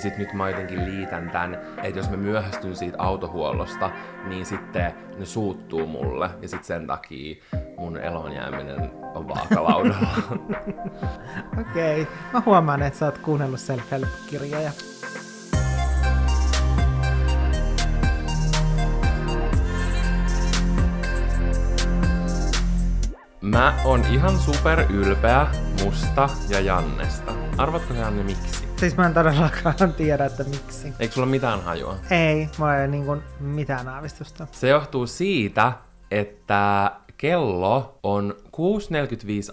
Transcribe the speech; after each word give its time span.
Ja 0.00 0.02
sit 0.02 0.18
nyt 0.18 0.32
mä 0.32 0.50
jotenkin 0.50 0.84
liitän 0.84 1.30
tän, 1.30 1.58
että 1.82 1.98
jos 1.98 2.10
mä 2.10 2.16
myöhästyn 2.16 2.76
siitä 2.76 2.96
autohuollosta, 2.98 3.90
niin 4.28 4.46
sitten 4.46 4.92
ne 5.18 5.24
suuttuu 5.24 5.86
mulle. 5.86 6.30
Ja 6.42 6.48
sit 6.48 6.64
sen 6.64 6.86
takia 6.86 7.36
mun 7.78 7.96
elon 7.96 8.32
jääminen 8.32 8.90
on 9.14 9.28
vaakalaudalla. 9.28 10.08
Okei. 11.60 12.02
Okay. 12.02 12.14
Mä 12.32 12.42
huomaan, 12.46 12.82
että 12.82 12.98
sä 12.98 13.06
oot 13.06 13.18
kuunnellut 13.18 13.60
self-help-kirjoja. 13.60 14.70
Mä 23.40 23.74
oon 23.84 24.04
ihan 24.10 24.38
super 24.38 24.80
ylpeä 24.92 25.46
musta 25.84 26.28
ja 26.48 26.60
Jannesta. 26.60 27.32
Arvatko 27.58 27.94
Janne 27.94 28.22
miksi? 28.22 28.69
Siis 28.80 28.96
mä 28.96 29.06
en 29.06 29.14
todellakaan 29.14 29.92
tiedä, 29.96 30.24
että 30.24 30.44
miksi. 30.44 30.92
Eikö 30.98 31.14
sulla 31.14 31.26
mitään 31.26 31.62
hajua? 31.62 31.96
Ei, 32.10 32.48
mulla 32.58 32.76
ei 32.76 32.88
niin 32.88 33.04
kuin 33.04 33.22
mitään 33.40 33.88
aavistusta. 33.88 34.46
Se 34.52 34.68
johtuu 34.68 35.06
siitä, 35.06 35.72
että 36.10 36.92
kello 37.16 37.98
on 38.02 38.34
6.45 38.46 38.52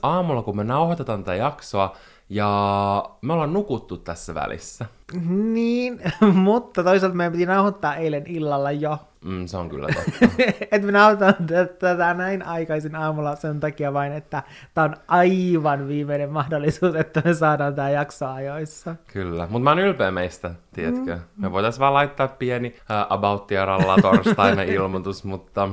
aamulla, 0.03 0.41
kun 0.41 0.55
me 0.55 0.63
nauhoitetaan 0.63 1.23
tätä 1.23 1.35
jaksoa, 1.35 1.95
ja 2.29 3.09
me 3.21 3.33
ollaan 3.33 3.53
nukuttu 3.53 3.97
tässä 3.97 4.35
välissä. 4.35 4.85
Niin, 5.53 6.01
mutta 6.33 6.83
toisaalta 6.83 7.15
meidän 7.17 7.31
piti 7.31 7.45
nauhoittaa 7.45 7.95
eilen 7.95 8.23
illalla 8.27 8.71
jo. 8.71 8.97
Mm, 9.25 9.45
se 9.45 9.57
on 9.57 9.69
kyllä 9.69 9.87
totta. 9.87 10.25
että 10.71 10.85
me 10.85 10.91
nauhoitetaan 10.91 11.47
tätä 11.79 12.13
näin 12.13 12.43
aikaisin 12.43 12.95
aamulla 12.95 13.35
sen 13.35 13.59
takia 13.59 13.93
vain, 13.93 14.13
että 14.13 14.43
tämä 14.73 14.85
on 14.85 14.95
aivan 15.07 15.87
viimeinen 15.87 16.31
mahdollisuus, 16.31 16.95
että 16.95 17.21
me 17.25 17.33
saadaan 17.33 17.75
tämä 17.75 17.89
jakso 17.89 18.27
ajoissa. 18.27 18.95
Kyllä, 19.13 19.47
mutta 19.49 19.63
mä 19.63 19.69
oon 19.69 19.79
ylpeä 19.79 20.11
meistä, 20.11 20.51
tiedätkö? 20.73 21.15
Mm. 21.15 21.21
Me 21.37 21.51
voitaisiin 21.51 21.79
vaan 21.79 21.93
laittaa 21.93 22.27
pieni 22.27 22.67
uh, 22.67 22.85
About 23.09 23.47
torstaina 24.01 24.61
ilmoitus, 24.77 25.23
mutta 25.23 25.69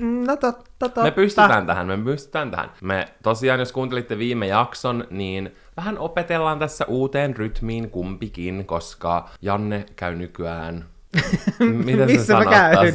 No 0.00 0.36
totta, 0.36 0.70
totta. 0.78 1.02
Me 1.02 1.10
pystytään 1.10 1.66
tähän, 1.66 1.86
me 1.86 1.98
pystytään 2.04 2.50
tähän. 2.50 2.70
Me 2.80 3.08
tosiaan, 3.22 3.60
jos 3.60 3.72
kuuntelitte 3.72 4.18
viime 4.18 4.46
jakson, 4.46 5.04
niin 5.10 5.54
vähän 5.76 5.98
opetellaan 5.98 6.58
tässä 6.58 6.84
uuteen 6.84 7.36
rytmiin 7.36 7.90
kumpikin, 7.90 8.66
koska 8.66 9.28
Janne 9.42 9.86
käy 9.96 10.14
nykyään 10.14 10.84
Miten 11.84 12.06
Missä 12.06 12.34
mä 12.34 12.44
käyn? 12.44 12.94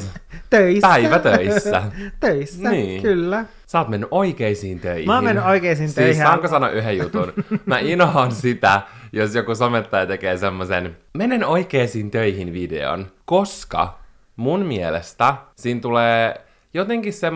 Töissä. 0.50 0.88
Päivätöissä. 0.88 1.83
Töissä, 2.20 2.70
niin. 2.70 3.02
kyllä. 3.02 3.45
Sä 3.67 3.80
oot 3.80 3.88
mennyt 3.88 4.09
oikeisiin 4.11 4.80
töihin. 4.80 5.05
Mä 5.05 5.16
oon 5.16 5.23
mennyt 5.23 5.45
oikeisiin 5.45 5.88
siis 5.88 5.95
töihin. 5.95 6.16
Siis 6.16 6.28
saanko 6.28 6.47
sanoa 6.47 6.70
yhden 6.70 6.97
jutun? 6.97 7.33
Mä 7.66 7.80
inhoan 7.80 8.31
sitä, 8.31 8.81
jos 9.14 9.36
joku 9.36 9.55
somettaja 9.55 10.05
tekee 10.05 10.38
semmoisen 10.38 10.97
menen 11.14 11.45
oikeisiin 11.45 12.11
töihin 12.11 12.53
videon, 12.53 13.08
koska 13.25 14.00
mun 14.36 14.66
mielestä 14.66 15.36
siinä 15.55 15.80
tulee 15.80 16.42
jotenkin 16.73 17.14
se, 17.14 17.31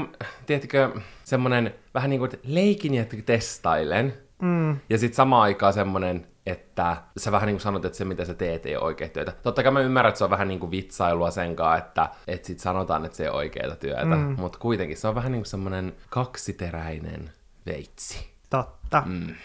tiedätkö, 0.45 0.89
semmonen 1.23 1.73
vähän 1.93 2.09
niin 2.09 2.19
kuin 2.19 2.31
leikin 2.43 2.93
ja 2.93 3.05
testailen. 3.25 4.13
Mm. 4.41 4.77
Ja 4.89 4.97
sitten 4.97 5.15
samaan 5.15 5.43
aikaan 5.43 5.73
semmonen, 5.73 6.27
että 6.45 6.97
sä 7.17 7.31
vähän 7.31 7.47
niin 7.47 7.55
kuin 7.55 7.61
sanot, 7.61 7.85
että 7.85 7.97
se 7.97 8.05
mitä 8.05 8.25
sä 8.25 8.33
teet 8.33 8.65
ei 8.65 8.75
ole 8.75 8.85
oikea 8.85 9.09
työtä. 9.09 9.33
Totta 9.43 9.63
kai 9.63 9.71
mä 9.71 9.79
ymmärrän, 9.79 10.09
että 10.09 10.17
se 10.17 10.23
on 10.23 10.29
vähän 10.29 10.47
niin 10.47 10.59
kuin 10.59 10.71
vitsailua 10.71 11.31
senkaan, 11.31 11.77
että, 11.77 12.09
että 12.27 12.47
sit 12.47 12.59
sanotaan, 12.59 13.05
että 13.05 13.17
se 13.17 13.23
ei 13.23 13.29
ole 13.29 13.37
oikeaa 13.37 13.75
työtä. 13.75 14.15
Mm. 14.15 14.35
Mutta 14.37 14.59
kuitenkin 14.59 14.97
se 14.97 15.07
on 15.07 15.15
vähän 15.15 15.31
niin 15.31 15.41
kuin 15.41 15.49
semmonen 15.49 15.93
kaksiteräinen 16.09 17.31
veitsi. 17.65 18.29
Totta. 18.49 19.03
Mm. 19.05 19.35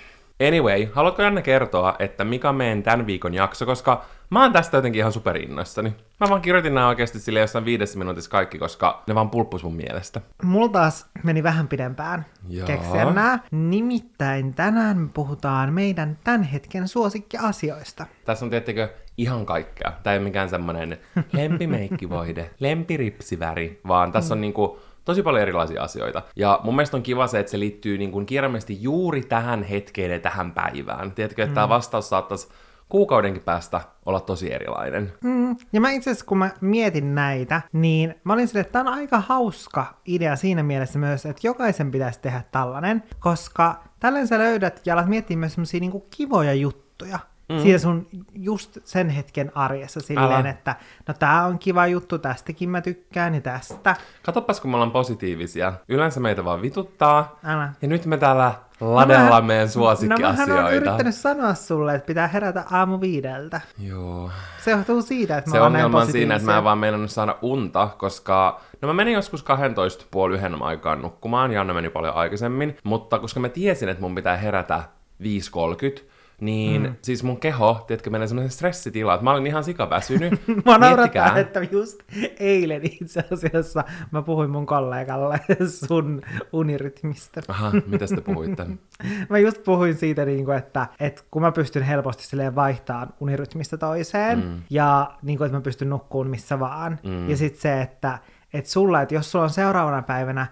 Anyway, 0.49 0.87
haluatko 0.93 1.23
Janne 1.23 1.43
kertoa, 1.43 1.97
että 1.99 2.25
mikä 2.25 2.53
meidän 2.53 2.83
tämän 2.83 3.07
viikon 3.07 3.35
jakso, 3.35 3.67
koska 3.67 4.05
mä 4.33 4.43
oon 4.43 4.53
tästä 4.53 4.77
jotenkin 4.77 4.99
ihan 4.99 5.13
superinnoissani. 5.13 5.95
Mä 6.21 6.29
vaan 6.29 6.43
kirjoitin 6.43 6.75
nämä 6.75 6.89
oikeasti 6.89 7.21
sille 7.21 7.41
jossain 7.41 7.65
viidessä 7.65 7.99
minuutissa 7.99 8.31
kaikki, 8.31 8.59
koska 8.59 9.03
ne 9.07 9.15
vaan 9.15 9.31
pulppus 9.31 9.65
mun 9.65 9.77
mielestä. 9.77 10.21
Mulla 10.43 10.69
taas 10.69 11.07
meni 11.23 11.43
vähän 11.43 11.69
pidempään 11.69 12.27
keksiä 12.67 13.05
nämä. 13.05 13.39
Nimittäin 13.51 14.55
tänään 14.55 14.99
me 14.99 15.09
puhutaan 15.15 15.73
meidän 15.73 16.19
tämän 16.25 16.43
hetken 16.43 16.89
suosikkiasioista. 16.89 18.07
Tässä 18.25 18.45
on 18.45 18.51
tiettikö 18.51 18.89
ihan 19.17 19.47
kaikkea. 19.47 19.93
Tämä 20.03 20.15
ei 20.15 20.19
ole 20.19 20.25
mikään 20.25 20.49
semmonen 20.49 20.99
lempimeikkivoide, 21.33 22.51
lempiripsiväri, 22.59 23.81
vaan 23.89 24.13
tässä 24.13 24.35
on 24.35 24.41
niinku 24.41 24.81
tosi 25.05 25.23
paljon 25.23 25.43
erilaisia 25.43 25.83
asioita. 25.83 26.23
Ja 26.37 26.61
mun 26.65 26.77
mielestä 26.77 26.97
on 26.97 27.03
kiva 27.03 27.27
se, 27.27 27.39
että 27.39 27.51
se 27.51 27.59
liittyy 27.59 27.99
niin 27.99 28.13
kuin 28.13 28.27
kirjaimellisesti 28.27 28.83
juuri 28.83 29.23
tähän 29.23 29.63
hetkeen 29.63 30.11
ja 30.11 30.21
tähän 30.21 30.53
päivään. 30.53 31.13
Tiedätkö, 31.13 31.43
että 31.43 31.51
mm. 31.51 31.55
tämä 31.55 31.69
vastaus 31.69 32.09
saattaisi 32.09 32.49
kuukaudenkin 32.93 33.43
päästä 33.43 33.81
olla 34.07 34.21
tosi 34.21 34.53
erilainen. 34.53 35.13
Mm. 35.25 35.57
Ja 35.73 35.81
mä 35.81 35.91
itse 35.91 36.11
asiassa, 36.11 36.25
kun 36.27 36.39
mä 36.39 36.51
mietin 36.61 37.15
näitä, 37.15 37.63
niin 37.73 38.15
mä 38.25 38.33
olin 38.33 38.49
silleen, 38.49 38.61
että 38.61 38.73
tämä 38.73 38.91
on 38.91 38.99
aika 38.99 39.21
hauska 39.21 39.95
idea 40.07 40.37
siinä 40.37 40.63
mielessä 40.63 40.99
myös, 40.99 41.27
että 41.27 41.47
jokaisen 41.47 41.91
pitäisi 41.91 42.21
tehdä 42.21 42.43
tällainen, 42.51 43.03
koska 43.21 43.83
tällainen 44.01 44.29
sä 44.29 44.39
löydät 44.39 44.81
ja 44.87 44.95
alat 44.95 45.09
miettiä 45.09 45.37
myös 45.37 45.55
semmosia 45.55 45.81
niinku 45.81 46.07
kivoja 46.11 46.55
juttuja 46.55 47.19
mm. 47.49 47.59
siinä 47.59 47.79
sun 47.79 48.07
just 48.35 48.79
sen 48.85 49.09
hetken 49.09 49.53
arjessa 49.55 50.01
silleen, 50.01 50.33
Älä. 50.33 50.49
että 50.49 50.77
no 51.09 51.15
tää 51.15 51.45
on 51.45 51.59
kiva 51.59 51.87
juttu, 51.87 52.19
tästäkin 52.19 52.71
mä 52.71 52.81
tykkään 52.81 53.35
ja 53.35 53.41
tästä. 53.41 53.97
Katoppas, 54.23 54.61
kun 54.61 54.71
me 54.71 54.75
ollaan 54.75 54.91
positiivisia. 54.91 55.73
Yleensä 55.89 56.21
meitä 56.21 56.45
vaan 56.45 56.63
vituttaa. 56.63 57.39
Älä. 57.45 57.73
Ja 57.83 57.89
nyt 57.89 58.07
me 58.07 58.17
täällä 58.17 58.55
ladella 58.83 59.41
no 59.41 59.47
meidän 59.47 59.69
suosikkiasioita. 59.69 60.47
No 60.47 60.55
mä 60.55 60.65
oon 60.65 60.75
yrittänyt 60.75 61.15
sanoa 61.15 61.55
sulle, 61.55 61.95
että 61.95 62.07
pitää 62.07 62.29
herätä 62.29 62.65
aamu 62.71 63.01
viideltä. 63.01 63.61
Joo. 63.79 64.31
Se 64.65 64.71
johtuu 64.71 65.03
siitä, 65.03 65.39
että 65.39 65.51
Se 65.51 65.61
ongelma 65.61 66.01
on 66.01 66.13
siinä, 66.13 66.35
että 66.35 66.51
mä 66.51 66.59
en 66.59 66.65
vaan 66.65 66.79
meinannut 66.79 67.11
saada 67.11 67.39
unta, 67.43 67.89
koska 67.99 68.61
No 68.83 68.89
mä 68.89 68.95
menin 68.95 69.15
joskus 69.15 69.43
12 69.43 70.05
puoli 70.11 70.35
yhden 70.35 70.63
aikaan 70.63 71.03
nukkumaan, 71.03 71.53
Janne 71.53 71.73
meni 71.73 71.91
paljon 71.91 72.15
aikaisemmin, 72.15 72.77
mutta 72.85 73.19
koska 73.19 73.41
mä 73.41 73.49
tiesin, 73.49 73.89
että 73.89 74.01
mun 74.01 74.15
pitää 74.15 74.37
herätä 74.37 74.83
5.30, 75.23 76.03
niin 76.43 76.83
mm. 76.83 76.95
siis 77.03 77.23
mun 77.23 77.41
keho, 77.41 77.85
tiedätkö, 77.87 78.11
menee 78.11 78.29
semmoisen 78.29 78.51
stressitilaan, 78.51 79.15
että 79.15 79.25
mä 79.25 79.31
olin 79.31 79.47
ihan 79.47 79.65
sikaväsynyt. 79.65 80.41
mä 80.65 80.79
naurattaa, 80.79 81.39
että 81.39 81.61
just 81.71 82.03
eilen 82.41 82.81
itse 82.85 83.25
asiassa 83.33 83.85
mä 84.11 84.23
puhuin 84.23 84.51
mun 84.51 84.67
kollegalle 84.67 85.41
sun 85.87 86.23
unirytmistä. 86.53 87.43
Aha, 87.49 87.73
mitä 87.87 88.07
te 88.07 88.21
puhuitte? 88.21 88.67
mä 89.31 89.39
just 89.39 89.65
puhuin 89.65 89.95
siitä, 89.95 90.25
niin 90.25 90.45
kuin, 90.45 90.59
että, 90.59 90.87
että 91.01 91.23
kun 91.31 91.43
mä 91.43 91.53
pystyn 91.53 91.83
helposti 91.83 92.27
silleen 92.27 92.55
vaihtamaan 92.55 93.15
unirytmistä 93.21 93.77
toiseen, 93.77 94.39
mm. 94.39 94.63
ja 94.71 95.15
niin 95.23 95.39
kuin, 95.39 95.47
että 95.47 95.59
mä 95.59 95.63
pystyn 95.63 95.91
nukkuun 95.91 96.31
missä 96.31 96.61
vaan. 96.61 96.99
Mm. 97.03 97.31
Ja 97.31 97.37
sitten 97.37 97.61
se, 97.61 97.81
että, 97.81 98.19
että 98.53 98.71
sulla, 98.71 99.03
että 99.03 99.15
jos 99.15 99.31
sulla 99.33 99.45
on 99.45 99.51
seuraavana 99.51 100.03
päivänä 100.03 100.47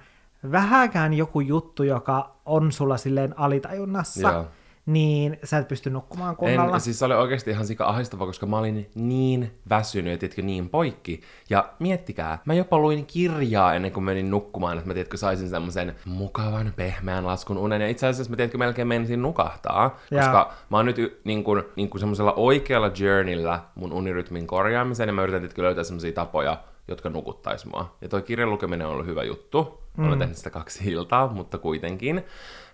vähäkään 0.53 1.15
joku 1.15 1.41
juttu, 1.41 1.83
joka 1.83 2.37
on 2.45 2.72
sulla 2.72 2.97
silleen 2.97 3.39
alitajunnassa, 3.39 4.33
Joo 4.33 4.47
niin 4.93 5.39
sä 5.45 5.59
et 5.59 5.69
pysty 5.69 5.91
nukkumaan 5.91 6.37
kunnolla. 6.37 6.75
En, 6.75 6.81
siis 6.81 6.99
se 6.99 7.05
oli 7.05 7.15
oikeasti 7.15 7.51
ihan 7.51 7.67
sika 7.67 7.84
ahistava, 7.84 8.27
koska 8.27 8.47
mä 8.47 8.59
olin 8.59 8.91
niin 8.95 9.51
väsynyt 9.69 10.12
ja 10.12 10.19
tiedätkö, 10.19 10.43
niin 10.43 10.69
poikki. 10.69 11.21
Ja 11.51 11.69
miettikää, 11.78 12.39
mä 12.45 12.55
jopa 12.55 12.78
luin 12.78 13.06
kirjaa 13.06 13.75
ennen 13.75 13.93
kuin 13.93 14.05
menin 14.05 14.31
nukkumaan, 14.31 14.78
että 14.78 14.89
mä 14.89 14.95
tiedätkö, 14.95 15.17
saisin 15.17 15.49
semmoisen 15.49 15.97
mukavan, 16.05 16.73
pehmeän 16.77 17.27
laskun 17.27 17.59
unen. 17.59 17.81
Ja 17.81 17.89
itse 17.89 18.06
asiassa 18.06 18.31
mä 18.31 18.37
tiedätkö, 18.37 18.59
melkein 18.59 18.89
menisin 18.89 19.23
nukahtaa, 19.23 19.91
koska 19.91 20.51
ja. 20.51 20.53
mä 20.71 20.77
oon 20.77 20.87
nyt 20.87 21.21
niin 21.25 21.45
kuin, 21.45 21.62
niin 21.77 21.91
kuin 21.91 22.01
semmoisella 22.01 22.33
oikealla 22.33 22.91
journeyllä 22.99 23.61
mun 23.75 23.93
unirytmin 23.93 24.47
korjaamiseen, 24.47 25.09
ja 25.09 25.12
mä 25.12 25.22
yritän 25.22 25.41
tiedätkö, 25.41 25.62
löytää 25.62 25.84
semmoisia 25.84 26.12
tapoja, 26.12 26.57
jotka 26.89 27.11
nukuttais 27.11 27.67
mua. 27.67 27.97
Ja 28.01 28.09
toi 28.09 28.22
kirjan 28.22 28.51
lukeminen 28.51 28.87
on 28.87 28.93
ollut 28.93 29.07
hyvä 29.07 29.25
juttu. 29.25 29.81
Mm. 29.97 30.07
Olen 30.07 30.19
tehnyt 30.19 30.37
sitä 30.37 30.51
kaksi 30.51 30.91
iltaa, 30.93 31.33
mutta 31.33 31.59
kuitenkin. 31.59 32.25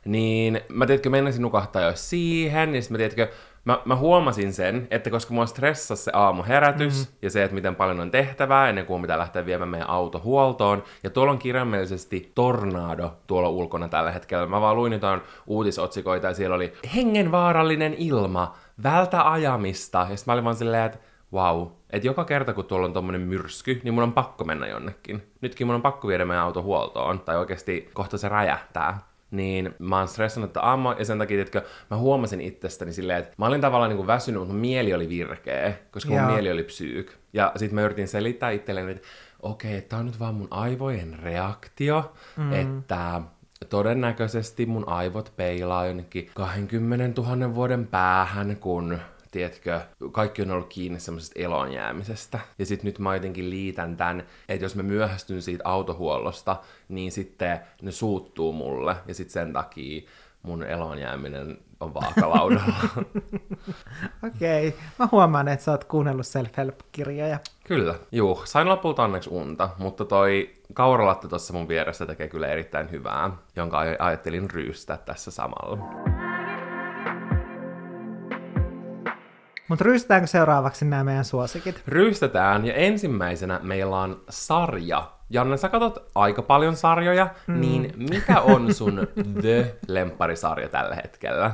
Niin 0.07 0.61
mä 0.69 0.87
tiedätkö, 0.87 1.11
menisin 1.11 1.43
nukahtaa 1.43 1.83
jo 1.83 1.93
siihen, 1.95 2.73
niin 2.73 2.83
sitten 2.83 2.95
mä 2.95 2.99
tiedätkö, 2.99 3.29
mä, 3.67 3.79
mä 3.85 3.97
huomasin 3.97 4.53
sen, 4.53 4.89
että 4.91 5.11
koska 5.11 5.35
mua 5.35 5.47
stressasi 5.47 6.03
se 6.03 6.11
aamuherätys 6.15 6.99
mm-hmm. 6.99 7.19
ja 7.23 7.31
se, 7.31 7.45
että 7.45 7.55
miten 7.55 7.75
paljon 7.75 8.01
on 8.01 8.11
tehtävää 8.11 8.69
ennen 8.69 8.87
kuin 8.87 9.03
pitää 9.03 9.19
lähteä 9.19 9.47
viemään 9.47 9.69
meidän 9.69 9.91
auto 9.91 10.21
huoltoon. 10.25 10.83
Ja 11.03 11.11
tuolla 11.11 11.33
on 11.33 11.39
kirjaimellisesti 11.39 12.33
tornado 12.35 13.13
tuolla 13.27 13.49
ulkona 13.49 13.89
tällä 13.89 14.11
hetkellä. 14.11 14.47
Mä 14.47 14.61
vaan 14.61 14.77
luin 14.77 14.93
jotain 14.93 15.21
uutisotsikoita 15.47 16.27
ja 16.27 16.35
siellä 16.35 16.57
oli 16.57 16.73
hengenvaarallinen 16.95 17.95
ilma, 17.95 18.55
vältä 18.83 19.31
ajamista. 19.31 20.07
Ja 20.11 20.17
sitten 20.17 20.33
mä 20.33 20.33
olin 20.33 20.45
vaan 20.45 20.57
silleen, 20.57 20.85
että 20.85 20.99
wow, 21.33 21.67
että 21.91 22.07
joka 22.07 22.25
kerta 22.25 22.53
kun 22.53 22.65
tuolla 22.65 22.87
on 22.87 22.93
tommonen 22.93 23.21
myrsky, 23.21 23.81
niin 23.85 23.95
mun 23.95 24.03
on 24.03 24.13
pakko 24.13 24.45
mennä 24.45 24.67
jonnekin. 24.67 25.23
Nytkin 25.41 25.67
mun 25.67 25.77
on 25.77 25.83
pakko 25.83 26.09
viedä 26.09 26.25
meidän 26.25 26.45
auto 26.45 26.63
huoltoon, 26.63 27.21
tai 27.21 27.37
oikeasti 27.37 27.91
kohta 27.95 28.19
se 28.19 28.29
räjähtää 28.29 28.99
niin 29.31 29.75
mä 29.79 29.99
oon 29.99 30.09
stressannut 30.09 30.57
aamu, 30.57 30.93
ja 30.99 31.05
sen 31.05 31.19
takia, 31.19 31.43
että 31.43 31.63
mä 31.91 31.97
huomasin 31.97 32.41
itsestäni 32.41 32.93
silleen, 32.93 33.19
että 33.19 33.35
mä 33.39 33.47
olin 33.47 33.61
tavallaan 33.61 33.89
niin 33.89 33.97
kuin 33.97 34.07
väsynyt, 34.07 34.41
mutta 34.41 34.53
mun 34.53 34.61
mieli 34.61 34.95
oli 34.95 35.09
virkeä, 35.09 35.75
koska 35.91 36.11
mun 36.11 36.19
Joo. 36.19 36.31
mieli 36.31 36.53
oli 36.53 36.63
psyyk. 36.63 37.13
Ja 37.33 37.53
sitten 37.57 37.75
mä 37.75 37.83
yritin 37.83 38.09
selittää 38.09 38.51
itselleni, 38.51 38.93
että 38.93 39.07
okei, 39.43 39.71
okay, 39.71 39.79
että 39.79 39.97
on 39.97 40.07
nyt 40.07 40.21
vaan 40.21 40.35
mun 40.35 40.49
aivojen 40.51 41.19
reaktio, 41.23 42.13
mm. 42.37 42.53
että 42.53 43.23
todennäköisesti 43.69 44.67
mun 44.67 44.89
aivot 44.89 45.33
peilaa 45.37 45.87
jonnekin 45.87 46.31
20 46.35 47.23
000 47.23 47.55
vuoden 47.55 47.87
päähän, 47.87 48.57
kun 48.57 48.99
tiedätkö, 49.31 49.81
kaikki 50.13 50.43
on 50.43 50.51
ollut 50.51 50.69
kiinni 50.69 51.01
semmoisesta 51.01 51.41
elonjäämisestä. 51.41 52.41
Ja 52.59 52.67
sitten 52.67 52.87
nyt 52.87 52.99
mä 52.99 53.15
jotenkin 53.15 53.51
liitän 53.51 53.97
tämän, 53.97 54.23
että 54.49 54.65
jos 54.65 54.77
mä 54.77 54.83
myöhästyn 54.83 55.43
siitä 55.43 55.63
autohuollosta, 55.67 56.57
niin 56.89 57.13
sitten 57.13 57.61
ne 57.83 57.93
suuttuu 57.93 58.53
mulle. 58.53 58.97
Ja 59.09 59.15
sitten 59.15 59.33
sen 59.33 59.53
takia 59.53 60.03
mun 60.43 60.63
elonjääminen 60.63 61.59
on 61.81 61.95
vaakalaudalla. 61.95 62.75
Okei, 64.27 64.69
okay. 64.69 64.81
mä 64.99 65.09
huomaan, 65.13 65.49
että 65.49 65.65
sä 65.65 65.71
oot 65.71 65.85
kuunnellut 65.85 66.27
self-help-kirjoja. 66.27 67.39
kyllä, 67.65 67.95
juu. 68.13 68.43
Sain 68.45 68.69
lopulta 68.69 69.03
onneksi 69.03 69.31
unta, 69.31 69.71
mutta 69.79 70.05
toi 70.05 70.55
kauralatte 70.75 71.29
tuossa 71.29 71.53
mun 71.53 71.69
vieressä 71.69 72.07
tekee 72.07 72.29
kyllä 72.29 72.49
erittäin 72.49 72.91
hyvää, 72.91 73.31
jonka 73.57 73.85
aj- 73.85 73.97
ajattelin 73.99 74.51
ryystää 74.51 74.97
tässä 74.97 75.31
samalla. 75.31 75.79
Mutta 79.69 79.85
ryystetäänkö 79.85 80.27
seuraavaksi 80.27 80.85
nämä 80.85 81.05
meidän 81.05 81.25
suosikit? 81.25 81.83
Ryystetään, 81.89 82.67
ja 82.67 82.75
ensimmäisenä 82.75 83.61
meillä 83.63 83.97
on 83.97 84.23
sarja. 84.29 85.11
Janne, 85.31 85.57
sä 85.57 85.69
katsot 85.69 86.11
aika 86.15 86.43
paljon 86.43 86.77
sarjoja, 86.77 87.29
mm. 87.47 87.61
niin 87.61 87.95
mikä 88.11 88.41
on 88.41 88.75
sun 88.75 89.09
The-lempparisarja 89.43 90.69
tällä 90.69 90.95
hetkellä? 90.95 91.51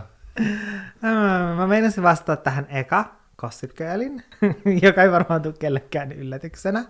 Mä, 1.03 1.55
mä 1.56 1.67
meinasin 1.67 2.03
vastata 2.03 2.43
tähän 2.43 2.67
eka 2.70 3.05
Gossip 3.38 3.70
Girlin, 3.76 4.23
joka 4.82 5.03
ei 5.03 5.11
varmaan 5.12 5.43
tule 5.43 5.55
kellekään 5.58 6.12
yllätyksenä. 6.12 6.85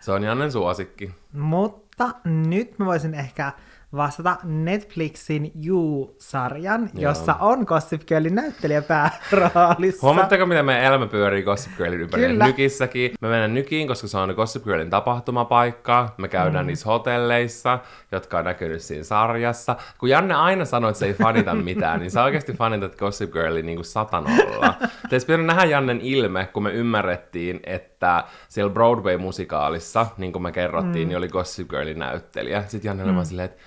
Se 0.00 0.12
on 0.12 0.22
Jannen 0.22 0.52
suosikki. 0.52 1.14
Mutta 1.32 2.10
nyt 2.24 2.78
mä 2.78 2.86
voisin 2.86 3.14
ehkä 3.14 3.52
vastata 3.92 4.36
Netflixin 4.44 5.52
You-sarjan, 5.66 6.90
Joo. 6.94 7.02
jossa 7.02 7.34
on 7.40 7.64
Gossip 7.66 8.02
Girlin 8.06 8.34
näyttelijä 8.34 8.82
pääroolissa. 8.82 10.06
Huomaatteko, 10.06 10.46
miten 10.46 10.64
meidän 10.64 10.84
elämä 10.84 11.06
pyörii 11.06 11.42
Gossip 11.42 11.72
Girlin 11.76 12.00
ympärillä? 12.00 12.28
Kyllä. 12.28 12.46
Nykissäkin. 12.46 13.10
Me 13.20 13.28
mennään 13.28 13.54
Nykiin, 13.54 13.88
koska 13.88 14.08
se 14.08 14.18
on 14.18 14.34
Gossip 14.36 14.64
Girlin 14.64 14.90
tapahtumapaikka. 14.90 16.14
Me 16.18 16.28
käydään 16.28 16.64
mm. 16.64 16.66
niissä 16.66 16.86
hotelleissa, 16.86 17.78
jotka 18.12 18.38
on 18.38 18.44
näkynyt 18.44 18.82
siinä 18.82 19.04
sarjassa. 19.04 19.76
Kun 19.98 20.08
Janne 20.08 20.34
aina 20.34 20.64
sanoo, 20.64 20.90
että 20.90 20.98
se 20.98 21.06
ei 21.06 21.14
fanita 21.14 21.54
mitään, 21.64 22.00
niin 22.00 22.10
sä 22.10 22.24
oikeasti 22.24 22.52
fanitat 22.52 22.96
Gossip 22.96 23.32
Girlin 23.32 23.66
niin 23.66 23.76
kuin 23.76 23.84
satanolla. 23.84 24.74
Teistä 25.10 25.26
pitänyt 25.26 25.46
nähdä 25.46 25.64
Jannen 25.64 26.00
ilme, 26.00 26.48
kun 26.52 26.62
me 26.62 26.70
ymmärrettiin, 26.70 27.60
että 27.64 28.24
siellä 28.48 28.72
Broadway-musikaalissa, 28.72 30.06
niin 30.16 30.32
kuin 30.32 30.42
me 30.42 30.52
kerrottiin, 30.52 31.06
mm. 31.06 31.08
niin 31.08 31.18
oli 31.18 31.28
Gossip 31.28 31.68
Girlin 31.68 31.98
näyttelijä. 31.98 32.64
Sitten 32.66 32.88
Janne 32.88 33.04
oli 33.04 33.14
vaan 33.14 33.26
silleen, 33.26 33.44
että 33.50 33.62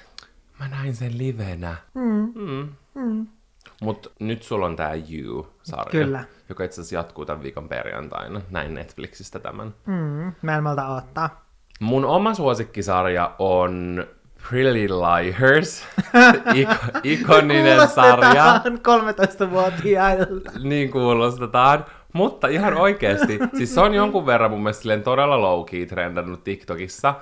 mä 0.59 0.67
näin 0.67 0.95
sen 0.95 1.17
livenä. 1.17 1.75
Mm. 1.93 2.31
Mm. 2.35 2.67
Mm. 2.95 3.27
Mutta 3.81 4.09
nyt 4.19 4.43
sulla 4.43 4.65
on 4.65 4.75
tää 4.75 4.93
You-sarja, 4.95 5.91
Kyllä. 5.91 6.23
joka 6.49 6.63
itse 6.63 6.81
asiassa 6.81 6.95
jatkuu 6.95 7.25
tämän 7.25 7.43
viikon 7.43 7.69
perjantaina. 7.69 8.41
Näin 8.49 8.73
Netflixistä 8.73 9.39
tämän. 9.39 9.73
Mm, 9.85 10.31
mä 10.41 10.55
en 10.57 10.63
malta 10.63 10.87
odottaa. 10.87 11.45
Mun 11.79 12.05
oma 12.05 12.33
suosikkisarja 12.33 13.35
on 13.39 14.05
Pretty 14.49 14.87
Liars, 14.89 15.83
Ik- 16.61 16.99
ikoninen 17.03 17.87
sarja. 17.87 18.61
Kuulostetaan 18.85 19.47
13-vuotiailta. 19.47 20.51
Niin 20.63 20.91
kuulostetaan. 20.91 21.85
Mutta 22.13 22.47
ihan 22.47 22.73
oikeesti, 22.77 23.39
siis 23.57 23.73
se 23.75 23.81
on 23.81 23.93
jonkun 23.93 24.25
verran 24.25 24.51
mun 24.51 24.63
mielestä 24.63 24.99
todella 24.99 25.41
low 25.41 25.65
key 25.65 25.85
trendannut 25.85 26.43
TikTokissa. 26.43 27.15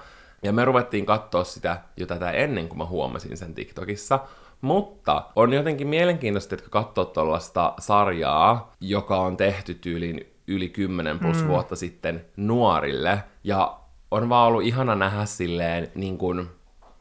Ja 0.48 0.54
me 0.54 0.66
ruvettiin 0.66 1.06
katsoa 1.06 1.44
sitä 1.44 1.82
jo 1.98 2.06
tätä 2.06 2.32
ennen 2.32 2.68
kuin 2.68 2.78
mä 2.78 2.86
huomasin 2.86 3.38
sen 3.38 3.54
TikTokissa. 3.54 4.20
Mutta 4.62 5.24
on 5.36 5.54
jotenkin 5.54 5.88
mielenkiintoista, 5.88 6.56
että 6.56 6.70
katsoa 6.70 7.06
tuollaista 7.06 7.74
sarjaa, 7.80 8.72
joka 8.82 9.18
on 9.18 9.38
tehty 9.38 9.74
tyyliin 9.74 10.34
yli 10.48 10.70
10 10.70 11.20
plus 11.20 11.42
mm. 11.42 11.48
vuotta 11.48 11.76
sitten 11.76 12.26
nuorille. 12.38 13.24
Ja 13.44 13.80
on 14.12 14.30
vaan 14.30 14.48
ollut 14.48 14.64
ihana 14.64 14.96
nähdä 14.96 15.26
silleen, 15.26 15.92
niin 15.96 16.18
kuin, 16.18 16.48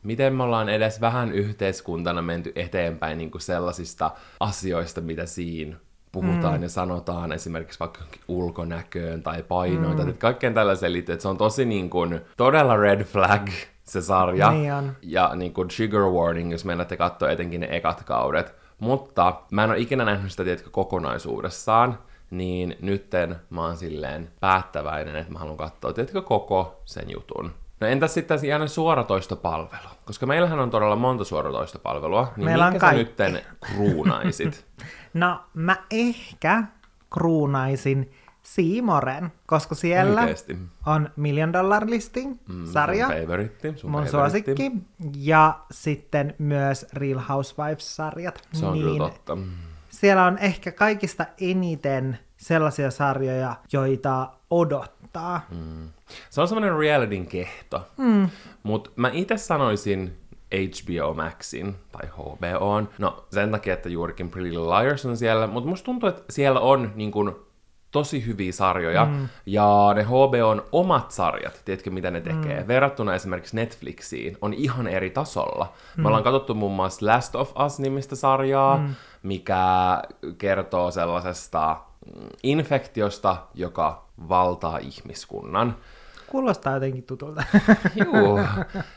miten 0.03 0.35
me 0.35 0.43
ollaan 0.43 0.69
edes 0.69 1.01
vähän 1.01 1.33
yhteiskuntana 1.33 2.23
menty 2.23 2.53
eteenpäin 2.55 3.19
niin 3.19 3.31
kuin 3.31 3.43
sellaisista 3.43 4.11
asioista, 4.41 5.01
mitä 5.01 5.27
siinä 5.27 5.77
puhutaan 6.21 6.57
mm. 6.57 6.63
ja 6.63 6.69
sanotaan 6.69 7.33
esimerkiksi 7.33 7.81
vaikka 7.81 8.01
ulkonäköön 8.29 9.23
tai 9.23 9.43
painoita, 9.43 10.05
mm. 10.05 10.15
kaikkeen 10.19 10.55
tällaiseen 10.55 10.93
liittyy, 10.93 11.13
että 11.13 11.23
se 11.23 11.29
on 11.29 11.37
tosi 11.37 11.65
niin 11.65 11.91
kuin, 11.91 12.21
todella 12.37 12.77
red 12.77 13.05
flag 13.05 13.49
se 13.85 14.03
sarja. 14.03 14.51
Niin 14.51 14.73
on. 14.73 14.93
Ja 15.03 15.33
niin 15.35 15.53
kuin 15.53 15.69
trigger 15.69 16.01
warning, 16.01 16.53
jos 16.53 16.65
menette 16.65 16.97
katsoa 16.97 17.31
etenkin 17.31 17.61
ne 17.61 17.69
ekat 17.71 18.03
kaudet. 18.05 18.55
Mutta 18.79 19.35
mä 19.51 19.65
en 19.65 19.71
ole 19.71 19.79
ikinä 19.79 20.05
nähnyt 20.05 20.31
sitä, 20.31 20.45
tiedätkö, 20.45 20.71
kokonaisuudessaan, 20.71 21.99
niin 22.31 22.77
nytten 22.81 23.37
mä 23.51 23.63
oon 23.63 23.77
silleen 23.77 24.31
päättäväinen, 24.41 25.17
että 25.17 25.33
mä 25.33 25.39
haluan 25.39 25.57
katsoa, 25.57 25.93
tiedätkö, 25.93 26.23
koko 26.23 26.81
sen 26.85 27.11
jutun. 27.11 27.53
No 27.81 27.87
entäs 27.87 28.15
sitten 28.15 28.39
jäänyt 28.43 28.73
suoratoistopalvelu? 28.73 29.89
Koska 30.05 30.27
meillähän 30.27 30.59
on 30.59 30.71
todella 30.71 30.97
monta 30.97 31.25
suoratoistopalvelua, 31.25 32.33
niin 32.37 32.45
Meillä 32.45 32.67
on 32.67 32.73
minkä 32.73 32.87
sä 32.87 32.93
nytten 32.93 33.41
kruunaisit? 33.61 34.67
No, 35.17 35.41
mä 35.55 35.77
ehkä 35.91 36.65
kruunaisin 37.15 38.13
Siimoren, 38.43 39.33
koska 39.47 39.75
siellä 39.75 40.21
Oikeesti. 40.21 40.59
on 40.87 41.11
Million 41.17 41.53
Dollar 41.53 41.87
Listing 41.91 42.37
sarja, 42.73 43.07
Sun 43.07 43.17
favoritti, 43.17 43.73
sun 43.77 43.91
mun 43.91 44.05
favoritti. 44.05 44.45
suosikki, 44.55 44.73
ja 45.17 45.59
sitten 45.71 46.35
myös 46.39 46.87
Real 46.93 47.21
Housewives-sarjat. 47.29 48.49
Se 48.53 48.67
on 48.67 48.73
niin. 48.73 48.85
kyllä 48.85 48.99
totta. 48.99 49.39
Siellä 49.91 50.25
on 50.25 50.39
ehkä 50.39 50.73
kaikista 50.73 51.27
eniten 51.41 52.19
sellaisia 52.37 52.91
sarjoja, 52.91 53.57
joita 53.73 54.31
odottaa. 54.51 55.47
Mm. 55.51 55.89
Se 56.31 56.41
on 56.41 56.49
semmoinen 56.49 56.79
realityn 56.79 57.27
kehto. 57.27 57.89
Mm. 57.97 58.29
Mutta 58.63 58.91
mä 58.97 59.11
itse 59.13 59.37
sanoisin 59.37 60.17
HBO 60.55 61.15
Maxin 61.15 61.77
tai 61.93 62.09
HBOn. 62.09 62.89
No 62.99 63.25
sen 63.31 63.51
takia, 63.51 63.75
että 63.75 63.89
juurikin 63.89 64.31
Pretty 64.31 64.51
Little 64.51 64.83
Liars 64.83 65.07
on 65.07 65.17
siellä, 65.17 65.47
mutta 65.47 65.71
musta 65.71 65.85
tuntuu, 65.85 66.09
että 66.09 66.23
siellä 66.31 66.61
on 66.61 66.93
niin 66.95 67.13
kun, 67.13 67.47
tosi 67.91 68.27
hyviä 68.27 68.53
sarjoja, 68.53 69.05
mm. 69.05 69.29
ja 69.47 69.93
ne 69.95 70.03
HBOn 70.03 70.63
omat 70.73 71.11
sarjat, 71.11 71.63
tiedätkö 71.65 71.91
mitä 71.91 72.11
ne 72.11 72.21
tekee, 72.21 72.61
mm. 72.61 72.69
verrattuna 72.69 73.15
esimerkiksi 73.15 73.57
Netflixiin, 73.57 74.39
on 74.43 74.55
ihan 74.55 74.87
eri 74.87 75.11
tasolla. 75.11 75.73
Mm. 75.97 76.03
Me 76.03 76.09
ollaan 76.09 76.23
katsottu 76.23 76.55
muun 76.55 76.73
muassa 76.73 77.07
Last 77.07 77.35
of 77.35 77.53
Us-nimistä 77.67 78.17
sarjaa, 78.17 78.77
mm. 78.77 78.95
mikä 79.23 80.03
kertoo 80.39 80.91
sellaisesta 80.91 81.77
mm, 82.07 82.29
infektiosta, 82.43 83.37
joka 83.55 84.05
valtaa 84.29 84.79
ihmiskunnan. 84.79 85.77
Kuulostaa 86.27 86.75
jotenkin 86.75 87.03
tutulta. 87.03 87.45
Juu. 87.97 88.39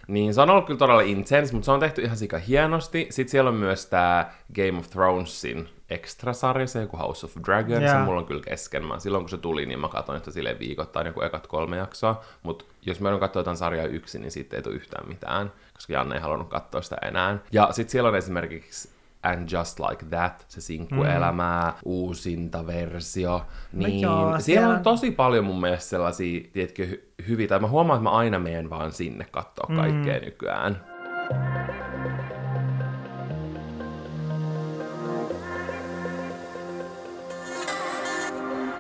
Niin 0.08 0.34
se 0.34 0.42
on 0.42 0.50
ollut 0.50 0.66
kyllä 0.66 0.78
todella 0.78 1.02
intense, 1.02 1.54
mutta 1.54 1.66
se 1.66 1.72
on 1.72 1.80
tehty 1.80 2.02
ihan 2.02 2.18
sika 2.18 2.38
hienosti. 2.38 3.08
Sitten 3.10 3.32
siellä 3.32 3.50
on 3.50 3.56
myös 3.56 3.86
tämä 3.86 4.32
Game 4.56 4.80
of 4.80 4.90
Thronesin 4.90 5.70
extra-sarja, 5.90 6.68
se 6.68 6.82
joku 6.82 6.98
House 6.98 7.26
of 7.26 7.32
Dragon, 7.46 7.78
se 7.80 7.84
Jaa. 7.86 8.06
mulla 8.06 8.20
on 8.20 8.26
kyllä 8.26 8.42
kesken. 8.44 8.86
Mä, 8.86 9.00
silloin 9.00 9.24
kun 9.24 9.30
se 9.30 9.38
tuli, 9.38 9.66
niin 9.66 9.80
mä 9.80 9.88
katsoin 9.88 10.20
sitä 10.20 10.32
silleen 10.32 10.60
viikoittain 10.60 11.08
joku 11.08 11.22
ekat 11.22 11.48
kolme 11.48 11.78
jaksoa. 11.78 12.22
Mutta 12.44 12.66
jos 12.86 13.00
mä 13.00 13.08
joudun 13.10 13.20
katsoa 13.20 13.40
jotain 13.40 13.58
sarjaa 13.58 13.86
yksin, 13.86 14.22
niin 14.22 14.32
siitä 14.32 14.56
ei 14.56 14.62
tule 14.62 14.76
yhtään 14.76 15.08
mitään, 15.10 15.52
koska 15.74 15.94
Janne 15.94 16.16
ei 16.16 16.22
halunnut 16.22 16.50
katsoa 16.50 16.82
sitä 16.82 16.98
enää. 17.02 17.38
Ja 17.52 17.68
sitten 17.72 17.92
siellä 17.92 18.10
on 18.10 18.16
esimerkiksi 18.16 18.90
And 19.24 19.50
Just 19.52 19.80
Like 19.80 20.06
That, 20.06 20.46
se 20.48 20.62
sinkkuelämää, 20.62 21.74
uusinta 21.86 22.68
versio. 22.68 23.46
Niin 23.74 24.00
joo, 24.02 24.26
siellä 24.26 24.40
siellä 24.40 24.70
on 24.70 24.84
tosi 24.84 25.12
paljon 25.12 25.46
mun 25.46 25.62
mielestä 25.62 25.90
sellaisia, 25.90 26.42
tiedätkö, 26.54 26.86
hy- 26.86 27.24
hyviä, 27.28 27.48
tai 27.48 27.60
mä 27.60 27.68
huomaan, 27.68 27.98
että 27.98 28.04
mä 28.04 28.18
aina 28.18 28.40
menen 28.40 28.70
vaan 28.70 28.92
sinne 28.92 29.26
katsoa 29.32 29.76
kaikkea 29.76 30.20
mm. 30.20 30.26
nykyään. 30.26 30.84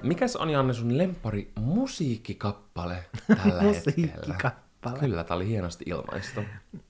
Mikäs 0.03 0.36
on 0.36 0.50
Janne 0.50 0.74
sun 0.74 0.98
lempari 0.98 1.51
musiikkikappale 1.60 3.05
tällä 3.27 3.62
hetkellä? 3.74 4.51
Musiikkikappale. 4.80 5.00
Kyllä, 5.00 5.24
tää 5.24 5.38
oli 5.38 5.48
hienosti 5.48 5.86
ilmaistu. 5.88 6.42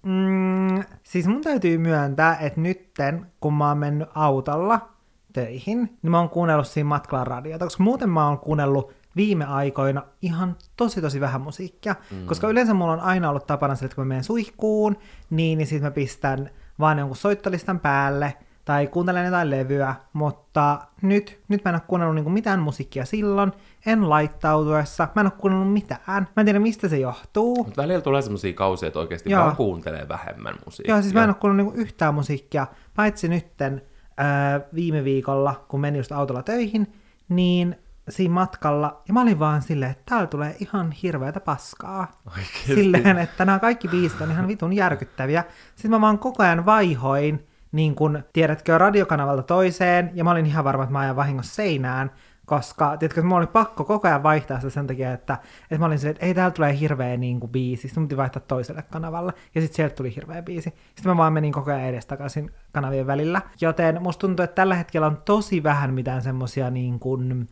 Mm, 0.03 0.83
siis 1.03 1.27
mun 1.27 1.41
täytyy 1.41 1.77
myöntää, 1.77 2.37
että 2.37 2.61
nytten, 2.61 3.25
kun 3.39 3.53
mä 3.53 3.67
oon 3.67 3.77
mennyt 3.77 4.09
autolla 4.15 4.89
töihin, 5.33 5.97
niin 6.01 6.11
mä 6.11 6.19
oon 6.19 6.29
kuunnellut 6.29 6.67
siinä 6.67 6.87
matkalla 6.87 7.23
radiota, 7.23 7.65
koska 7.65 7.83
muuten 7.83 8.09
mä 8.09 8.27
oon 8.27 8.39
kuunnellut 8.39 8.93
viime 9.15 9.45
aikoina 9.45 10.03
ihan 10.21 10.55
tosi 10.75 11.01
tosi 11.01 11.19
vähän 11.19 11.41
musiikkia, 11.41 11.95
mm. 12.11 12.25
koska 12.25 12.49
yleensä 12.49 12.73
mulla 12.73 12.93
on 12.93 12.99
aina 12.99 13.29
ollut 13.29 13.47
tapana 13.47 13.75
sille, 13.75 13.85
että 13.85 13.95
kun 13.95 14.05
mä 14.05 14.07
menen 14.07 14.23
suihkuun, 14.23 14.97
niin, 15.29 15.57
niin 15.57 15.67
sit 15.67 15.81
mä 15.81 15.91
pistän 15.91 16.49
vaan 16.79 16.99
jonkun 16.99 17.17
soittolistan 17.17 17.79
päälle, 17.79 18.37
tai 18.69 18.87
kuuntelen 18.87 19.25
jotain 19.25 19.49
levyä, 19.49 19.95
mutta 20.13 20.79
nyt, 21.01 21.39
nyt 21.47 21.63
mä 21.65 21.69
en 21.69 21.75
ole 21.75 21.81
kuunnellut 21.87 22.15
niinku 22.15 22.29
mitään 22.29 22.59
musiikkia 22.59 23.05
silloin, 23.05 23.51
en 23.85 24.09
laittautuessa, 24.09 25.07
mä 25.15 25.21
en 25.21 25.25
ole 25.25 25.33
kuunnellut 25.37 25.73
mitään. 25.73 26.27
Mä 26.35 26.41
en 26.41 26.45
tiedä, 26.45 26.59
mistä 26.59 26.87
se 26.87 26.97
johtuu. 26.97 27.63
Mutta 27.63 27.81
välillä 27.81 28.01
tulee 28.01 28.21
semmosia 28.21 28.53
kausia, 28.53 28.87
että 28.87 28.99
oikeasti 28.99 29.31
Joo. 29.31 29.43
vaan 29.43 29.55
kuuntelee 29.55 30.07
vähemmän 30.07 30.55
musiikkia. 30.65 30.95
Joo, 30.95 31.01
siis 31.01 31.13
mä 31.13 31.23
en 31.23 31.29
ole 31.29 31.35
kuullut 31.35 31.57
niinku 31.57 31.73
yhtään 31.75 32.13
musiikkia, 32.13 32.67
paitsi 32.95 33.27
nytten 33.27 33.81
ää, 34.17 34.61
viime 34.75 35.03
viikolla, 35.03 35.65
kun 35.67 35.79
menin 35.79 35.99
just 35.99 36.11
autolla 36.11 36.43
töihin, 36.43 36.93
niin 37.29 37.75
siinä 38.09 38.33
matkalla, 38.33 39.01
ja 39.07 39.13
mä 39.13 39.21
olin 39.21 39.39
vaan 39.39 39.61
silleen, 39.61 39.91
että 39.91 40.03
täällä 40.09 40.27
tulee 40.27 40.55
ihan 40.59 40.91
hirveätä 40.91 41.39
paskaa. 41.39 42.11
Oikeesti? 42.27 42.75
Silleen, 42.75 43.17
että 43.17 43.45
nämä 43.45 43.59
kaikki 43.59 43.87
biisit 43.87 44.21
on 44.21 44.31
ihan 44.31 44.47
vitun 44.47 44.73
järkyttäviä. 44.73 45.43
Sitten 45.75 45.91
mä 45.91 46.01
vaan 46.01 46.19
koko 46.19 46.43
ajan 46.43 46.65
vaihoin, 46.65 47.48
niin 47.71 47.95
kun, 47.95 48.23
tiedätkö, 48.33 48.77
radiokanavalta 48.77 49.43
toiseen, 49.43 50.11
ja 50.13 50.23
mä 50.23 50.31
olin 50.31 50.45
ihan 50.45 50.63
varma, 50.63 50.83
että 50.83 50.93
mä 50.93 50.99
ajan 50.99 51.15
vahingossa 51.15 51.55
seinään, 51.55 52.11
koska, 52.45 52.97
tiedätkö, 52.97 53.23
mulla 53.23 53.37
oli 53.37 53.47
pakko 53.47 53.83
koko 53.83 54.07
ajan 54.07 54.23
vaihtaa 54.23 54.59
sitä 54.59 54.69
sen 54.69 54.87
takia, 54.87 55.13
että, 55.13 55.37
että 55.63 55.77
mä 55.77 55.85
olin 55.85 55.99
silleen, 55.99 56.15
että 56.15 56.25
ei 56.25 56.33
täällä 56.33 56.51
tulee 56.51 56.79
hirveä 56.79 57.17
niin 57.17 57.39
kuin, 57.39 57.51
biisi, 57.51 57.81
sitten 57.81 58.01
mun 58.01 58.07
piti 58.07 58.17
vaihtaa 58.17 58.41
toiselle 58.47 58.81
kanavalle, 58.81 59.33
ja 59.55 59.61
sitten 59.61 59.75
sieltä 59.75 59.95
tuli 59.95 60.15
hirveä 60.15 60.41
biisi. 60.41 60.73
Sitten 60.95 61.11
mä 61.11 61.17
vaan 61.17 61.33
menin 61.33 61.51
koko 61.51 61.71
ajan 61.71 61.83
edestakaisin 61.83 62.51
kanavien 62.71 63.07
välillä, 63.07 63.41
joten 63.61 64.01
musta 64.01 64.19
tuntuu, 64.21 64.43
että 64.43 64.55
tällä 64.55 64.75
hetkellä 64.75 65.07
on 65.07 65.21
tosi 65.25 65.63
vähän 65.63 65.93
mitään 65.93 66.21
semmosia 66.21 66.69
niin 66.69 66.99
kuin, 66.99 67.49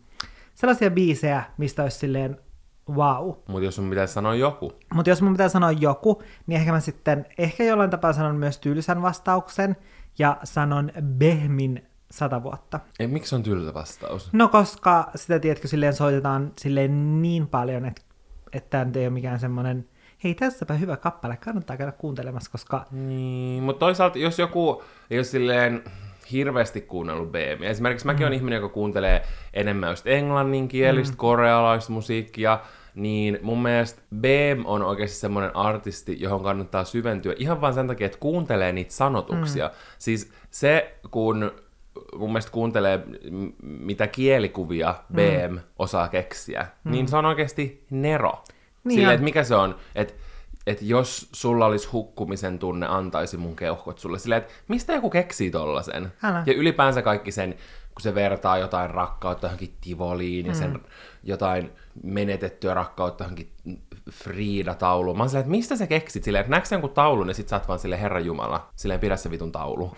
sellaisia 0.56 0.92
biisejä, 0.92 1.44
mistä 1.58 1.84
olisi 1.84 1.98
silleen 1.98 2.38
wow. 2.90 3.32
Mutta 3.48 3.66
jos 3.66 3.76
sun 3.76 3.90
pitäisi 3.90 4.14
sanoa 4.14 4.36
joku. 4.36 4.72
Mutta 4.94 5.10
jos 5.10 5.22
mun 5.22 5.32
pitää 5.32 5.50
sanoa 5.50 5.72
joku, 5.72 6.24
niin 6.48 6.60
ehkä 6.60 6.72
mä 6.72 6.80
sitten, 6.80 7.26
ehkä 7.38 7.64
jollain 7.64 7.90
tapaa 7.90 8.14
sanon 8.14 8.36
myös 8.36 8.60
tylsän 8.60 9.02
vastauksen, 9.02 9.78
ja 10.20 10.38
sanon 10.44 10.92
Behmin 11.04 11.88
sata 12.12 12.44
vuotta. 12.44 12.80
Ei, 13.00 13.08
miksi 13.08 13.36
on 13.36 13.44
tylsä 13.44 13.74
vastaus? 13.74 14.34
No 14.34 14.48
koska 14.48 15.12
sitä, 15.16 15.40
tiedätkö, 15.40 15.68
silleen 15.68 15.94
soitetaan 15.94 16.54
silleen 16.58 17.22
niin 17.22 17.48
paljon, 17.48 17.86
että, 17.86 18.02
että 18.54 18.70
tämä 18.70 18.92
ei 18.96 19.08
ole 19.08 19.14
mikään 19.14 19.40
semmoinen, 19.40 19.90
hei 20.24 20.36
tässäpä 20.36 20.74
hyvä 20.74 20.98
kappale, 20.98 21.38
kannattaa 21.38 21.78
käydä 21.78 21.92
kuuntelemassa, 21.92 22.52
koska 22.52 22.86
Niin, 22.92 23.64
mutta 23.64 23.80
toisaalta 23.80 24.18
jos 24.18 24.40
joku 24.40 24.84
ei 25.10 25.18
ole 25.18 25.24
silleen 25.24 25.84
hirveästi 26.32 26.82
kuunnellut 26.82 27.32
BM. 27.32 27.64
Esimerkiksi 27.64 28.06
mäkin 28.06 28.24
mm. 28.24 28.28
olen 28.28 28.38
ihminen, 28.38 28.58
joka 28.58 28.74
kuuntelee 28.74 29.24
enemmän 29.54 29.90
just 29.90 30.08
englanninkielistä, 30.08 31.14
mm. 31.14 31.18
korealaista 31.18 31.92
musiikkia, 31.92 32.60
niin 32.98 33.40
mun 33.42 33.62
mielestä 33.62 34.02
BM 34.16 34.66
on 34.66 34.82
oikeasti 34.82 35.18
semmoinen 35.18 35.56
artisti, 35.56 36.22
johon 36.22 36.44
kannattaa 36.44 36.84
syventyä 36.84 37.34
ihan 37.38 37.62
vain 37.62 37.74
sen 37.74 37.88
takia, 37.88 38.06
että 38.06 38.18
kuuntelee 38.20 38.72
niitä 38.72 38.94
sanotuksia. 38.94 39.68
Mm. 39.68 39.74
Siis 40.00 40.32
se, 40.52 40.96
kun 41.12 41.52
mun 42.16 42.30
mielestä 42.30 42.52
kuuntelee, 42.52 43.00
mitä 43.62 44.08
kielikuvia 44.08 44.96
BM 45.14 45.54
mm. 45.54 45.60
osaa 45.80 46.08
keksiä, 46.08 46.68
mm. 46.84 46.92
niin 46.92 47.08
se 47.08 47.18
on 47.18 47.26
oikeasti 47.26 47.86
nero. 47.90 48.44
Niin 48.84 48.96
Silleen, 48.96 49.14
että 49.16 49.24
mikä 49.24 49.44
se 49.44 49.56
on, 49.56 49.76
että 49.96 50.14
että 50.68 50.86
jos 50.86 51.30
sulla 51.32 51.66
olisi 51.66 51.88
hukkumisen 51.88 52.60
tunne, 52.60 52.88
antaisi 52.88 53.38
mun 53.38 53.56
keuhkot 53.56 54.00
sulle. 54.00 54.20
Silleen, 54.20 54.42
että 54.42 54.54
mistä 54.68 54.94
joku 54.94 55.10
keksii 55.10 55.52
tollasen? 55.52 56.14
Älä. 56.24 56.44
Ja 56.46 56.54
ylipäänsä 56.54 57.02
kaikki 57.02 57.32
sen, 57.32 57.52
kun 57.94 58.02
se 58.02 58.16
vertaa 58.16 58.58
jotain 58.58 58.90
rakkautta 58.90 59.48
johonkin 59.48 59.74
Tivoliin 59.82 60.46
ja 60.46 60.54
sen 60.54 60.80
jotain 61.24 61.72
menetettyä 62.04 62.74
rakkautta 62.74 63.24
johonkin 63.24 63.52
Frida-tauluun. 64.12 65.18
Mä 65.18 65.24
oon 65.24 65.30
silleen, 65.30 65.42
että 65.42 65.52
mistä 65.52 65.76
sä 65.76 65.88
keksit 65.88 66.24
silleen, 66.24 66.40
että 66.42 66.52
näetkö 66.52 66.76
jonkun 66.76 66.90
taulun 66.90 67.28
ja 67.28 67.34
sit 67.34 67.48
sä 67.48 67.56
oot 67.56 67.68
vaan 67.68 67.80
silleen, 67.80 68.02
Herra 68.02 68.20
Jumala, 68.20 68.70
silleen 68.76 69.00
pidä 69.00 69.16
se 69.16 69.32
vitun 69.32 69.52
taulu. 69.52 69.98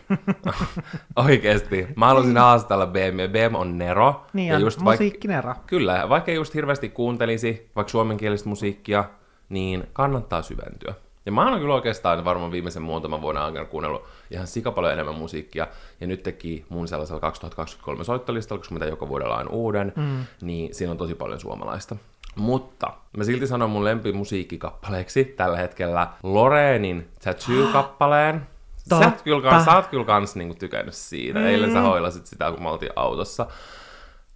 Oikeesti. 1.15 1.87
Mä 1.95 2.07
halusin 2.07 2.37
haastella 2.37 2.87
BM, 2.87 3.19
ja 3.19 3.27
BM 3.27 3.55
on 3.55 3.77
Nero. 3.77 4.25
niin 4.33 4.47
ja 4.47 4.55
on 4.55 4.61
just 4.61 4.79
vaik- 4.79 4.83
musiikkinero. 4.83 5.55
Kyllä, 5.67 5.93
ja 5.93 6.09
vaikka 6.09 6.31
just 6.31 6.53
hirveästi 6.53 6.89
kuuntelisi 6.89 7.71
vaikka 7.75 7.91
suomenkielistä 7.91 8.49
musiikkia, 8.49 9.03
niin 9.49 9.83
kannattaa 9.93 10.41
syventyä. 10.41 10.93
Ja 11.25 11.31
mä 11.31 11.49
oon 11.49 11.59
kyllä 11.59 11.73
oikeastaan 11.73 12.25
varmaan 12.25 12.51
viimeisen 12.51 12.81
muutaman 12.81 13.21
vuoden 13.21 13.41
aikana 13.41 13.65
kuunnellut 13.65 14.03
ihan 14.31 14.47
sikapaljon 14.47 14.93
enemmän 14.93 15.15
musiikkia, 15.15 15.67
ja 16.01 16.07
nyt 16.07 16.23
teki 16.23 16.65
mun 16.69 16.88
sellaisella 16.88 17.19
2023 17.19 18.03
soittolistalla, 18.03 18.59
koska 18.59 18.73
mitä 18.73 18.85
joka 18.85 19.07
vuodella 19.07 19.38
on 19.38 19.49
uuden, 19.49 19.93
mm. 19.95 20.25
niin 20.41 20.75
siinä 20.75 20.91
on 20.91 20.97
tosi 20.97 21.15
paljon 21.15 21.39
suomalaista. 21.39 21.95
Mutta 22.35 22.93
mä 23.17 23.23
silti 23.23 23.47
sanon 23.47 23.69
mun 23.69 23.85
lempimusiikkikappaleeksi 23.85 25.25
tällä 25.25 25.57
hetkellä 25.57 26.07
Loreenin 26.23 27.07
Tattoo-kappaleen. 27.23 28.47
Sä 28.89 28.97
oot 28.97 29.21
kyllä, 29.21 29.49
kans- 29.49 29.65
sä 29.65 29.75
oot 29.75 29.88
kyllä 29.88 30.05
kans 30.05 30.35
niinku 30.35 30.55
tykännyt 30.55 30.93
siitä. 30.93 31.39
Mm. 31.39 31.45
Eilen 31.45 31.73
sä 31.73 31.81
hoilasit 31.81 32.25
sitä, 32.25 32.51
kun 32.51 32.63
me 32.63 32.69
oltiin 32.69 32.91
autossa. 32.95 33.45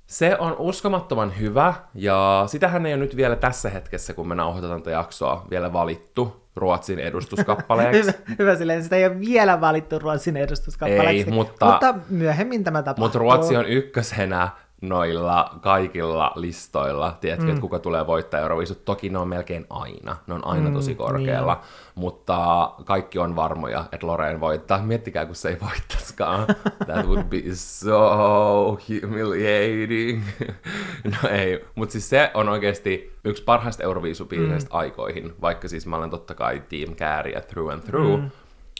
Se 0.07 0.37
on 0.39 0.55
uskomattoman 0.59 1.39
hyvä, 1.39 1.73
ja 1.95 2.43
sitähän 2.47 2.85
ei 2.85 2.93
ole 2.93 3.01
nyt 3.01 3.15
vielä 3.15 3.35
tässä 3.35 3.69
hetkessä, 3.69 4.13
kun 4.13 4.27
me 4.27 4.35
nauhoitetaan 4.35 4.81
tätä 4.81 4.91
jaksoa, 4.91 5.45
vielä 5.49 5.73
valittu 5.73 6.42
Ruotsin 6.55 6.99
edustuskappaleeksi. 6.99 8.01
Hyvä, 8.01 8.13
hyvä 8.39 8.55
silleen, 8.55 8.83
sitä 8.83 8.95
ei 8.95 9.05
ole 9.05 9.19
vielä 9.19 9.61
valittu 9.61 9.99
Ruotsin 9.99 10.37
edustuskappaleeksi. 10.37 11.23
Ei, 11.29 11.31
mutta- 11.31 11.65
mutta 11.65 11.95
myöhemmin 12.09 12.63
tämä 12.63 12.81
tapahtuu. 12.83 13.05
Mutta 13.05 13.19
Ruotsi 13.19 13.55
on 13.57 13.65
ykkösenä 13.65 14.49
noilla 14.83 15.57
kaikilla 15.61 16.31
listoilla, 16.35 17.17
tiedätkö, 17.21 17.45
mm. 17.45 17.49
että 17.49 17.61
kuka 17.61 17.79
tulee 17.79 18.07
voittaa 18.07 18.39
Euroviisut. 18.39 18.85
Toki 18.85 19.09
ne 19.09 19.17
on 19.17 19.27
melkein 19.27 19.65
aina, 19.69 20.15
ne 20.27 20.33
on 20.33 20.47
aina 20.47 20.69
Mm, 20.69 20.73
tosi 20.73 20.95
korkealla, 20.95 21.61
mutta 21.95 22.71
kaikki 22.85 23.19
on 23.19 23.35
varmoja, 23.35 23.85
että 23.91 24.07
Loreen 24.07 24.39
voittaa. 24.39 24.83
Miettikää, 24.83 25.25
kun 25.25 25.35
se 25.35 25.49
ei 25.49 25.57
voittaskaan. 25.61 26.47
That 26.87 27.05
would 27.05 27.23
be 27.23 27.41
so 27.53 28.77
humiliating. 28.89 30.23
no 31.11 31.29
ei, 31.29 31.65
mutta 31.75 31.91
siis 31.91 32.09
se 32.09 32.31
on 32.33 32.49
oikeasti 32.49 33.13
yksi 33.23 33.43
parhaista 33.43 33.83
Euroviisubiiseistä 33.83 34.69
mm. 34.69 34.77
aikoihin, 34.77 35.33
vaikka 35.41 35.67
siis 35.67 35.87
mä 35.87 35.97
olen 35.97 36.09
totta 36.09 36.35
kai 36.35 36.63
Team 36.69 36.95
Kääriä 36.95 37.41
through 37.41 37.73
and 37.73 37.81
through, 37.81 38.21
mm. 38.21 38.29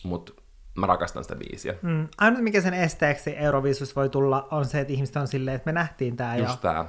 mutta 0.03 0.33
mä 0.75 0.85
rakastan 0.85 1.23
sitä 1.23 1.35
biisiä. 1.35 1.75
Mm. 1.81 2.07
Ainut 2.17 2.41
mikä 2.41 2.61
sen 2.61 2.73
esteeksi 2.73 3.37
Euroviisus 3.37 3.95
voi 3.95 4.09
tulla 4.09 4.47
on 4.51 4.65
se, 4.65 4.79
että 4.79 4.93
ihmiset 4.93 5.15
on 5.15 5.27
silleen, 5.27 5.55
että 5.55 5.71
me 5.71 5.73
nähtiin 5.73 6.17
tämä 6.17 6.35
jo. 6.35 6.43
Just 6.43 6.61
tää. 6.61 6.85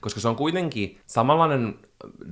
Koska 0.00 0.20
se 0.20 0.28
on 0.28 0.36
kuitenkin 0.36 1.00
samanlainen 1.06 1.78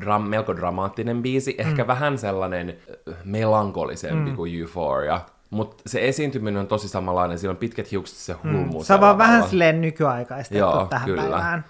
dram, 0.00 0.22
melko 0.22 0.56
dramaattinen 0.56 1.22
biisi, 1.22 1.54
ehkä 1.58 1.86
vähän 1.86 2.18
sellainen 2.18 2.78
äh, 3.08 3.14
melankolisempi 3.24 4.30
mm. 4.30 4.36
kuin 4.36 4.60
Euphoria. 4.60 5.20
Mutta 5.50 5.82
se 5.86 6.08
esiintyminen 6.08 6.60
on 6.60 6.66
tosi 6.66 6.88
samanlainen, 6.88 7.38
siinä 7.38 7.50
on 7.50 7.56
pitkät 7.56 7.90
hiukset, 7.90 8.18
se 8.18 8.32
hulmuus. 8.44 8.86
Se 8.86 8.94
on 8.94 9.00
vaan 9.00 9.18
vähän 9.18 9.48
silleen 9.48 9.80
nykyaikaistettu 9.80 10.58
Joo, 10.58 10.86
tähän 10.90 11.06
kyllä. 11.06 11.22
päivään. 11.22 11.64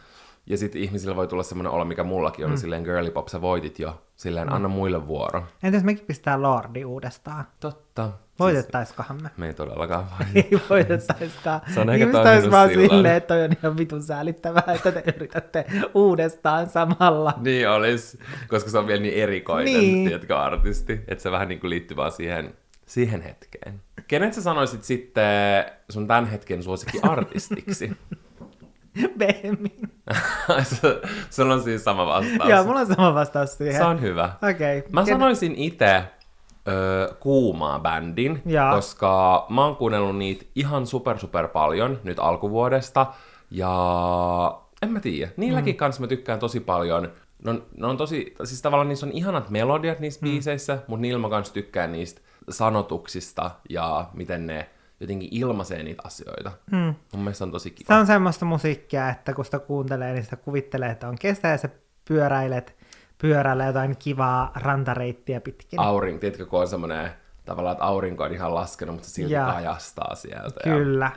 Ja 0.46 0.56
sitten 0.58 0.82
ihmisillä 0.82 1.16
voi 1.16 1.26
tulla 1.26 1.42
semmoinen 1.42 1.72
olo, 1.72 1.84
mikä 1.84 2.04
mullakin 2.04 2.44
on, 2.44 2.50
mm. 2.50 2.56
silleen 2.56 2.82
girly 2.82 3.10
pop, 3.10 3.28
sä 3.28 3.40
voitit 3.40 3.78
jo. 3.78 4.02
Silleen, 4.16 4.48
mm. 4.48 4.54
anna 4.54 4.68
muille 4.68 5.06
vuoro. 5.06 5.44
Entä 5.62 5.76
jos 5.76 5.84
mekin 5.84 6.06
pistää 6.06 6.42
Lordi 6.42 6.84
uudestaan? 6.84 7.44
Totta. 7.60 8.10
Voitettaiskohan 8.42 9.22
me? 9.22 9.30
Me 9.36 9.46
ei 9.46 9.54
todellakaan 9.54 10.06
vai. 10.10 10.26
Ei 10.42 10.60
voitettaiskaan. 10.70 11.60
Se 11.74 11.80
on 11.80 11.90
ehkä 11.90 12.06
Ihmiset 12.06 12.26
olisi 12.26 12.50
vaan 12.50 12.68
silleen, 12.68 13.14
että 13.16 13.34
on 13.34 13.50
ihan 13.62 13.76
vitun 13.78 14.02
säälittävää, 14.02 14.64
että 14.74 14.92
te 14.92 15.02
yritätte 15.16 15.64
uudestaan 15.94 16.68
samalla. 16.68 17.34
Niin 17.40 17.68
olis, 17.68 18.18
koska 18.48 18.70
se 18.70 18.78
on 18.78 18.86
vielä 18.86 19.02
niin 19.02 19.14
erikoinen, 19.14 19.64
Niin. 19.74 20.08
tiedätkö, 20.08 20.38
artisti, 20.38 20.92
että 21.08 21.22
se 21.22 21.30
vähän 21.30 21.48
niin 21.48 21.60
kuin 21.60 21.70
liittyy 21.70 21.96
vaan 21.96 22.12
siihen, 22.12 22.54
siihen 22.86 23.22
hetkeen. 23.22 23.80
Kenet 24.08 24.34
sä 24.34 24.42
sanoisit 24.42 24.84
sitten 24.84 25.64
sun 25.88 26.06
tämän 26.06 26.26
hetken 26.26 26.62
suosikki 26.62 26.98
artistiksi? 27.02 27.92
Behmin. 29.18 29.92
Se- 30.62 31.00
Sulla 31.30 31.54
on 31.54 31.62
siis 31.62 31.84
sama 31.84 32.06
vastaus. 32.06 32.50
Joo, 32.50 32.64
mulla 32.64 32.80
on 32.80 32.86
sama 32.86 33.14
vastaus 33.14 33.58
siihen. 33.58 33.76
Se 33.76 33.84
on 33.84 34.00
hyvä. 34.00 34.32
Okei. 34.50 34.78
Okay. 34.78 34.90
Mä 34.92 35.04
sanoisin 35.06 35.54
itse 35.54 36.02
ö, 36.68 37.14
kuumaa 37.20 37.78
bändin, 37.78 38.42
Jaa. 38.46 38.74
koska 38.74 39.46
mä 39.48 39.64
oon 39.64 39.76
kuunnellut 39.76 40.16
niitä 40.16 40.44
ihan 40.54 40.86
super 40.86 41.18
super 41.18 41.48
paljon 41.48 42.00
nyt 42.04 42.18
alkuvuodesta, 42.18 43.06
ja 43.50 44.60
en 44.82 44.92
mä 44.92 45.00
tiedä, 45.00 45.32
niilläkin 45.36 45.74
mm. 45.74 45.78
kanssa 45.78 46.00
mä 46.00 46.06
tykkään 46.06 46.38
tosi 46.38 46.60
paljon. 46.60 47.12
Ne 47.44 47.50
on, 47.50 47.66
ne 47.76 47.86
on 47.86 47.96
tosi, 47.96 48.34
siis 48.44 48.62
tavallaan 48.62 48.88
niissä 48.88 49.06
on 49.06 49.12
ihanat 49.12 49.50
melodiat 49.50 50.00
niissä 50.00 50.20
mm. 50.22 50.30
biiseissä, 50.30 50.78
mutta 50.86 51.02
niillä 51.02 51.20
mä 51.20 51.28
kanssa 51.28 51.54
tykkään 51.54 51.92
niistä 51.92 52.20
sanotuksista 52.50 53.50
ja 53.68 54.06
miten 54.14 54.46
ne 54.46 54.70
jotenkin 55.00 55.28
ilmaisee 55.30 55.82
niitä 55.82 56.02
asioita. 56.06 56.52
Mm. 56.70 56.94
Mun 57.12 57.22
mielestä 57.24 57.44
on 57.44 57.50
tosi 57.50 57.70
kiva. 57.70 57.86
Se 57.86 58.00
on 58.00 58.06
semmoista 58.06 58.44
musiikkia, 58.44 59.10
että 59.10 59.32
kun 59.32 59.44
sitä 59.44 59.58
kuuntelee, 59.58 60.12
niin 60.12 60.24
sitä 60.24 60.36
kuvittelee, 60.36 60.90
että 60.90 61.08
on 61.08 61.18
kestä 61.18 61.48
ja 61.48 61.58
sä 61.58 61.68
pyöräilet 62.08 62.76
pyörällä 63.22 63.64
jotain 63.64 63.96
kivaa 63.98 64.52
rantareittiä 64.54 65.40
pitkin. 65.40 65.80
Aurinko, 65.80 66.20
tiedätkö, 66.20 66.46
kun 66.46 66.60
on 66.60 66.68
semmoinen 66.68 67.10
tavallaan, 67.44 67.72
että 67.72 67.84
aurinko 67.84 68.24
on 68.24 68.32
ihan 68.32 68.54
laskenut, 68.54 68.94
mutta 68.94 69.08
se 69.08 69.14
silti 69.14 69.34
kajastaa 69.34 70.14
sieltä. 70.14 70.60
Ja, 70.66 70.74
Kyllä. 70.74 71.10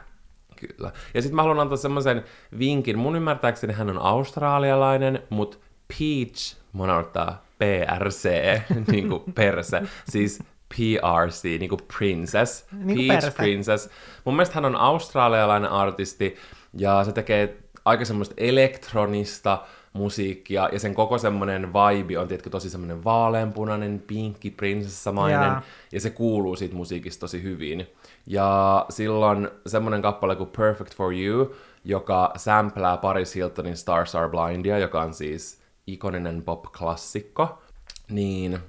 kyllä. 0.56 0.92
Ja 1.14 1.22
sitten 1.22 1.36
mä 1.36 1.42
haluan 1.42 1.60
antaa 1.60 1.78
semmoisen 1.78 2.24
vinkin. 2.60 2.98
Mun 3.00 3.16
ymmärtääkseni 3.16 3.74
hän 3.74 3.90
on 3.90 3.98
australialainen, 4.00 5.24
mutta 5.30 5.58
Peach, 5.88 6.58
mun 6.74 6.90
ottaa 6.90 7.46
PRC, 7.58 8.30
niin 8.92 9.10
kuin 9.10 9.24
perse, 9.36 9.82
siis 10.10 10.40
PRC, 10.76 11.44
niin 11.44 11.70
kuin 11.70 11.82
princess, 11.98 12.66
Niin 12.72 12.98
kuin 12.98 13.08
Peach 13.08 13.22
perse. 13.22 13.38
Princess. 13.38 13.90
Mun 14.26 14.36
mielestä 14.36 14.56
hän 14.56 14.66
on 14.66 14.76
australialainen 14.76 15.72
artisti, 15.72 16.36
ja 16.74 17.04
se 17.04 17.12
tekee 17.12 17.58
aika 17.86 18.06
semmoista 18.06 18.36
elektronista, 18.38 19.64
musiikkia, 19.96 20.70
ja 20.72 20.80
sen 20.80 20.96
koko 20.96 21.18
semmonen 21.18 21.74
vibe 21.74 22.20
on 22.20 22.28
tietenkin 22.28 22.52
tosi 22.52 22.70
semmonen 22.70 23.04
vaaleanpunainen, 23.04 24.04
pinkki, 24.08 24.52
prinsessamainen, 24.52 25.42
Jaa. 25.42 25.62
ja 25.92 26.02
se 26.02 26.10
kuuluu 26.10 26.56
siitä 26.56 26.76
musiikista 26.76 27.20
tosi 27.20 27.44
hyvin. 27.44 27.88
Ja 28.28 28.86
silloin 28.90 29.50
semmonen 29.68 30.02
kappale 30.02 30.36
kuin 30.36 30.50
Perfect 30.58 30.96
for 30.96 31.14
You, 31.14 31.56
joka 31.84 32.32
samplää 32.38 32.98
Paris 32.98 33.36
Hiltonin 33.36 33.78
Stars 33.78 34.16
Are 34.16 34.30
Blindia, 34.30 34.78
joka 34.78 35.02
on 35.02 35.14
siis 35.14 35.62
ikoninen 35.88 36.42
pop-klassikko, 36.42 37.62
niin 38.10 38.60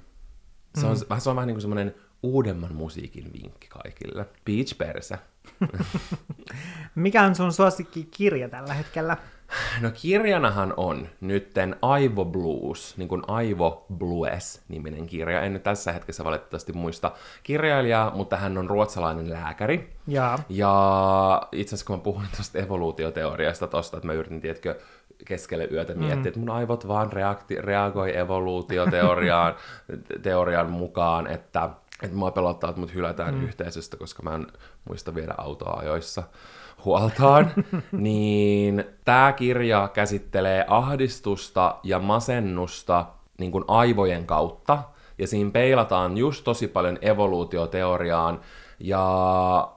se 0.75 0.85
on, 0.85 0.97
mm. 1.09 1.19
se 1.19 1.29
on 1.29 1.35
vähän 1.35 1.47
niin 1.47 1.55
kuin 1.55 1.61
semmoinen 1.61 1.95
uudemman 2.23 2.75
musiikin 2.75 3.33
vinkki 3.33 3.67
kaikille. 3.67 4.25
Beach 4.45 4.77
Perse. 4.77 5.17
Mikä 6.95 7.23
on 7.23 7.35
sun 7.35 7.53
suosikkikirja 7.53 8.49
tällä 8.49 8.73
hetkellä? 8.73 9.17
No 9.81 9.91
kirjanahan 9.93 10.73
on 10.77 11.07
nytten 11.21 11.75
Aivo 11.81 12.25
Blues, 12.25 12.97
niin 12.97 13.07
kuin 13.07 13.23
Aivo 13.27 13.85
Blues 13.97 14.61
niminen 14.67 15.07
kirja. 15.07 15.41
En 15.41 15.53
nyt 15.53 15.63
tässä 15.63 15.91
hetkessä 15.91 16.23
valitettavasti 16.23 16.73
muista 16.73 17.11
kirjailijaa, 17.43 18.11
mutta 18.15 18.37
hän 18.37 18.57
on 18.57 18.69
ruotsalainen 18.69 19.29
lääkäri. 19.29 19.89
Jaa. 20.07 20.39
Ja 20.49 21.41
itse 21.51 21.75
asiassa 21.75 21.87
kun 21.87 21.95
mä 21.95 22.03
puhuin 22.03 22.27
tuosta 22.35 22.59
evoluutioteoriasta 22.59 23.67
tosta, 23.67 23.97
että 23.97 24.07
mä 24.07 24.13
yritin, 24.13 24.41
tiedätkö, 24.41 24.79
keskelle 25.25 25.67
yötä 25.71 25.93
miettiä, 25.93 26.21
mm. 26.21 26.27
että 26.27 26.39
mun 26.39 26.49
aivot 26.49 26.87
vaan 26.87 27.11
reakti- 27.13 27.61
reagoi 27.61 28.17
evoluutioteoriaan 28.17 29.55
teorian 30.23 30.69
mukaan, 30.69 31.27
että, 31.27 31.69
että 32.03 32.17
mua 32.17 32.31
pelottaa, 32.31 32.69
että 32.69 32.79
mut 32.79 32.93
hylätään 32.93 33.35
mm. 33.35 33.43
yhteisöstä, 33.43 33.97
koska 33.97 34.23
mä 34.23 34.35
en 34.35 34.47
muista 34.85 35.15
viedä 35.15 35.33
autoa 35.37 35.73
ajoissa 35.73 36.23
huoltaan, 36.85 37.51
niin 37.91 38.83
tämä 39.05 39.33
kirja 39.33 39.87
käsittelee 39.93 40.65
ahdistusta 40.67 41.75
ja 41.83 41.99
masennusta 41.99 43.05
niin 43.39 43.51
kuin 43.51 43.63
aivojen 43.67 44.25
kautta, 44.25 44.83
ja 45.17 45.27
siinä 45.27 45.51
peilataan 45.51 46.17
just 46.17 46.43
tosi 46.43 46.67
paljon 46.67 46.97
evoluutioteoriaan, 47.01 48.39
ja 48.79 49.71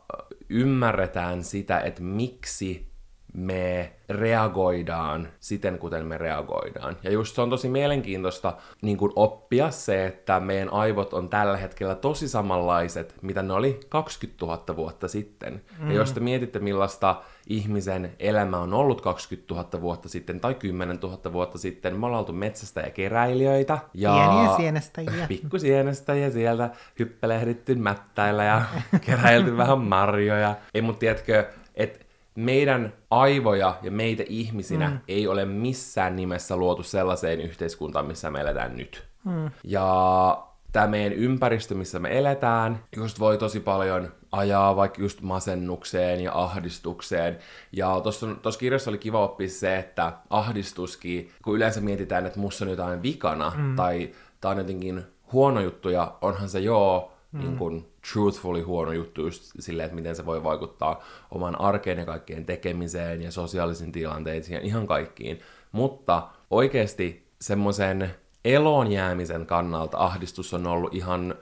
ymmärretään 0.49 1.45
sitä, 1.45 1.80
että 1.80 2.02
miksi 2.02 2.89
me 3.32 3.92
reagoidaan 4.08 5.28
siten, 5.40 5.78
kuten 5.78 6.06
me 6.06 6.18
reagoidaan. 6.18 6.96
Ja 7.02 7.10
just 7.10 7.34
se 7.34 7.40
on 7.40 7.50
tosi 7.50 7.68
mielenkiintoista 7.68 8.56
niin 8.82 8.96
kuin 8.96 9.12
oppia 9.16 9.70
se, 9.70 10.06
että 10.06 10.40
meidän 10.40 10.72
aivot 10.72 11.14
on 11.14 11.28
tällä 11.28 11.56
hetkellä 11.56 11.94
tosi 11.94 12.28
samanlaiset, 12.28 13.14
mitä 13.22 13.42
ne 13.42 13.52
oli 13.52 13.80
20 13.88 14.46
000 14.46 14.76
vuotta 14.76 15.08
sitten. 15.08 15.62
Mm. 15.78 15.90
Ja 15.90 15.96
jos 15.96 16.12
te 16.12 16.20
mietitte, 16.20 16.58
millaista 16.58 17.22
ihmisen 17.46 18.12
elämä 18.18 18.58
on 18.58 18.75
ollut 18.75 19.00
20 19.00 19.54
000 19.54 19.80
vuotta 19.80 20.08
sitten 20.08 20.40
tai 20.40 20.54
10 20.54 20.99
000 21.02 21.32
vuotta 21.32 21.58
sitten, 21.58 21.96
me 22.00 22.06
ollaan 22.06 22.20
oltu 22.20 22.32
metsästä 22.32 22.80
ja 22.80 22.90
keräilijöitä. 22.90 23.78
Ja 23.94 24.12
Pieniä 24.12 24.56
sienestäjiä. 24.56 25.26
pikkusienestäjiä 25.28 26.30
sieltä 26.30 26.70
hyppelehditty 26.99 27.75
mättäillä 27.75 28.44
ja 28.44 28.62
keräilty 29.06 29.56
vähän 29.56 29.80
marjoja. 29.80 30.54
Ei 30.75 30.82
mut 30.82 30.99
tiedätkö, 30.99 31.49
että 31.75 32.10
meidän 32.34 32.92
aivoja 33.10 33.75
ja 33.82 33.90
meitä 33.90 34.22
ihmisinä 34.28 34.88
mm. 34.88 34.99
ei 35.08 35.26
ole 35.26 35.44
missään 35.44 36.16
nimessä 36.16 36.56
luotu 36.56 36.82
sellaiseen 36.82 37.40
yhteiskuntaan, 37.40 38.06
missä 38.06 38.30
me 38.30 38.40
eletään 38.40 38.76
nyt. 38.76 39.06
Mm. 39.25 39.50
Ja 39.64 40.46
tämä 40.72 40.87
meidän 40.87 41.12
ympäristö, 41.12 41.75
missä 41.75 41.99
me 41.99 42.18
eletään, 42.18 42.84
just 42.96 43.20
voi 43.20 43.38
tosi 43.38 43.60
paljon 43.60 44.12
ajaa 44.32 44.76
vaikka 44.76 45.02
just 45.02 45.20
masennukseen 45.20 46.20
ja 46.20 46.32
ahdistukseen. 46.34 47.38
Ja 47.72 48.00
tuossa 48.42 48.58
kirjassa 48.58 48.90
oli 48.90 48.99
kiva 48.99 49.25
oppia 49.25 49.49
se, 49.49 49.76
että 49.76 50.12
ahdistuskin, 50.30 51.30
kun 51.44 51.56
yleensä 51.56 51.80
mietitään, 51.80 52.26
että 52.26 52.40
musta 52.40 52.64
on 52.64 52.70
jotain 52.70 53.02
vikana, 53.02 53.52
mm. 53.56 53.76
tai 53.76 54.10
tää 54.40 54.50
on 54.50 54.58
jotenkin 54.58 55.02
huono 55.32 55.60
juttu, 55.60 55.88
ja 55.88 56.14
onhan 56.20 56.49
se 56.49 56.60
joo, 56.60 57.12
mm. 57.32 57.40
niin 57.40 57.56
kun 57.56 57.89
truthfully 58.12 58.62
huono 58.62 58.92
juttu 58.92 59.23
just 59.23 59.52
silleen, 59.59 59.85
että 59.85 59.95
miten 59.95 60.16
se 60.16 60.26
voi 60.26 60.45
vaikuttaa 60.45 61.04
oman 61.30 61.61
arkeen 61.61 61.99
ja 61.99 62.07
kaikkeen 62.07 62.47
tekemiseen 62.47 63.23
ja 63.23 63.30
sosiaalisiin 63.30 63.93
tilanteisiin 63.93 64.54
ja 64.54 64.60
ihan 64.60 64.86
kaikkiin. 64.86 65.41
Mutta 65.73 66.28
oikeasti 66.50 67.26
semmoisen 67.41 68.15
eloon 68.45 68.93
jäämisen 68.93 69.47
kannalta 69.47 69.99
ahdistus 69.99 70.54
on 70.54 70.67
ollut 70.67 70.95
ihan 70.95 71.34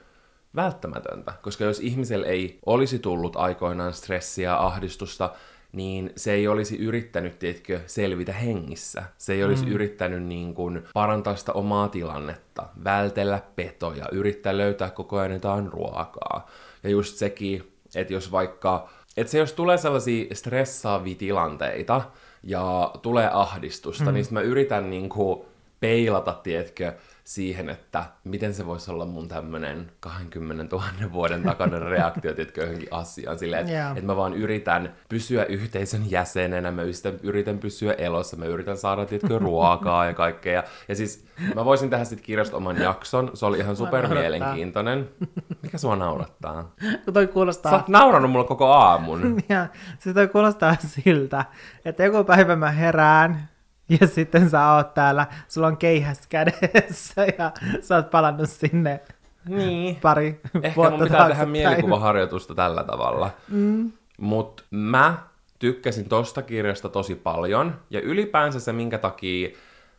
välttämätöntä, 0.56 1.32
koska 1.42 1.64
jos 1.64 1.80
ihmisellä 1.80 2.26
ei 2.26 2.58
olisi 2.66 2.98
tullut 2.98 3.36
aikoinaan 3.36 3.94
stressiä 3.94 4.56
ahdistusta, 4.56 5.30
niin 5.72 6.12
se 6.16 6.32
ei 6.32 6.48
olisi 6.48 6.76
yrittänyt, 6.76 7.38
tiedätkö, 7.38 7.80
selvitä 7.86 8.32
hengissä. 8.32 9.02
Se 9.18 9.32
ei 9.32 9.44
olisi 9.44 9.66
mm. 9.66 9.72
yrittänyt 9.72 10.22
niin 10.22 10.54
kuin, 10.54 10.82
parantaa 10.94 11.36
sitä 11.36 11.52
omaa 11.52 11.88
tilannetta, 11.88 12.66
vältellä 12.84 13.42
petoja, 13.56 14.04
yrittää 14.12 14.56
löytää 14.56 14.90
koko 14.90 15.18
ajan 15.18 15.32
jotain 15.32 15.72
ruokaa. 15.72 16.46
Ja 16.82 16.90
just 16.90 17.16
sekin, 17.16 17.72
että 17.94 18.12
jos 18.12 18.32
vaikka, 18.32 18.88
että 19.16 19.30
se 19.30 19.38
jos 19.38 19.52
tulee 19.52 19.78
sellaisia 19.78 20.34
stressaavia 20.34 21.14
tilanteita 21.14 22.02
ja 22.42 22.90
tulee 23.02 23.30
ahdistusta, 23.32 24.04
mm. 24.04 24.14
niin 24.14 24.26
mä 24.30 24.40
yritän 24.40 24.90
niin 24.90 25.08
kuin, 25.08 25.44
peilata, 25.80 26.32
tiedätkö, 26.32 26.92
siihen, 27.28 27.68
että 27.70 28.04
miten 28.24 28.54
se 28.54 28.66
voisi 28.66 28.90
olla 28.90 29.04
mun 29.04 29.28
tämmönen 29.28 29.90
20 30.00 30.76
000 30.76 31.12
vuoden 31.12 31.42
takainen 31.42 31.82
reaktio, 31.82 32.34
tiedätkö, 32.34 32.60
johonkin 32.60 32.88
asiaan. 32.90 33.38
Silleen, 33.38 33.62
että 33.62 33.78
Joo. 33.78 33.96
et 33.96 34.04
mä 34.04 34.16
vaan 34.16 34.34
yritän 34.34 34.94
pysyä 35.08 35.44
yhteisön 35.44 36.10
jäsenenä, 36.10 36.70
mä 36.70 36.82
yritän, 36.82 37.18
yritän 37.22 37.58
pysyä 37.58 37.92
elossa, 37.92 38.36
mä 38.36 38.44
yritän 38.44 38.76
saada, 38.76 39.06
tiedätkö, 39.06 39.38
ruokaa 39.48 40.06
ja 40.06 40.14
kaikkea. 40.14 40.52
Ja, 40.52 40.64
ja 40.88 40.94
siis 40.94 41.26
mä 41.54 41.64
voisin 41.64 41.90
tehdä 41.90 42.04
sitten 42.04 42.26
kirjasta 42.26 42.56
oman 42.56 42.80
jakson, 42.80 43.30
se 43.34 43.46
oli 43.46 43.58
ihan 43.58 43.76
super 43.76 44.08
mielenkiintoinen. 44.08 45.08
Mikä 45.62 45.78
sua 45.78 45.96
naurattaa? 45.96 46.74
Kun 47.04 47.14
toi 47.14 47.26
Sä 47.26 47.32
kuulostaa... 47.32 47.72
oot 47.72 47.88
nauranut 47.88 48.30
mulla 48.30 48.44
koko 48.44 48.66
aamun. 48.66 49.38
Ja 49.48 49.66
siis 49.98 50.14
toi 50.14 50.28
kuulostaa 50.28 50.76
siltä, 50.80 51.44
että 51.84 52.04
joku 52.04 52.24
päivä 52.24 52.56
mä 52.56 52.70
herään, 52.70 53.48
ja 54.00 54.06
sitten 54.06 54.50
sä 54.50 54.72
oot 54.72 54.94
täällä, 54.94 55.26
sulla 55.48 55.66
on 55.66 55.76
keihäs 55.76 56.26
kädessä, 56.26 57.26
ja 57.38 57.52
sä 57.80 57.96
oot 57.96 58.10
palannut 58.10 58.50
sinne 58.50 59.00
Niin. 59.48 59.96
pari 59.96 60.40
Ehkä 60.62 60.76
vuotta 60.76 60.96
mun 60.96 61.06
pitää 61.06 61.28
tehdä 61.28 61.46
mielikuvaharjoitusta 61.46 62.54
tällä 62.54 62.84
tavalla. 62.84 63.30
Mm. 63.48 63.92
Mut 64.18 64.64
mä 64.70 65.16
tykkäsin 65.58 66.08
tosta 66.08 66.42
kirjasta 66.42 66.88
tosi 66.88 67.14
paljon. 67.14 67.74
Ja 67.90 68.00
ylipäänsä 68.00 68.60
se, 68.60 68.72
minkä 68.72 68.98
takia 68.98 69.48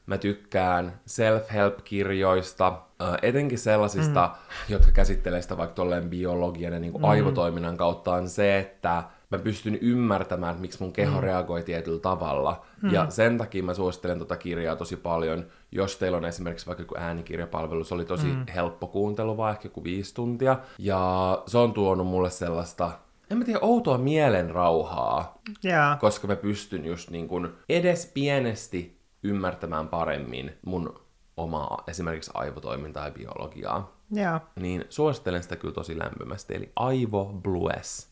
mä 0.06 0.18
tykkään 0.18 1.00
self-help-kirjoista, 1.06 2.82
ö, 3.02 3.06
etenkin 3.22 3.60
sellaisista, 3.60 4.28
mm. 4.28 4.74
jotka 4.74 4.92
käsittelee 4.92 5.42
sitä 5.42 5.58
vaikka 5.58 5.76
tolleen 5.76 6.10
biologian 6.10 6.74
ja 6.74 6.80
niin 6.80 6.94
mm. 6.94 7.04
aivotoiminnan 7.04 7.78
kautta, 7.78 8.14
on 8.14 8.30
se, 8.30 8.58
että 8.60 9.04
mä 9.30 9.40
pystyn 9.40 9.76
ymmärtämään, 9.82 10.52
että 10.52 10.62
miksi 10.62 10.84
mun 10.84 10.94
keho 10.94 11.18
mm. 11.18 11.24
reagoi 11.24 11.64
tietyllä 11.64 12.00
tavalla. 12.00 12.66
Mm. 12.82 12.94
Ja 12.94 13.10
sen 13.10 13.38
takia 13.38 13.64
mä 13.64 13.74
suosittelen 13.74 14.20
tota 14.20 14.36
kirjaa 14.38 14.76
tosi 14.76 14.96
paljon. 14.96 15.46
Jos 15.72 15.98
teillä 15.98 16.18
on 16.18 16.26
esimerkiksi 16.26 16.68
vaikka 16.68 16.82
joku 16.82 16.96
äänikirjapalvelu, 16.98 17.84
se 17.84 17.94
oli 17.94 18.06
tosi 18.06 18.28
mm. 18.28 18.46
helppo 18.56 18.88
kuuntelu, 18.88 19.38
vaan 19.38 19.52
ehkä 19.52 19.66
joku 19.66 19.84
viisi 19.84 20.16
tuntia. 20.16 20.58
Ja 20.78 21.44
se 21.46 21.58
on 21.58 21.74
tuonut 21.74 22.08
mulle 22.08 22.30
sellaista, 22.30 22.92
en 23.32 23.38
mä 23.38 23.46
tiedä, 23.46 23.60
outoa 23.62 23.98
mielenrauhaa, 23.98 25.42
Jaa. 25.64 25.96
koska 25.96 26.28
mä 26.28 26.36
pystyn 26.36 26.86
just 26.86 27.10
niin 27.10 27.28
kun 27.28 27.54
edes 27.70 28.12
pienesti 28.14 29.00
ymmärtämään 29.24 29.88
paremmin 29.88 30.52
mun 30.66 31.00
omaa 31.38 31.84
esimerkiksi 31.88 32.32
aivotoimintaa 32.34 33.06
ja 33.06 33.12
biologiaa. 33.12 34.00
Jaa. 34.12 34.52
Niin 34.56 34.86
suosittelen 34.90 35.44
sitä 35.44 35.56
kyllä 35.56 35.74
tosi 35.74 36.00
lämpimästi, 36.00 36.56
eli 36.56 36.72
Aivo 36.76 37.26
Blues 37.44 38.09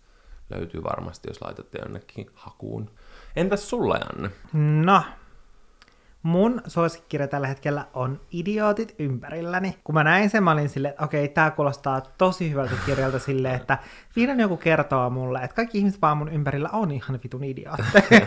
löytyy 0.50 0.84
varmasti, 0.84 1.30
jos 1.30 1.42
laitatte 1.42 1.80
jonnekin 1.82 2.28
hakuun. 2.36 2.92
Entäs 3.36 3.70
sulla, 3.70 3.98
Janne? 3.98 4.32
No, 4.86 5.04
mun 6.24 6.62
suosikkirja 6.68 7.28
tällä 7.28 7.48
hetkellä 7.48 7.86
on 7.94 8.22
Idiootit 8.32 8.96
ympärilläni. 9.00 9.78
Kun 9.84 9.96
mä 9.96 10.04
näin 10.04 10.30
sen, 10.30 10.44
mä 10.44 10.52
olin 10.52 10.70
silleen, 10.70 10.90
että 10.92 11.04
okei, 11.04 11.28
tää 11.28 11.52
kuulostaa 11.52 12.02
tosi 12.02 12.52
hyvältä 12.52 12.74
kirjalta 12.86 13.20
silleen, 13.20 13.56
että 13.56 13.78
vihdoin 14.16 14.40
joku 14.40 14.58
kertoo 14.58 15.10
mulle, 15.10 15.40
että 15.40 15.56
kaikki 15.56 15.78
ihmiset 15.78 16.02
vaan 16.02 16.18
mun 16.18 16.30
ympärillä 16.30 16.70
on 16.74 16.92
ihan 16.92 17.20
vitun 17.24 17.44
idiootteja. 17.44 18.26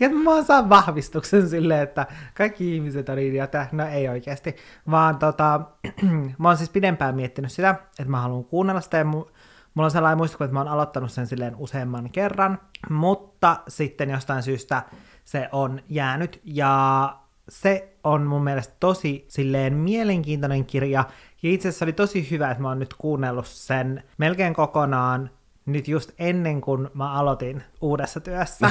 ja 0.00 0.06
että 0.06 0.18
mä 0.24 0.42
saan 0.42 0.68
vahvistuksen 0.68 1.48
silleen, 1.48 1.82
että 1.82 2.06
kaikki 2.34 2.74
ihmiset 2.74 3.08
on 3.08 3.18
idiootteja. 3.18 3.66
No 3.72 3.86
ei 3.86 4.08
oikeasti, 4.08 4.56
vaan 4.90 5.18
tota, 5.18 5.60
mä 6.38 6.48
oon 6.48 6.56
siis 6.56 6.70
pidempään 6.70 7.16
miettinyt 7.16 7.52
sitä, 7.52 7.70
että 7.70 8.10
mä 8.10 8.20
haluan 8.20 8.44
kuunnella 8.44 8.80
sitä 8.80 8.96
ja 8.96 9.04
mu- 9.04 9.30
Mulla 9.74 9.86
on 9.86 9.90
sellainen 9.90 10.18
muistikuva, 10.18 10.44
että 10.44 10.54
mä 10.54 10.60
oon 10.60 10.68
aloittanut 10.68 11.12
sen 11.12 11.26
silleen 11.26 11.56
useamman 11.56 12.10
kerran, 12.10 12.58
mutta 12.90 13.60
sitten 13.68 14.10
jostain 14.10 14.42
syystä 14.42 14.82
se 15.24 15.48
on 15.52 15.80
jäänyt. 15.88 16.40
Ja 16.44 17.16
se 17.48 17.96
on 18.04 18.22
mun 18.22 18.44
mielestä 18.44 18.74
tosi 18.80 19.24
silleen 19.28 19.74
mielenkiintoinen 19.74 20.64
kirja. 20.64 21.04
Ja 21.42 21.50
itse 21.50 21.68
asiassa 21.68 21.84
oli 21.84 21.92
tosi 21.92 22.30
hyvä, 22.30 22.50
että 22.50 22.62
mä 22.62 22.68
oon 22.68 22.78
nyt 22.78 22.94
kuunnellut 22.94 23.46
sen 23.46 24.02
melkein 24.18 24.54
kokonaan 24.54 25.30
nyt 25.66 25.88
just 25.88 26.10
ennen 26.18 26.60
kuin 26.60 26.88
mä 26.94 27.12
aloitin 27.12 27.62
uudessa 27.80 28.20
työssä. 28.20 28.70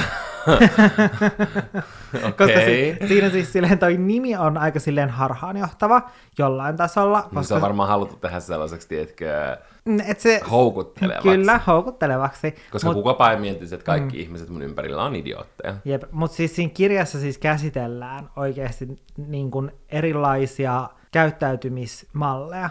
Koska 2.12 2.44
Okei. 2.44 2.96
si- 3.00 3.08
siinä 3.08 3.30
siis 3.30 3.52
silleen 3.52 3.78
toi 3.78 3.96
nimi 3.96 4.36
on 4.36 4.58
aika 4.58 4.80
silleen 4.80 5.10
harhaanjohtava 5.10 6.02
jollain 6.38 6.76
tasolla. 6.76 7.18
Niin 7.20 7.28
se 7.30 7.34
Koska 7.34 7.54
on 7.54 7.60
varmaan 7.60 7.88
haluttu 7.88 8.16
tehdä 8.16 8.40
sellaiseksi, 8.40 8.88
tiedätkö, 8.88 9.56
Mm, 9.84 9.98
et 10.06 10.20
se, 10.20 10.40
houkuttelevaksi. 10.50 11.28
Kyllä, 11.28 11.60
houkuttelevaksi. 11.66 12.54
Koska 12.72 12.88
Mut- 12.88 12.94
kukapa 12.94 13.30
ei 13.30 13.36
miettisi, 13.40 13.74
että 13.74 13.84
kaikki 13.84 14.16
mm. 14.16 14.22
ihmiset 14.22 14.48
mun 14.48 14.62
ympärillä 14.62 15.02
on 15.04 15.16
idiootteja. 15.16 15.74
Jep, 15.84 16.02
mutta 16.12 16.36
siis 16.36 16.56
siinä 16.56 16.72
kirjassa 16.74 17.20
siis 17.20 17.38
käsitellään 17.38 18.30
oikeasti 18.36 18.88
niin 19.16 19.50
kuin 19.50 19.72
erilaisia 19.88 20.88
käyttäytymismalleja 21.12 22.70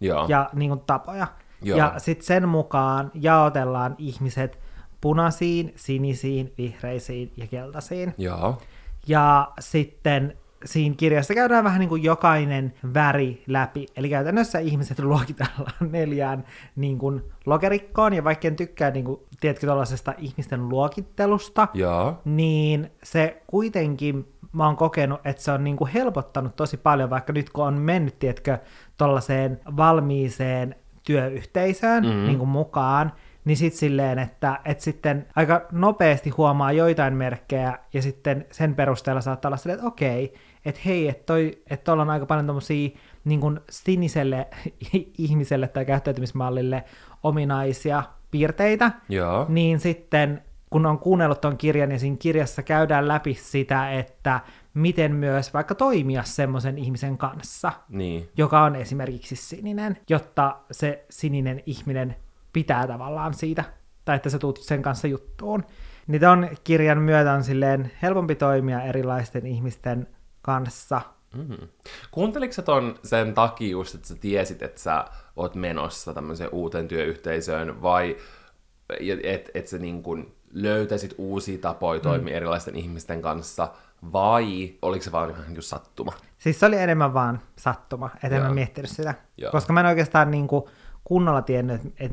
Joo. 0.00 0.26
ja 0.28 0.50
niin 0.54 0.68
kuin 0.70 0.80
tapoja. 0.86 1.26
Joo. 1.62 1.78
Ja 1.78 1.94
sitten 1.96 2.26
sen 2.26 2.48
mukaan 2.48 3.10
jaotellaan 3.14 3.94
ihmiset 3.98 4.58
punaisiin, 5.00 5.72
sinisiin, 5.76 6.52
vihreisiin 6.58 7.32
ja 7.36 7.46
keltaisiin. 7.46 8.14
Joo. 8.18 8.58
Ja 9.06 9.52
sitten 9.60 10.36
siinä 10.64 10.94
kirjassa 10.98 11.34
käydään 11.34 11.64
vähän 11.64 11.80
niin 11.80 11.88
kuin 11.88 12.02
jokainen 12.02 12.74
väri 12.94 13.42
läpi. 13.46 13.86
Eli 13.96 14.08
käytännössä 14.08 14.58
ihmiset 14.58 14.98
luokitellaan 14.98 15.72
neljään 15.92 16.44
niin 16.76 16.98
kuin 16.98 17.22
lokerikkoon, 17.46 18.12
ja 18.12 18.24
vaikka 18.24 18.48
en 18.48 18.56
tykkää, 18.56 18.90
niin 18.90 19.04
kuin, 19.04 19.20
tiedätkö, 19.40 19.66
tuollaisesta 19.66 20.14
ihmisten 20.18 20.68
luokittelusta, 20.68 21.68
Joo. 21.74 22.18
niin 22.24 22.90
se 23.02 23.42
kuitenkin, 23.46 24.32
mä 24.52 24.66
oon 24.66 24.76
kokenut, 24.76 25.20
että 25.24 25.42
se 25.42 25.52
on 25.52 25.64
niin 25.64 25.76
kuin 25.76 25.90
helpottanut 25.90 26.56
tosi 26.56 26.76
paljon, 26.76 27.10
vaikka 27.10 27.32
nyt 27.32 27.50
kun 27.50 27.66
on 27.66 27.74
mennyt, 27.74 28.18
tiedätkö, 28.18 28.58
tuollaiseen 28.96 29.60
valmiiseen 29.76 30.74
työyhteisöön 31.06 32.04
mm-hmm. 32.04 32.26
niin 32.26 32.38
kuin 32.38 32.48
mukaan, 32.48 33.12
niin 33.44 33.56
sitten 33.56 33.78
silleen, 33.78 34.18
että, 34.18 34.60
että 34.64 34.84
sitten 34.84 35.26
aika 35.36 35.66
nopeasti 35.72 36.30
huomaa 36.30 36.72
joitain 36.72 37.14
merkkejä, 37.14 37.78
ja 37.92 38.02
sitten 38.02 38.46
sen 38.50 38.74
perusteella 38.74 39.20
saattaa 39.20 39.48
olla 39.48 39.56
silleen, 39.56 39.78
että 39.78 39.88
okei, 39.88 40.34
että 40.64 40.80
hei, 40.84 41.08
että 41.08 41.26
toi, 41.26 41.62
että 41.70 41.84
tuolla 41.84 42.02
on 42.02 42.10
aika 42.10 42.26
paljon 42.26 42.46
tommosia 42.46 42.90
niin 43.24 43.40
kuin 43.40 43.60
siniselle 43.70 44.46
ihmiselle 45.18 45.68
tai 45.68 45.84
käyttäytymismallille 45.84 46.84
ominaisia 47.22 48.02
piirteitä, 48.30 48.90
Joo. 49.08 49.46
niin 49.48 49.80
sitten 49.80 50.42
kun 50.70 50.86
on 50.86 50.98
kuunnellut 50.98 51.40
tuon 51.40 51.56
kirjan, 51.56 51.88
niin 51.88 52.00
siinä 52.00 52.16
kirjassa 52.18 52.62
käydään 52.62 53.08
läpi 53.08 53.34
sitä, 53.34 53.90
että 53.90 54.40
miten 54.76 55.14
myös 55.14 55.54
vaikka 55.54 55.74
toimia 55.74 56.22
semmoisen 56.24 56.78
ihmisen 56.78 57.18
kanssa, 57.18 57.72
Niin. 57.88 58.28
joka 58.36 58.62
on 58.62 58.76
esimerkiksi 58.76 59.36
sininen, 59.36 59.96
jotta 60.10 60.56
se 60.70 61.04
sininen 61.10 61.62
ihminen 61.66 62.16
pitää 62.52 62.86
tavallaan 62.86 63.34
siitä, 63.34 63.64
tai 64.04 64.16
että 64.16 64.30
sä 64.30 64.38
tuut 64.38 64.58
sen 64.58 64.82
kanssa 64.82 65.06
juttuun. 65.06 65.64
Niin 66.06 66.20
ton 66.20 66.48
kirjan 66.64 66.98
myötä 66.98 67.32
on 67.32 67.44
silleen 67.44 67.92
helpompi 68.02 68.34
toimia 68.34 68.82
erilaisten 68.82 69.46
ihmisten 69.46 70.06
kanssa. 70.42 71.00
Mm. 71.34 71.68
Kuunteliko 72.10 72.52
sä 72.52 72.62
ton 72.62 72.94
sen 73.02 73.34
takia 73.34 73.70
just, 73.70 73.94
että 73.94 74.08
sä 74.08 74.14
tiesit, 74.14 74.62
että 74.62 74.80
sä 74.80 75.04
oot 75.36 75.54
menossa 75.54 76.14
tämmöiseen 76.14 76.50
uuteen 76.52 76.88
työyhteisöön, 76.88 77.82
vai 77.82 78.16
että 79.22 79.50
et 79.54 79.66
sä 79.68 79.78
niin 79.78 80.02
kun 80.02 80.32
löytäisit 80.52 81.14
uusia 81.18 81.58
tapoja 81.58 82.00
toimia 82.00 82.32
mm. 82.32 82.36
erilaisten 82.36 82.76
ihmisten 82.76 83.22
kanssa, 83.22 83.68
vai 84.12 84.74
oliko 84.82 85.04
se 85.04 85.12
vaan 85.12 85.30
ihan 85.30 85.44
niin 85.48 85.62
sattuma? 85.62 86.12
Siis 86.38 86.60
se 86.60 86.66
oli 86.66 86.76
enemmän 86.76 87.14
vaan 87.14 87.40
sattuma, 87.56 88.10
että 88.22 88.36
en 88.36 88.42
mä 88.42 88.50
miettinyt 88.50 88.90
sitä. 88.90 89.14
Joo. 89.36 89.52
Koska 89.52 89.72
mä 89.72 89.80
en 89.80 89.86
oikeastaan 89.86 90.30
niin 90.30 90.48
kuin 90.48 90.64
kunnolla 91.04 91.42
tiennyt, 91.42 91.80
että 91.84 91.92
et 91.98 92.12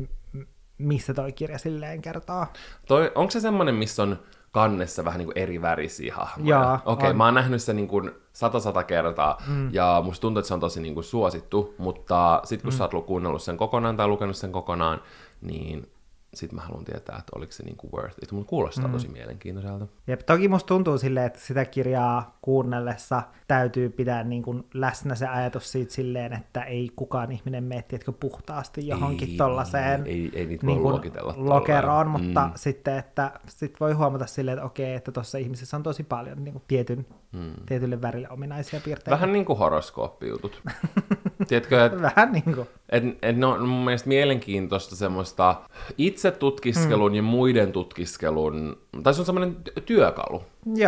missä 0.77 1.13
toi 1.13 1.31
kirja 1.31 1.57
silleen 1.57 2.01
kertoo. 2.01 2.45
Toi, 2.87 3.11
onko 3.15 3.31
se 3.31 3.39
semmonen, 3.39 3.75
missä 3.75 4.03
on 4.03 4.19
kannessa 4.51 5.05
vähän 5.05 5.17
niin 5.17 5.27
kuin 5.27 5.37
eri 5.37 5.61
värisiä 5.61 6.15
hahmoja? 6.15 6.55
Joo, 6.55 6.73
Okei, 6.73 7.07
okay, 7.07 7.13
mä 7.13 7.25
oon 7.25 7.33
nähnyt 7.33 7.61
sen 7.61 7.75
niin 7.75 7.87
kuin 7.87 8.11
sata 8.33 8.59
sata 8.59 8.83
kertaa, 8.83 9.37
mm. 9.47 9.73
ja 9.73 10.01
musta 10.05 10.21
tuntuu, 10.21 10.39
että 10.39 10.47
se 10.47 10.53
on 10.53 10.59
tosi 10.59 10.81
niin 10.81 10.93
kuin 10.93 11.03
suosittu, 11.03 11.75
mutta 11.77 12.41
sit 12.43 12.61
kun 12.61 12.73
mm. 12.73 12.77
sä 12.77 12.83
oot 12.83 13.05
kuunnellut 13.05 13.41
sen 13.41 13.57
kokonaan 13.57 13.97
tai 13.97 14.07
lukenut 14.07 14.37
sen 14.37 14.51
kokonaan, 14.51 15.01
niin 15.41 15.91
sit 16.33 16.51
mä 16.51 16.61
haluan 16.61 16.85
tietää, 16.85 17.17
että 17.19 17.31
oliko 17.35 17.51
se 17.51 17.63
niin 17.63 17.77
kuin 17.77 17.91
worth 17.93 18.15
it. 18.23 18.31
Mun 18.31 18.45
kuulostaa 18.45 18.87
mm. 18.87 18.91
tosi 18.91 19.07
mielenkiintoiselta. 19.07 19.87
Jep, 20.07 20.19
toki 20.25 20.47
musta 20.47 20.67
tuntuu 20.67 20.97
silleen, 20.97 21.25
että 21.25 21.39
sitä 21.39 21.65
kirjaa 21.65 22.37
kuunnellessa 22.41 23.23
täytyy 23.47 23.89
pitää 23.89 24.23
niin 24.23 24.43
kuin 24.43 24.63
läsnä 24.73 25.15
se 25.15 25.27
ajatus 25.27 25.71
siitä 25.71 25.93
silleen, 25.93 26.33
että 26.33 26.63
ei 26.63 26.89
kukaan 26.95 27.31
ihminen 27.31 27.63
mene, 27.63 27.81
tiedätkö, 27.81 28.11
puhtaasti 28.11 28.87
johonkin 28.87 29.29
Ei, 29.29 29.37
tollaiseen 29.37 30.07
ei- 30.07 30.31
ei 30.33 30.45
niitä 30.45 30.65
niin 30.65 30.79
kuin 30.81 30.91
luokitella 30.91 31.33
lokeroon, 31.37 32.07
mutta 32.09 32.45
Mm. 32.47 32.51
sitten, 32.55 32.97
että 32.97 33.31
sit 33.47 33.79
voi 33.79 33.93
huomata 33.93 34.25
silleen, 34.25 34.57
että 34.57 34.65
okei, 34.65 34.93
että 34.95 35.11
tuossa 35.11 35.37
ihmisessä 35.37 35.77
on 35.77 35.83
tosi 35.83 36.03
paljon 36.03 36.43
niin 36.43 36.53
kuin 36.53 36.63
tietyn, 36.67 37.05
mm. 37.33 37.53
tietylle 37.65 38.01
värille 38.01 38.29
ominaisia 38.29 38.79
piirteitä. 38.85 39.11
Vähän 39.11 39.33
niin 39.33 39.45
kuin 39.45 39.59
horoskooppijutut. 39.59 40.61
Tiedätkö, 41.47 41.85
että 41.85 42.01
Vähän 42.01 42.31
niin 42.31 42.55
kuin. 42.55 42.67
Et, 42.89 43.03
et 43.21 43.37
ne 43.37 43.45
on 43.45 43.69
mun 43.69 43.85
mielestä 43.85 44.07
mielenkiintoista 44.09 44.95
semmoista 44.95 45.55
itse 45.97 46.31
tutkiskelun 46.31 47.11
mm. 47.11 47.15
ja 47.15 47.23
muiden 47.23 47.71
tutkiskelun, 47.71 48.77
tai 49.03 49.13
se 49.13 49.21
on 49.21 49.25
semmoinen 49.25 49.57
työkalu. 49.85 50.43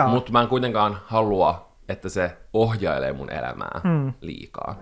Mutta 0.09 0.31
mä 0.31 0.41
en 0.41 0.47
kuitenkaan 0.47 0.97
halua, 1.05 1.69
että 1.89 2.09
se 2.09 2.37
ohjailee 2.53 3.13
mun 3.13 3.31
elämää 3.31 3.81
mm. 3.83 4.13
liikaa. 4.21 4.79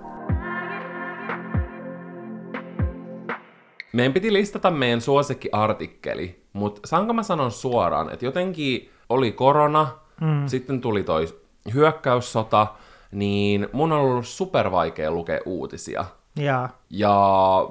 Meidän 3.93 4.13
piti 4.13 4.33
listata 4.33 4.71
meidän 4.71 5.01
suosikkiartikkeli, 5.01 6.43
mutta 6.53 6.81
saanko 6.85 7.13
mä 7.13 7.23
sanon 7.23 7.51
suoraan, 7.51 8.13
että 8.13 8.25
jotenkin 8.25 8.89
oli 9.09 9.31
korona, 9.31 9.87
mm. 10.21 10.47
sitten 10.47 10.81
tuli 10.81 11.03
toi 11.03 11.42
hyökkäyssota, 11.73 12.67
niin 13.11 13.67
mun 13.73 13.91
on 13.91 13.99
ollut 13.99 14.27
super 14.27 14.71
vaikea 14.71 15.11
lukea 15.11 15.39
uutisia. 15.45 16.05
Joo. 16.35 16.67
Ja 16.89 17.69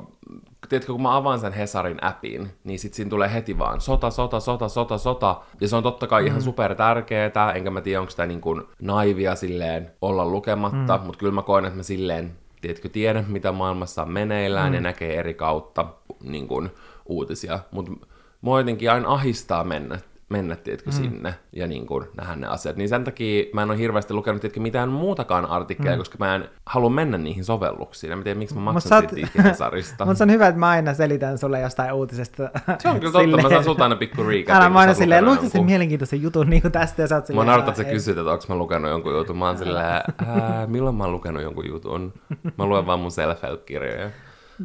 tiedätkö, 0.68 0.92
kun 0.92 1.02
mä 1.02 1.16
avaan 1.16 1.40
sen 1.40 1.52
Hesarin 1.52 2.04
appin, 2.04 2.50
niin 2.64 2.78
sit 2.78 2.94
siinä 2.94 3.10
tulee 3.10 3.32
heti 3.32 3.58
vaan 3.58 3.80
sota, 3.80 4.10
sota, 4.10 4.40
sota, 4.40 4.68
sota, 4.68 4.98
sota. 4.98 5.40
Ja 5.60 5.68
se 5.68 5.76
on 5.76 5.82
totta 5.82 6.06
kai 6.06 6.22
mm. 6.22 6.26
ihan 6.26 6.42
super 6.42 6.74
tärkeetä, 6.74 7.52
enkä 7.52 7.70
mä 7.70 7.80
tiedä, 7.80 8.00
onko 8.00 8.10
sitä 8.10 8.26
niin 8.26 8.40
kuin 8.40 8.62
naivia 8.80 9.34
silleen 9.34 9.90
olla 10.02 10.26
lukematta, 10.26 10.98
mm. 10.98 11.04
mutta 11.04 11.18
kyllä 11.18 11.32
mä 11.32 11.42
koen, 11.42 11.64
että 11.64 11.76
mä 11.76 11.82
silleen, 11.82 12.32
tiedätkö, 12.60 12.88
tiedän, 12.88 13.24
mitä 13.28 13.52
maailmassa 13.52 14.02
on 14.02 14.10
meneillään 14.10 14.68
mm. 14.68 14.74
ja 14.74 14.80
näkee 14.80 15.18
eri 15.18 15.34
kautta 15.34 15.86
niin 16.22 16.48
kuin, 16.48 16.70
uutisia. 17.06 17.58
Mutta 17.70 17.92
mua 18.40 18.60
jotenkin 18.60 18.90
aina 18.90 19.08
ahistaa 19.08 19.64
mennä 19.64 19.98
mennä, 20.32 20.56
tiedätkö, 20.56 20.90
mm. 20.90 20.96
sinne 20.96 21.34
ja 21.52 21.66
niin 21.66 21.86
kuin, 21.86 22.04
nähdä 22.16 22.36
ne 22.36 22.46
asiat. 22.46 22.76
Niin 22.76 22.88
sen 22.88 23.04
takia 23.04 23.44
mä 23.54 23.62
en 23.62 23.70
ole 23.70 23.78
hirveästi 23.78 24.14
lukenut, 24.14 24.40
tiedätkö, 24.40 24.60
mitään 24.60 24.88
muutakaan 24.88 25.46
artikkeleja, 25.46 25.96
mm. 25.96 25.98
koska 25.98 26.16
mä 26.18 26.34
en 26.34 26.48
halua 26.66 26.90
mennä 26.90 27.18
niihin 27.18 27.44
sovelluksiin. 27.44 28.18
Mä 28.18 28.24
tiedä, 28.24 28.38
miksi 28.38 28.54
mä 28.54 28.60
Mut 28.60 28.74
maksan 28.74 29.02
oot- 29.04 29.14
siitä 29.14 29.42
Hesarista. 29.42 30.04
Mutta 30.06 30.18
se 30.18 30.24
on 30.24 30.30
hyvä, 30.30 30.48
että 30.48 30.58
mä 30.58 30.68
aina 30.68 30.94
selitän 30.94 31.38
sulle 31.38 31.60
jostain 31.60 31.92
uutisesta. 31.92 32.50
Se 32.78 32.88
on 32.88 33.00
kyllä 33.00 33.12
totta, 33.12 33.42
mä 33.42 33.48
saan 33.48 33.64
sulta 33.64 33.82
aina 33.82 33.96
pikku 33.96 34.22
recapin, 34.28 34.54
Älä 34.62 34.68
mä 34.68 34.78
aina 34.78 34.94
silleen, 34.94 35.24
luitko 35.24 35.48
sen 35.48 35.64
mielenkiintoisen 35.64 36.22
jutun 36.22 36.50
niin 36.50 36.62
kuin 36.62 36.72
tästä 36.72 37.02
ja 37.02 37.08
sä 37.08 37.14
oot 37.14 37.22
Mä 37.22 37.26
silleen, 37.26 37.46
naurattaa, 37.46 37.68
"Aa, 37.68 37.72
että 37.72 37.82
sä 37.82 37.88
ei." 37.88 37.94
kysyt, 37.94 38.18
että 38.18 38.30
onko 38.30 38.44
mä 38.48 38.54
lukenut 38.54 38.90
jonkun 38.90 39.12
jutun. 39.12 39.38
Mä 39.38 39.46
oon 39.46 39.58
silleen, 39.58 40.02
ää, 40.26 40.66
milloin 40.66 40.96
mä 40.96 41.04
oon 41.04 41.12
lukenut 41.12 41.42
jonkun 41.42 41.68
jutun. 41.68 42.12
Mä 42.58 42.66
luen 42.66 42.86
vaan 42.86 43.00
mun 43.00 43.10
self-help-kirjoja. 43.10 44.10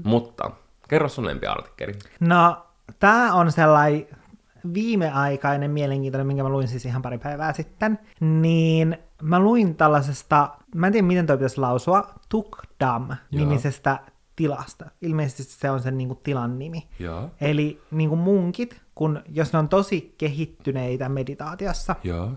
Mutta, 0.04 0.52
kerro 0.88 1.10
sun 1.10 1.26
lempiartikkeli. 1.26 1.94
No, 2.20 2.58
tää 3.00 3.34
on 3.34 3.52
sellainen 3.52 4.08
viimeaikainen 4.74 5.72
mielenkiintoinen, 5.72 6.28
minkä 6.28 6.44
mä 6.44 6.50
luin 6.50 6.68
siis 6.68 6.86
ihan 6.86 7.02
pari 7.02 7.18
päivää 7.18 7.54
sitten, 7.54 8.00
niin 8.20 8.98
mä 9.22 9.40
luin 9.40 9.76
tällaisesta, 9.76 10.50
mä 10.76 10.88
en 10.88 10.94
tiedä 10.94 11.08
miten 11.08 11.26
toi 11.26 11.38
pitäisi 11.38 11.62
lausua, 11.62 12.14
Tukdam-nimisestä 12.30 14.00
tilasta. 14.36 14.86
Ilmeisesti 15.02 15.54
se 15.54 15.72
on 15.72 15.80
sen 15.80 15.98
niinku 15.98 16.16
tilan 16.16 16.60
nimi. 16.60 16.88
Joo. 17.00 17.30
Eli 17.42 17.82
niinku 17.92 18.16
munkit, 18.16 18.82
kun 18.96 19.24
jos 19.30 19.54
ne 19.54 19.60
on 19.60 19.70
tosi 19.70 20.16
kehittyneitä 20.18 21.10
meditaatiossa, 21.10 21.96
Joo. 22.04 22.32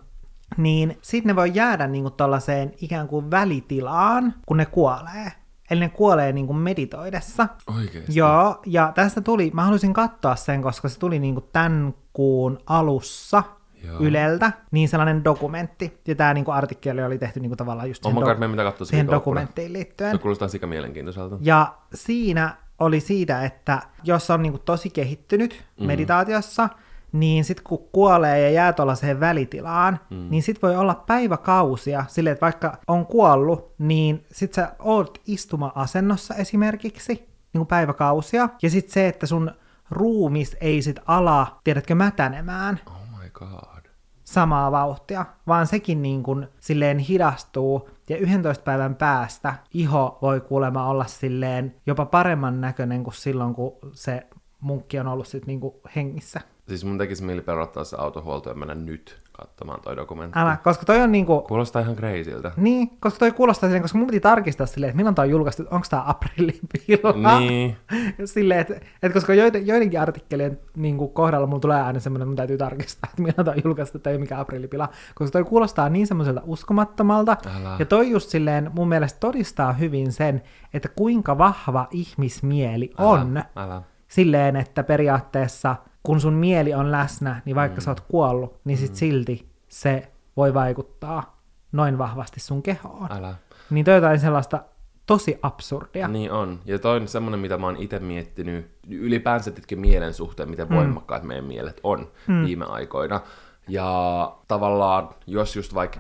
niin 0.57 0.99
sitten 1.03 1.29
ne 1.29 1.37
voi 1.37 1.51
jäädä 1.55 1.87
niinku 1.87 2.11
tollaiseen 2.11 2.73
ikään 2.81 3.09
kuin 3.09 3.31
välitilaan, 3.31 4.35
kun 4.47 4.57
ne 4.57 4.67
kuolee. 4.67 5.33
Eli 5.71 5.81
ne 5.81 5.89
kuolee 5.89 6.33
niinku 6.33 6.53
meditoidessa. 6.53 7.49
Oikeesti? 7.77 8.19
Joo, 8.19 8.63
ja 8.67 8.93
tästä 8.95 9.21
tuli, 9.21 9.51
mä 9.55 9.63
haluaisin 9.63 9.93
katsoa 9.93 10.37
sen, 10.37 10.63
koska 10.63 10.89
se 10.89 10.99
tuli 10.99 11.19
niinku 11.19 11.41
tämän 11.41 11.95
kuun 12.13 12.59
alussa 12.67 13.43
Joo. 13.85 13.97
Yleltä, 14.01 14.53
niin 14.71 14.89
sellainen 14.89 15.25
dokumentti. 15.25 16.01
Ja 16.09 16.15
tämä 16.15 16.35
niinku 16.35 16.51
artikkeli 16.51 17.03
oli 17.03 17.19
tehty 17.19 17.41
niinku 17.41 17.57
tavallaan 17.57 17.89
just 17.89 18.03
siihen, 18.03 18.51
pitää 18.51 18.65
katsoa 18.65 18.87
siihen 18.87 19.11
dokumenttiin 19.11 19.73
liittyen. 19.73 20.13
Se 20.13 20.19
kuulostaa 20.19 20.49
sika 20.49 20.67
mielenkiintoiselta. 20.67 21.39
Ja 21.41 21.75
siinä 21.95 22.57
oli 22.79 23.01
siitä, 23.01 23.45
että 23.45 23.83
jos 24.05 24.31
on 24.31 24.43
niinku 24.43 24.59
tosi 24.59 24.91
kehittynyt 24.91 25.65
mm. 25.81 25.87
meditaatiossa, 25.87 26.69
niin 27.13 27.45
sitten 27.45 27.65
kun 27.65 27.89
kuolee 27.93 28.41
ja 28.41 28.51
jää 28.51 28.73
tuollaiseen 28.73 29.21
välitilaan, 29.21 30.01
mm. 30.11 30.27
niin 30.31 30.43
sit 30.43 30.63
voi 30.63 30.77
olla 30.77 30.95
päiväkausia 31.07 32.05
silleen, 32.09 32.33
että 32.33 32.45
vaikka 32.45 32.79
on 32.89 33.07
kuollut, 33.07 33.75
niin 33.79 34.25
sit 34.33 34.55
sä 34.55 34.73
oot 34.79 35.21
istuma-asennossa 35.27 36.35
esimerkiksi, 36.35 37.13
niin 37.13 37.59
kuin 37.59 37.67
päiväkausia, 37.67 38.49
ja 38.63 38.71
sitten 38.71 38.93
se, 38.93 39.09
että 39.09 39.27
sun 39.27 39.51
ruumis 39.91 40.57
ei 40.61 40.83
sit 40.83 41.01
ala, 41.07 41.61
tiedätkö, 41.65 41.95
mätänemään, 41.95 42.81
Oh 42.87 43.21
my 43.23 43.31
god. 43.31 43.91
samaa 44.25 44.73
vauhtia, 44.73 45.27
vaan 45.47 45.67
sekin 45.67 46.03
niin 46.03 46.23
kuin 46.23 46.49
silleen 46.61 46.99
hidastuu, 46.99 47.89
ja 48.09 48.17
11 48.17 48.65
päivän 48.65 48.95
päästä 48.95 49.55
iho 49.75 50.19
voi 50.23 50.41
kuulemma 50.41 50.87
olla 50.87 51.05
silleen 51.05 51.75
jopa 51.87 52.07
paremman 52.07 52.61
näköinen 52.61 53.05
kuin 53.05 53.15
silloin, 53.15 53.55
kun 53.55 53.73
se 53.93 54.27
munkki 54.61 54.99
on 54.99 55.09
ollut 55.09 55.27
sitten 55.29 55.47
niin 55.47 55.61
kuin 55.61 55.75
hengissä. 55.97 56.41
Siis 56.71 56.85
mun 56.85 56.99
tekisi 56.99 57.25
mieli 57.25 57.41
perottaa 57.41 57.85
se 57.85 57.97
autohuolto 57.99 58.49
ja 58.49 58.55
mennä 58.55 58.75
nyt 58.75 59.23
katsomaan 59.33 59.81
toi 59.81 59.97
dokumentti. 59.97 60.39
Älä, 60.39 60.57
koska 60.65 60.85
toi 60.85 61.03
on 61.03 61.13
niinku... 61.13 61.41
Kuulostaa 61.49 61.83
ihan 61.83 61.97
crazyltä. 61.97 62.53
Niin, 62.57 62.91
koska 63.01 63.19
toi 63.19 63.33
kuulostaa 63.33 63.69
silleen, 63.69 63.83
koska 63.83 63.99
mun 63.99 64.07
piti 64.07 64.21
tarkistaa 64.21 64.67
silleen, 64.67 64.89
että 64.89 64.97
milloin 64.97 65.15
tää 65.15 65.23
on 65.23 65.31
julkaistu, 65.31 65.63
onko 65.71 65.87
tää 65.91 66.03
aprillipila. 66.07 67.39
Niin. 67.39 67.77
silleen, 68.25 68.61
että, 68.61 68.75
että 68.75 69.15
koska 69.15 69.35
joiden, 69.35 69.67
joidenkin 69.67 70.01
artikkelien 70.01 70.59
niin 70.77 70.99
kuin 70.99 71.11
kohdalla 71.11 71.47
mulla 71.47 71.61
tulee 71.61 71.83
aina 71.83 72.01
semmoinen, 72.01 72.23
että 72.23 72.31
mun 72.31 72.37
täytyy 72.37 72.59
tarkistaa, 72.59 73.11
että 73.11 73.23
milloin 73.23 73.45
tää 73.45 73.55
on 73.55 73.63
julkaistu, 73.65 73.99
että 73.99 74.11
ei 74.11 74.17
ole 74.17 74.21
mikään 74.21 74.41
aprillipila. 74.41 74.89
Koska 75.15 75.33
toi 75.33 75.45
kuulostaa 75.45 75.89
niin 75.89 76.07
semmoiselta 76.07 76.43
uskomattomalta. 76.45 77.37
Älä. 77.57 77.77
Ja 77.79 77.87
toi 77.87 78.11
just 78.11 78.31
silleen 78.31 78.71
mun 78.75 78.89
mielestä 78.89 79.21
todistaa 79.21 79.73
hyvin 79.73 80.13
sen, 80.13 80.43
että 80.75 80.89
kuinka 80.89 81.39
vahva 81.39 81.89
ihmismieli 81.91 82.93
on. 82.99 83.37
Älä, 83.37 83.47
älä. 83.57 83.83
Silleen, 84.09 84.57
että 84.57 84.83
periaatteessa 84.83 85.77
kun 86.03 86.21
sun 86.21 86.35
mieli 86.35 86.75
on 86.75 86.93
läsnä, 86.93 87.43
niin 87.45 87.57
vaikka 87.57 87.81
mm. 87.81 87.83
sä 87.85 87.91
oot 87.91 88.01
kuollut, 88.01 88.61
niin 88.65 88.79
sit 88.79 88.91
mm. 88.91 88.95
silti 88.95 89.49
se 89.69 90.13
voi 90.37 90.55
vaikuttaa 90.55 91.41
noin 91.73 91.99
vahvasti 91.99 92.41
sun 92.41 92.63
kehoon. 92.63 93.13
Älä. 93.13 93.35
Niin 93.71 93.85
toi 93.85 93.95
jotain 93.95 94.21
sellaista 94.21 94.65
tosi 95.07 95.39
absurdia. 95.43 96.09
Niin 96.09 96.33
on. 96.33 96.61
Ja 96.65 96.79
toi 96.79 96.97
on 96.97 97.09
semmoinen, 97.09 97.41
mitä 97.41 97.59
mä 97.59 97.67
oon 97.67 97.77
itse 97.77 97.99
miettinyt 97.99 98.71
ylipäänsä 98.91 99.53
mielen 99.77 100.15
suhteen, 100.15 100.51
miten 100.51 100.71
voimakkaat 100.71 101.23
meidän 101.23 101.45
mielet 101.45 101.81
on 101.83 102.09
Mm. 102.27 102.45
viime 102.47 102.65
aikoina. 102.65 103.21
Ja 103.69 104.37
tavallaan, 104.49 105.09
jos 105.27 105.57
just 105.57 105.75
vaikka 105.75 105.99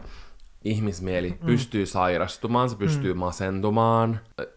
ihmismieli 0.64 1.30
Mm. 1.30 1.46
pystyy 1.46 1.86
sairastumaan, 1.86 2.70
se 2.70 2.76
pystyy 2.76 3.14
masentumaan, 3.14 4.20
ö, 4.40 4.50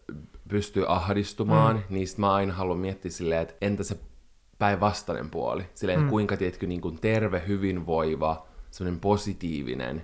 pystyy 0.49 0.85
ahdistumaan, 0.87 1.75
Mm. 1.75 1.83
niin 1.89 2.07
sit 2.07 2.17
mä 2.17 2.33
aina 2.33 2.53
haluan 2.53 2.77
miettiä 2.77 3.11
silleen, 3.11 3.41
että 3.41 3.55
entä 3.61 3.83
se 3.83 3.99
päinvastainen 4.63 5.29
puoli? 5.29 5.65
Silleen, 5.73 5.99
Mm. 6.01 6.09
kuinka 6.09 6.37
tiedätkö, 6.37 6.67
niin 6.67 6.81
kuin 6.81 6.99
terve, 7.01 7.43
hyvinvoiva, 7.47 8.45
semmoinen 8.71 8.99
positiivinen 8.99 10.03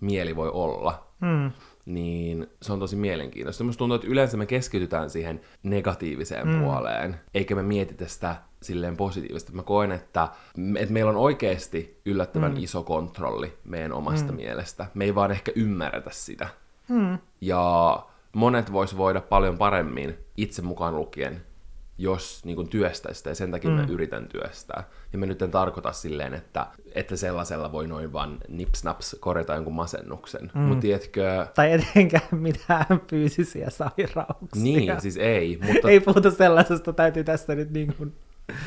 mieli 0.00 0.36
voi 0.36 0.50
olla 0.50 1.06
Mm. 1.20 1.50
niin 1.86 2.46
se 2.62 2.72
on 2.72 2.78
tosi 2.78 2.96
mielenkiintoista. 2.96 3.64
Musta 3.64 3.78
tuntuu, 3.78 3.94
että 3.94 4.08
yleensä 4.08 4.36
me 4.36 4.46
keskitytään 4.46 5.10
siihen 5.10 5.40
negatiiviseen 5.62 6.48
mm. 6.48 6.60
puoleen, 6.60 7.16
eikä 7.34 7.54
me 7.54 7.62
mietitä 7.62 8.06
sitä 8.08 8.36
silleen 8.62 8.96
positiivisesti. 8.96 9.52
Mä 9.52 9.62
koen, 9.62 9.92
että, 9.92 10.28
että 10.78 10.92
meillä 10.92 11.10
on 11.10 11.16
oikeasti 11.16 12.00
yllättävän 12.06 12.52
mm. 12.52 12.62
iso 12.62 12.82
kontrolli 12.82 13.52
meidän 13.64 13.92
omasta 13.92 14.32
mm. 14.32 14.36
mielestä. 14.36 14.86
Me 14.94 15.04
ei 15.04 15.14
vaan 15.14 15.30
ehkä 15.30 15.52
ymmärretä 15.56 16.10
sitä. 16.12 16.48
Mm. 16.88 17.18
Ja 17.40 17.62
monet 18.32 18.72
vois 18.72 18.96
voida 18.96 19.20
paljon 19.20 19.58
paremmin, 19.58 20.18
itse 20.36 20.62
mukaan 20.62 20.96
lukien, 20.96 21.42
jos 22.00 22.44
niin 22.44 22.68
työstäisi 22.68 23.18
sitä, 23.18 23.30
ja 23.30 23.34
sen 23.34 23.50
takia 23.50 23.70
mm. 23.70 23.76
mä 23.76 23.86
yritän 23.90 24.28
työstää. 24.28 24.84
Ja 25.12 25.18
mä 25.18 25.26
nyt 25.26 25.42
en 25.42 25.50
tarkoita 25.50 25.92
silleen, 25.92 26.34
että, 26.34 26.66
että 26.94 27.16
sellaisella 27.16 27.72
voi 27.72 27.86
noin 27.86 28.12
vaan 28.12 28.38
nipsnaps 28.48 29.16
korjata 29.20 29.54
jonkun 29.54 29.74
masennuksen. 29.74 30.50
Mm. 30.54 30.60
Mutta 30.60 30.80
tiedätkö, 30.82 31.46
Tai 31.54 31.72
etenkään 31.72 32.22
mitään 32.48 32.86
fyysisiä 33.10 33.70
sairauksia. 33.70 34.62
niin, 34.62 35.00
siis 35.00 35.16
ei, 35.16 35.58
mutta 35.72 35.90
Ei 35.90 36.00
puhuta 36.00 36.30
sellaisesta, 36.30 36.92
täytyy 36.92 37.24
tässä 37.24 37.54
nyt 37.54 37.70
niin 37.70 37.94
kuin... 37.94 38.12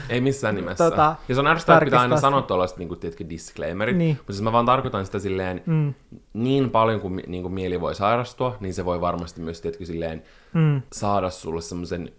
ei 0.09 0.21
missään 0.21 0.55
nimessä. 0.55 0.89
Tota, 0.89 1.15
ja 1.29 1.35
se 1.35 1.41
on 1.41 1.47
ärsyttävää, 1.47 1.77
että 1.77 1.85
pitää 1.85 2.01
aina 2.01 2.17
sanoa 2.19 2.41
tuollaiset 2.41 2.77
niin 2.77 2.99
tiedätkö, 2.99 3.25
disclaimerit, 3.29 3.97
Niin. 3.97 4.15
mutta 4.17 4.33
siis 4.33 4.43
mä 4.43 4.51
vaan 4.51 4.65
tarkoitan 4.65 5.05
sitä 5.05 5.19
silleen, 5.19 5.63
Mm. 5.65 5.93
niin 6.33 6.69
paljon 6.69 6.99
kuin, 7.01 7.23
niin 7.27 7.41
kuin 7.43 7.53
mieli 7.53 7.81
voi 7.81 7.95
sairastua, 7.95 8.57
niin 8.59 8.73
se 8.73 8.85
voi 8.85 9.01
varmasti 9.01 9.41
myös, 9.41 9.61
tiedätkö, 9.61 9.85
silleen, 9.85 10.23
Mm. 10.53 10.81
saada 10.93 11.29
sulle 11.29 11.61
semmoisen 11.61 12.11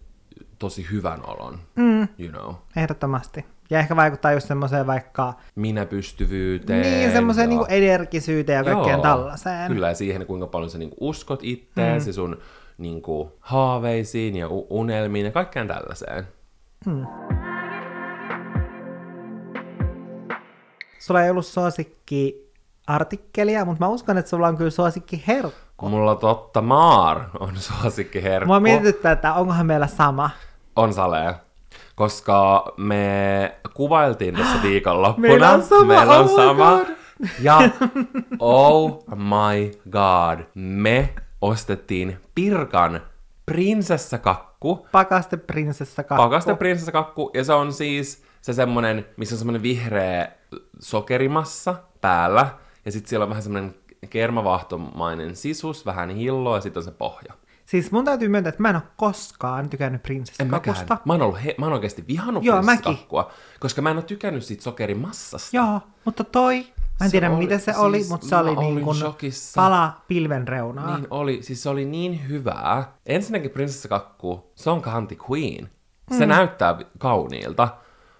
tosi 0.65 0.87
hyvän 0.93 1.21
olon, 1.27 1.59
Mm. 1.77 2.09
you 2.19 2.29
know. 2.33 2.55
Ehdottomasti. 2.77 3.45
Ja 3.71 3.79
ehkä 3.79 3.97
vaikuttaa 3.97 4.33
just 4.33 4.49
semmoiseen 4.49 4.87
vaikka... 4.87 5.33
Minäpystyvyyteen. 5.55 6.83
Niin, 6.83 7.13
semmoiseen 7.13 7.53
ja- 7.53 7.57
niin 7.59 7.67
energisyyteen 7.69 8.57
ja 8.57 8.65
kaikkeen 8.65 8.93
Joo, 8.95 9.03
tällaiseen. 9.03 9.73
Kyllä, 9.73 9.89
ja 9.89 9.95
siihen, 9.95 10.27
kuinka 10.27 10.47
paljon 10.47 10.71
sä 10.71 10.79
niinku 10.79 10.97
uskot 11.01 11.41
itteesi, 11.43 12.11
mm. 12.11 12.15
sun 12.15 12.39
niinku, 12.79 13.33
haaveisiin 13.41 14.37
ja 14.37 14.49
unelmiin 14.71 15.27
ja 15.27 15.33
kaikkeen 15.33 15.69
tällaiseen. 15.69 16.27
Mm. 16.87 17.07
Sulla 20.99 21.23
ei 21.25 21.31
ollut 21.31 21.47
suosikki 21.47 22.51
artikkelia, 22.87 23.65
mutta 23.65 23.85
mä 23.85 23.89
uskon, 23.89 24.19
että 24.19 24.29
sulla 24.31 24.49
on 24.49 24.57
kyllä 24.57 24.71
suosikki 24.71 25.25
herkku. 25.27 25.89
Mulla 25.89 26.15
totta 26.15 26.63
maar 26.63 27.21
on 27.41 27.53
suosikki 27.57 28.23
herkku. 28.23 28.47
Mua 28.47 28.61
mietityttää, 28.61 29.13
että 29.13 29.35
onkohan 29.35 29.67
meillä 29.67 29.87
sama. 29.87 30.31
On 30.77 30.95
salee. 30.95 31.35
Koska 31.95 32.73
me 32.77 33.55
kuvailtiin 33.75 34.35
tässä 34.35 34.63
viikonloppuna. 34.69 35.29
Meillä 35.29 35.51
on 35.51 35.63
sama, 35.63 35.85
Meillä 35.85 36.19
on 36.19 36.25
oh 36.25 36.37
sama. 36.37 36.81
Ja 37.41 37.59
oh 38.39 39.05
my 39.09 39.71
god, 39.91 40.47
me 40.55 41.15
ostettiin 41.41 42.21
Pirkan 42.35 43.01
prinsessakakku. 43.47 44.87
Pakaste 44.93 45.37
prinsessa 45.37 46.03
kakku. 46.03 46.23
Pakaste 46.23 46.55
prinsessakakku. 46.55 47.31
Ja 47.35 47.45
se 47.45 47.53
on 47.53 47.73
siis 47.73 48.25
se 48.41 48.53
semmonen, 48.53 49.07
missä 49.17 49.35
on 49.35 49.39
semmonen 49.39 49.63
vihreä 49.63 50.29
sokerimassa 50.81 51.75
päällä. 52.01 52.49
Ja 52.85 52.93
sitten 52.93 53.09
siellä 53.09 53.25
on 53.25 53.31
vähän 53.31 53.43
semmonen 53.43 53.75
kermavahtomainen 54.11 55.37
sisus, 55.37 55.87
vähän 55.87 56.11
hilloa 56.11 56.57
ja 56.57 56.61
sitten 56.61 56.81
on 56.81 56.85
se 56.85 56.91
pohja. 56.91 57.35
Siis 57.67 57.93
mun 57.93 58.05
täytyy 58.05 58.29
myöntää, 58.29 58.49
että 58.49 58.63
mä 58.63 58.71
en 58.71 58.77
ole 58.77 58.83
koskaan 58.97 59.71
tykännyt 59.71 60.03
prinsessakakusta. 60.03 60.83
mäkään. 60.83 61.01
Mä 61.05 61.13
oon, 61.13 61.23
ollut 61.23 61.45
he, 61.45 61.55
mä 61.59 61.67
oon 61.67 61.73
oikeasti 61.73 62.05
vihannut 62.09 62.45
Joo, 62.45 62.57
prinsessakakkua, 62.63 63.31
koska 63.61 63.83
mä 63.83 63.91
en 63.91 63.97
ole 63.97 64.05
tykännyt 64.05 64.45
siitä 64.45 64.63
sokerimassasta. 64.63 65.57
Joo, 65.57 65.81
mutta 66.05 66.25
toi, 66.25 66.57
mä 67.01 67.05
en 67.05 67.09
Se 67.09 67.11
tiedä 67.11 67.31
oli- 67.31 67.39
miten 67.39 67.61
se 67.61 67.65
siis 67.65 67.77
oli, 67.77 68.05
mutta 68.09 68.27
se 68.29 68.35
mä 68.35 68.41
oli 68.41 68.57
niin 68.57 68.81
kuin 68.85 68.97
shokissa. 68.97 69.61
pala 69.63 70.01
pilven 70.09 70.49
reunaa. 70.49 70.97
Niin 70.97 71.07
oli, 71.11 71.43
siis 71.43 71.63
se 71.63 71.69
oli 71.69 71.85
niin 71.85 72.29
hyvää. 72.29 72.93
Ensinnäkin 73.07 73.51
prinsessakakku, 73.51 74.53
se 74.55 74.71
on 74.71 74.83
kanti 74.83 75.19
queen. 75.31 75.71
Se 76.19 76.27
mm. 76.27 76.29
näyttää 76.29 76.77
kauniilta, 76.99 77.69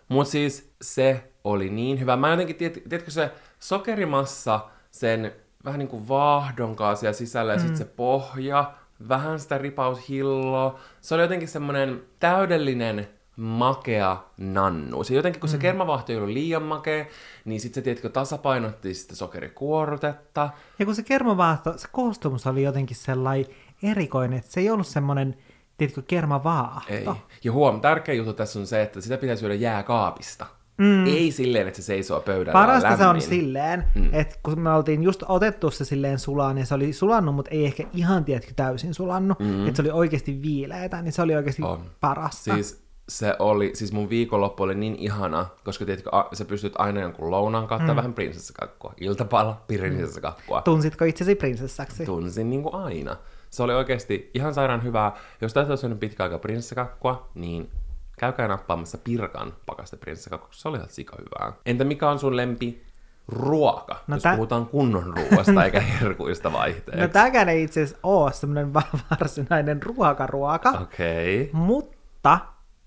mutta 0.09 0.31
siis 0.31 0.73
se 0.83 1.33
oli 1.45 1.71
niin 1.71 2.01
hyvä. 2.01 2.17
Mä 2.17 2.31
jotenkin, 2.31 2.57
tiedät, 2.57 2.79
tiedätkö 2.89 3.11
se 3.11 3.31
sokerimassa, 3.59 4.61
sen 4.91 5.33
vähän 5.65 5.79
niin 5.79 5.89
kuin 5.89 6.09
vaahdon 6.09 6.77
kanssa 6.77 7.01
siellä 7.01 7.13
sisällä 7.17 7.53
ja 7.53 7.59
mm. 7.59 7.61
sitten 7.61 7.79
se 7.79 7.85
pohja, 7.85 8.73
vähän 9.09 9.41
sitä 9.41 9.59
ripaushilloa. 9.59 10.79
Se 11.01 11.15
oli 11.15 11.23
jotenkin 11.23 11.49
semmoinen 11.49 12.03
täydellinen 12.19 13.09
makea 13.37 14.25
nannu. 14.37 15.05
Se 15.05 15.15
jotenkin, 15.15 15.41
kun 15.41 15.49
se 15.49 15.59
kermavahto 15.59 16.13
ei 16.13 16.19
ollut 16.19 16.31
liian 16.31 16.63
makea, 16.63 17.05
niin 17.45 17.61
sitten 17.61 17.75
se, 17.75 17.85
tiedätkö, 17.85 18.09
tasapainotti 18.09 18.95
sitä 18.95 19.17
sokerikuorutetta. 19.17 20.51
Ja 20.79 20.85
kun 20.85 20.95
se 20.95 21.03
kermavaahto, 21.03 21.79
se 21.79 21.89
koostumus 21.93 22.47
oli 22.47 22.63
jotenkin 22.63 22.97
sellainen 22.97 23.47
erikoinen, 23.83 24.39
että 24.39 24.53
se 24.53 24.61
ei 24.61 24.71
ollut 24.71 24.87
semmoinen, 24.87 25.37
tiedätkö, 25.77 26.03
kermavaahto. 26.03 26.93
Ei. 26.93 27.07
Ja 27.45 27.53
huom, 27.53 27.81
tärkeä 27.81 28.15
juttu 28.15 28.33
tässä 28.33 28.59
on 28.59 28.67
se, 28.67 28.83
että 28.83 29.01
sitä 29.01 29.19
pitää 29.19 29.37
syödä 29.37 29.55
jääkaapista. 29.55 30.47
Mm. 30.79 31.07
Ei 31.07 31.33
silleen, 31.33 31.69
että 31.69 31.83
se 31.83 31.87
seisoo 31.87 32.21
pöydällä 32.21 32.53
Parasta 32.53 32.89
ja 32.89 32.97
se 32.97 33.03
on 33.03 33.09
lämmin. 33.09 33.23
silleen, 33.23 33.85
mm. 33.95 34.09
että 34.13 34.37
kun 34.43 34.61
me 34.61 34.71
oltiin 34.71 35.03
just 35.03 35.23
otettu 35.29 35.71
se 35.71 35.85
silleen 35.85 36.19
sulaan, 36.19 36.59
ja 36.59 36.67
se 36.67 36.75
oli 36.75 36.93
sulannut, 36.93 37.35
mutta 37.35 37.51
ei 37.51 37.65
ehkä 37.65 37.85
ihan, 37.93 38.25
tiedätkö, 38.25 38.53
täysin 38.57 38.95
sulannut, 38.95 39.39
mm. 39.39 39.67
että 39.67 39.77
se 39.77 39.83
oli 39.83 39.91
oikeasti 39.91 40.43
viileätä, 40.43 41.03
niin 41.03 41.13
se 41.13 41.23
oli 41.23 41.35
oikeasti 41.35 41.63
On. 41.63 41.81
parasta. 42.01 42.55
Siis 42.55 42.85
se 43.09 43.37
oli, 43.39 43.71
siis 43.75 43.93
mun 43.93 44.11
viikonloppu 44.11 44.63
oli 44.63 44.75
niin 44.75 44.97
ihana, 44.99 45.47
koska 45.65 45.85
tiedätkö, 45.85 46.11
a- 46.13 46.29
sä 46.33 46.45
pystyt 46.45 46.73
aina 46.79 47.01
jonkun 47.01 47.31
lounaan 47.31 47.67
katsoa 47.67 47.89
mm. 47.89 47.97
vähän 47.97 48.13
prinsessakakkua. 48.13 48.95
Iltapala, 49.01 49.65
prinsessakakkua. 49.67 50.63
Tunsitko 50.63 51.05
itsesi 51.05 51.35
prinsessaksi? 51.35 52.05
Tunsin 52.05 52.51
niin 52.51 52.63
kuin 52.63 52.75
aina. 52.75 53.17
Se 53.51 53.63
oli 53.63 53.75
oikeasti 53.75 54.31
ihan 54.35 54.55
sairaan 54.55 54.83
hyvää. 54.83 55.13
Jos 55.41 55.55
tästä 55.55 55.73
on 55.73 55.79
syönyt 55.79 56.01
pitkä 56.01 56.23
aika 56.23 56.39
prinsessakakkua, 56.39 57.29
niin 57.35 57.71
käykää 58.19 58.49
nappaamassa 58.49 58.99
Pirkan 58.99 59.53
pakaste 59.67 59.97
prinsessakakkua, 59.97 60.47
koska 60.49 60.63
se 60.63 60.69
oli 60.69 60.77
ihan 60.77 60.91
sika 60.91 61.17
hyvää. 61.19 61.53
Entä 61.67 61.85
mikä 61.85 62.11
on 62.11 62.19
sun 62.19 62.37
lempi 62.37 62.85
ruoka, 63.29 63.97
No 64.07 64.17
jos 64.17 64.23
tä- 64.23 64.35
puhutaan 64.35 64.67
kunnon 64.67 65.15
ruoasta 65.17 65.65
eikä 65.65 65.81
herkuista 66.01 66.53
vaihteeksi? 66.53 67.01
No 67.03 67.09
tääkään 67.09 67.49
ei 67.49 67.63
itse 67.63 67.83
asiassa 67.83 68.01
ole 68.03 68.33
semmoinen 68.33 68.75
va- 68.75 68.83
varsinainen 69.11 69.83
ruokaruoka, 69.83 70.71
Okei. 70.71 71.41
Okay. 71.43 71.61
mutta 71.61 72.39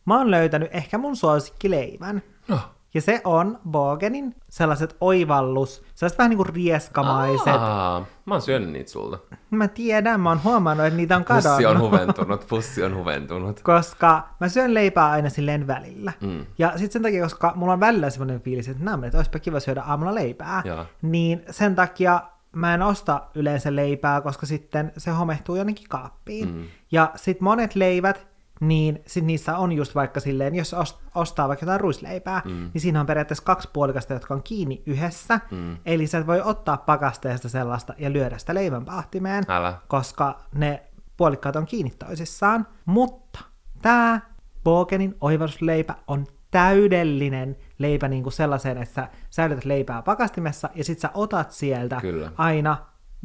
mä 0.06 0.18
oon 0.18 0.32
löytänyt 0.32 0.76
ehkä 0.76 0.98
mun 0.98 1.16
suosikkileivän. 1.16 2.22
No, 2.48 2.60
Ja 2.94 3.02
se 3.02 3.22
on 3.24 3.60
Bogenin 3.70 4.36
sellaiset 4.50 4.96
oivallus, 5.02 5.84
sellaiset 5.96 6.18
vähän 6.18 6.30
niin 6.30 6.38
kuin 6.38 6.50
rieskamaiset. 6.56 7.48
Aa, 7.48 8.06
mä 8.26 8.34
oon 8.34 8.42
syönyt 8.42 8.70
niitä 8.70 8.92
sulta. 8.92 9.20
Mä 9.52 9.68
tiedän, 9.68 10.20
mä 10.20 10.30
oon 10.30 10.44
huomannut, 10.44 10.86
että 10.86 10.98
niitä 10.98 11.16
on 11.16 11.24
kadonnut. 11.24 11.52
Pussi 11.52 11.66
on 11.66 11.80
huventunut, 11.86 12.46
pussi 12.50 12.84
on 12.84 12.96
huventunut. 12.96 13.60
koska 13.60 14.28
mä 14.40 14.50
syön 14.50 14.74
leipää 14.74 15.10
aina 15.12 15.30
silleen 15.30 15.68
välillä. 15.68 16.14
Mm. 16.22 16.46
Ja 16.58 16.70
sitten 16.70 16.92
sen 16.92 17.02
takia, 17.02 17.24
koska 17.24 17.54
mulla 17.56 17.74
on 17.74 17.80
välillä 17.80 18.10
semmoinen 18.10 18.42
fiilis, 18.42 18.68
että 18.70 18.84
nämä 18.84 19.08
että 19.08 19.18
olisipa 19.18 19.40
kiva 19.40 19.60
syödä 19.60 19.82
aamulla 19.82 20.16
leipää, 20.16 20.62
Joo. 20.66 20.86
niin 21.02 21.42
sen 21.50 21.76
takia 21.76 22.22
mä 22.52 22.74
en 22.74 22.82
osta 22.82 23.22
yleensä 23.36 23.76
leipää, 23.76 24.22
koska 24.22 24.46
sitten 24.46 24.92
se 24.98 25.12
homehtuu 25.12 25.56
jonnekin 25.56 25.90
kaappiin. 25.90 26.50
Mm. 26.50 26.64
Ja 26.92 27.12
sitten 27.16 27.44
monet 27.44 27.76
leivät, 27.76 28.28
niin 28.60 29.00
sit 29.08 29.26
niissä 29.26 29.58
on 29.58 29.72
just 29.72 29.96
vaikka 29.96 30.20
silleen, 30.20 30.56
jos 30.56 30.74
ost- 30.74 31.00
ostaa 31.16 31.48
vaikka 31.48 31.64
jotain 31.64 31.80
ruisleipää, 31.80 32.42
mm. 32.46 32.70
niin 32.74 32.82
siinä 32.82 33.00
on 33.00 33.06
periaatteessa 33.06 33.44
kaksi 33.44 33.70
puolikasta, 33.74 34.14
jotka 34.14 34.34
on 34.34 34.44
kiinni 34.44 34.84
yhdessä. 34.86 35.40
Mm. 35.52 35.78
Eli 35.86 36.08
sä 36.08 36.28
voi 36.28 36.42
ottaa 36.42 36.78
pakasteesta 36.78 37.50
sellaista 37.50 37.94
ja 37.98 38.14
lyödä 38.14 38.38
sitä 38.38 38.54
leivänpahtimeen, 38.54 39.44
Älä. 39.48 39.74
koska 39.88 40.40
ne 40.54 40.84
puolikkaat 41.18 41.56
on 41.56 41.66
kiinni 41.66 41.94
toisissaan. 42.00 42.68
Mutta 42.86 43.40
tämä 43.82 44.22
Bogenin 44.64 45.16
oivallusleipä 45.22 45.96
on 46.08 46.26
täydellinen 46.52 47.58
leipä 47.80 48.08
niin 48.08 48.24
kuin 48.24 48.34
sellaiseen, 48.34 48.78
että 48.78 48.96
sä 48.96 49.08
säilytät 49.30 49.66
leipää 49.66 50.02
pakastimessa 50.02 50.70
ja 50.76 50.84
sit 50.84 51.00
sä 51.00 51.10
otat 51.14 51.52
sieltä 51.52 51.98
Kyllä. 52.02 52.32
aina 52.38 52.78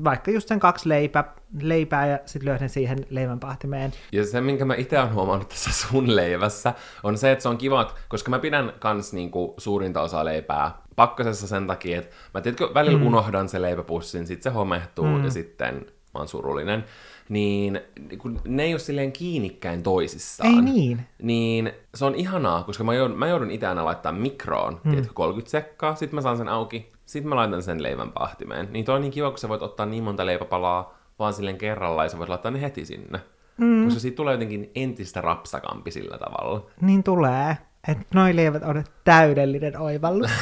vaikka 0.05 0.31
just 0.31 0.49
sen 0.49 0.61
kaksi 0.61 0.89
leipä, 0.89 1.25
leipää 1.61 2.07
ja 2.07 2.19
sitten 2.27 2.49
lyöt 2.49 2.61
ne 2.61 2.69
siihen 2.69 3.07
leivänpahtimeen. 3.11 3.93
Ja 4.13 4.27
se, 4.27 4.41
minkä 4.41 4.65
mä 4.65 4.75
itse 4.75 4.99
olen 4.99 5.15
huomannut 5.15 5.49
tässä 5.49 5.71
sun 5.89 6.17
leivässä, 6.17 6.75
on 7.03 7.19
se, 7.19 7.33
että 7.33 7.43
se 7.43 7.49
on 7.49 7.59
kiva, 7.59 7.95
koska 8.09 8.31
mä 8.31 8.39
pidän 8.39 8.73
kans 8.79 9.13
niinku 9.13 9.55
suurinta 9.59 10.03
osaa 10.03 10.25
leipää 10.25 10.83
pakkasessa 10.97 11.47
sen 11.47 11.67
takia, 11.67 11.99
että 11.99 12.17
mä 12.35 12.41
tiedätkö, 12.41 12.75
välillä 12.75 12.99
mm. 12.99 13.07
unohdan 13.07 13.49
se 13.49 13.63
leipäpussin, 13.63 14.27
sit 14.27 14.43
se 14.43 14.51
homehtuu 14.51 15.07
mm. 15.07 15.25
ja 15.25 15.31
sitten 15.31 15.75
mä 16.15 16.19
oon 16.19 16.29
surullinen. 16.29 16.85
Niin 17.29 17.81
kun 18.19 18.41
ne 18.45 18.63
ei 18.63 18.73
ole 18.73 18.79
silleen 18.79 19.13
kiinnikkäin 19.13 19.83
toisissaan. 19.83 20.55
Ei 20.55 20.61
niin. 20.61 21.01
Niin 21.23 21.73
se 21.95 22.05
on 22.05 22.15
ihanaa, 22.15 22.63
koska 22.63 22.85
mä 22.85 22.95
joudun, 22.95 23.19
mä 23.19 23.29
joudun 23.29 23.51
itse 23.51 23.67
aina 23.67 23.85
laittaa 23.85 24.13
mikroon, 24.13 24.81
mm. 24.85 24.91
tiedätkö, 24.91 25.13
30 25.15 25.51
sekkaa, 25.51 25.95
sit 25.95 26.13
mä 26.13 26.21
saan 26.21 26.37
sen 26.37 26.49
auki, 26.49 26.92
sit 27.07 27.25
mä 27.25 27.37
laitan 27.37 27.63
sen 27.63 27.83
leivän 27.83 28.13
pahtimeen. 28.13 28.69
Niin 28.71 28.85
toi 28.85 28.95
on 28.95 29.01
niin 29.01 29.13
kiva, 29.13 29.31
kun 29.31 29.39
sä 29.39 29.49
voit 29.49 29.63
ottaa 29.63 29.87
niin 29.87 30.05
monta 30.05 30.27
leipäpalaa 30.27 30.99
vaan 31.19 31.33
silleen 31.35 31.59
kerralla 31.59 32.03
ja 32.03 32.09
sä 32.09 32.19
voit 32.19 32.29
laittaa 32.29 32.51
ne 32.51 32.61
heti 32.61 32.85
sinne. 32.85 33.21
Mm. 33.57 33.85
Koska 33.85 34.01
siitä 34.01 34.17
tulee 34.17 34.35
jotenkin 34.35 34.71
entistä 34.75 35.21
rapsakampi 35.21 35.91
sillä 35.91 36.19
tavalla. 36.19 36.67
Niin 36.81 37.03
tulee, 37.03 37.57
että 37.89 38.05
noi 38.15 38.37
leivät 38.37 38.63
on 38.63 38.85
täydellinen 39.05 39.79
oivallus. 39.79 40.31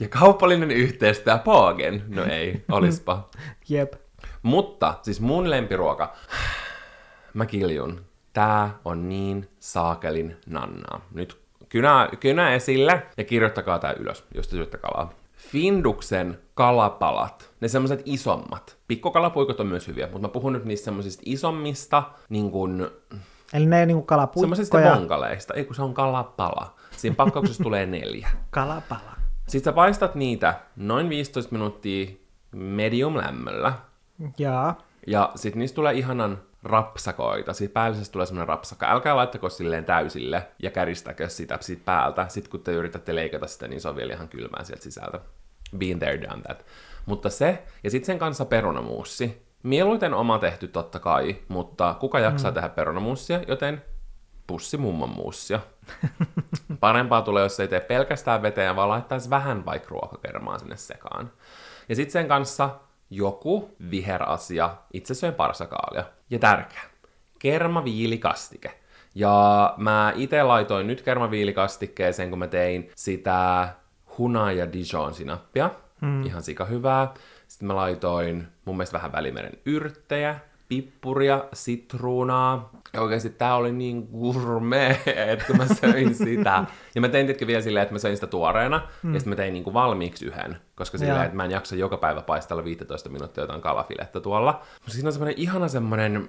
Ja 0.00 0.08
kaupallinen 0.08 0.70
yhteistyö 0.70 1.38
Paagen. 1.38 2.04
No 2.08 2.24
ei, 2.24 2.64
olispa. 2.70 3.28
Jep. 3.68 3.92
Mutta 4.42 4.94
siis 5.02 5.20
mun 5.20 5.50
lempiruoka, 5.50 6.12
mä 7.34 7.46
kiljun. 7.46 8.00
Tää 8.32 8.78
on 8.84 9.08
niin 9.08 9.48
saakelin 9.60 10.36
nannaa. 10.46 11.00
Nyt 11.10 11.41
kynä, 11.72 12.08
kynä 12.20 12.54
esille 12.54 13.02
ja 13.16 13.24
kirjoittakaa 13.24 13.78
tää 13.78 13.92
ylös, 13.92 14.24
jos 14.34 14.48
te 14.48 14.56
syötte 14.56 14.78
kalaa. 14.78 15.12
Finduksen 15.36 16.38
kalapalat, 16.54 17.50
ne 17.60 17.68
semmoset 17.68 18.02
isommat. 18.04 18.76
Pikkukalapuikot 18.88 19.60
on 19.60 19.66
myös 19.66 19.88
hyviä, 19.88 20.06
mutta 20.06 20.28
mä 20.28 20.32
puhun 20.32 20.52
nyt 20.52 20.64
niistä 20.64 20.84
semmosista 20.84 21.22
isommista, 21.26 22.02
niin 22.28 22.50
kuin, 22.50 22.88
Eli 23.52 23.66
ne 23.66 23.86
niinku 23.86 24.06
semmoisista 24.40 24.72
kalapuikkoja, 24.72 25.00
vonkaleista. 25.00 25.54
Ei 25.54 25.64
kun 25.64 25.74
se 25.74 25.82
on 25.82 25.94
kalapala. 25.94 26.74
Siinä 26.96 27.16
pakkauksessa 27.16 27.62
tulee 27.62 27.86
neljä. 27.86 28.28
kalapala. 28.50 29.12
Sitten 29.48 29.72
sä 29.72 29.74
paistat 29.74 30.14
niitä 30.14 30.54
noin 30.76 31.08
15 31.08 31.52
minuuttia 31.52 32.10
medium 32.52 33.16
lämmöllä. 33.16 33.72
Jaa. 34.38 34.78
Ja 35.06 35.32
sitten 35.34 35.58
niistä 35.60 35.76
tulee 35.76 35.94
ihanan 35.94 36.38
rapsakoita. 36.62 37.52
Siitä 37.52 37.72
päällisestä 37.72 38.12
tulee 38.12 38.26
semmoinen 38.26 38.48
rapsakka. 38.48 38.90
Älkää 38.90 39.16
laittako 39.16 39.48
silleen 39.48 39.84
täysille 39.84 40.48
ja 40.62 40.70
käristäkö 40.70 41.28
sitä 41.28 41.58
siitä 41.60 41.82
päältä. 41.84 42.28
Sitten 42.28 42.50
kun 42.50 42.60
te 42.60 42.72
yritätte 42.72 43.14
leikata 43.14 43.46
sitä, 43.46 43.68
niin 43.68 43.80
se 43.80 43.88
on 43.88 43.96
vielä 43.96 44.14
ihan 44.14 44.28
kylmää 44.28 44.64
sieltä 44.64 44.82
sisältä. 44.82 45.20
Been 45.78 45.98
there, 45.98 46.22
done 46.22 46.42
that. 46.42 46.66
Mutta 47.06 47.30
se, 47.30 47.62
ja 47.84 47.90
sitten 47.90 48.06
sen 48.06 48.18
kanssa 48.18 48.44
perunamuussi. 48.44 49.42
Mieluiten 49.62 50.14
oma 50.14 50.38
tehty 50.38 50.68
totta 50.68 50.98
kai, 50.98 51.36
mutta 51.48 51.96
kuka 52.00 52.20
jaksaa 52.20 52.50
mm. 52.50 52.54
tehdä 52.54 52.68
perunamuussia, 52.68 53.42
joten 53.48 53.82
pussi 54.46 54.76
mummon 54.76 55.08
muussia. 55.08 55.60
Parempaa 56.80 57.22
tulee, 57.22 57.42
jos 57.42 57.60
ei 57.60 57.68
tee 57.68 57.80
pelkästään 57.80 58.42
veteen, 58.42 58.76
vaan 58.76 58.88
laittaisi 58.88 59.30
vähän 59.30 59.64
vaikka 59.64 59.88
ruokakermaa 59.90 60.58
sinne 60.58 60.76
sekaan. 60.76 61.32
Ja 61.88 61.96
sitten 61.96 62.12
sen 62.12 62.28
kanssa 62.28 62.70
joku 63.14 63.70
viherasia, 63.90 64.76
itse 64.92 65.14
söin 65.14 65.34
parsakaalia. 65.34 66.04
Ja 66.30 66.38
tärkeä, 66.38 66.82
kermaviilikastike. 67.38 68.78
Ja 69.14 69.74
mä 69.76 70.12
itse 70.16 70.42
laitoin 70.42 70.86
nyt 70.86 71.02
kermaviilikastikkeeseen, 71.02 72.30
kun 72.30 72.38
mä 72.38 72.46
tein 72.46 72.90
sitä 72.96 73.68
huna 74.18 74.52
ja 74.52 74.72
Dijon 74.72 75.14
sinappia. 75.14 75.70
Mm. 76.00 76.26
Ihan 76.26 76.42
sika 76.42 76.64
hyvää. 76.64 77.14
Sitten 77.48 77.66
mä 77.66 77.76
laitoin 77.76 78.48
mun 78.64 78.76
mielestä 78.76 78.96
vähän 78.96 79.12
välimeren 79.12 79.52
yrttejä, 79.66 80.40
pippuria, 80.72 81.44
sitruunaa. 81.52 82.70
Ja 82.92 83.02
oikeasti 83.02 83.30
tää 83.30 83.54
oli 83.56 83.72
niin 83.72 84.08
gourmet, 84.20 85.00
että 85.06 85.54
mä 85.54 85.66
söin 85.66 86.14
sitä. 86.14 86.64
Ja 86.94 87.00
mä 87.00 87.08
tein 87.08 87.26
tietenkin 87.26 87.48
vielä 87.48 87.62
silleen, 87.62 87.82
että 87.82 87.94
mä 87.94 87.98
söin 87.98 88.16
sitä 88.16 88.26
tuoreena, 88.26 88.88
mm. 89.02 89.14
ja 89.14 89.20
sitten 89.20 89.30
mä 89.32 89.36
tein 89.36 89.52
niin 89.52 89.64
kuin 89.64 89.74
valmiiksi 89.74 90.26
yhden, 90.26 90.56
koska 90.74 90.98
silleen, 90.98 91.22
että 91.22 91.36
mä 91.36 91.44
en 91.44 91.50
jaksa 91.50 91.76
joka 91.76 91.96
päivä 91.96 92.22
paistella 92.22 92.64
15 92.64 93.08
minuuttia 93.08 93.44
jotain 93.44 93.60
kalafilettä 93.60 94.20
tuolla. 94.20 94.52
Mutta 94.74 94.92
siinä 94.92 95.08
on 95.08 95.12
semmoinen 95.12 95.38
ihana 95.38 95.68
semmoinen, 95.68 96.28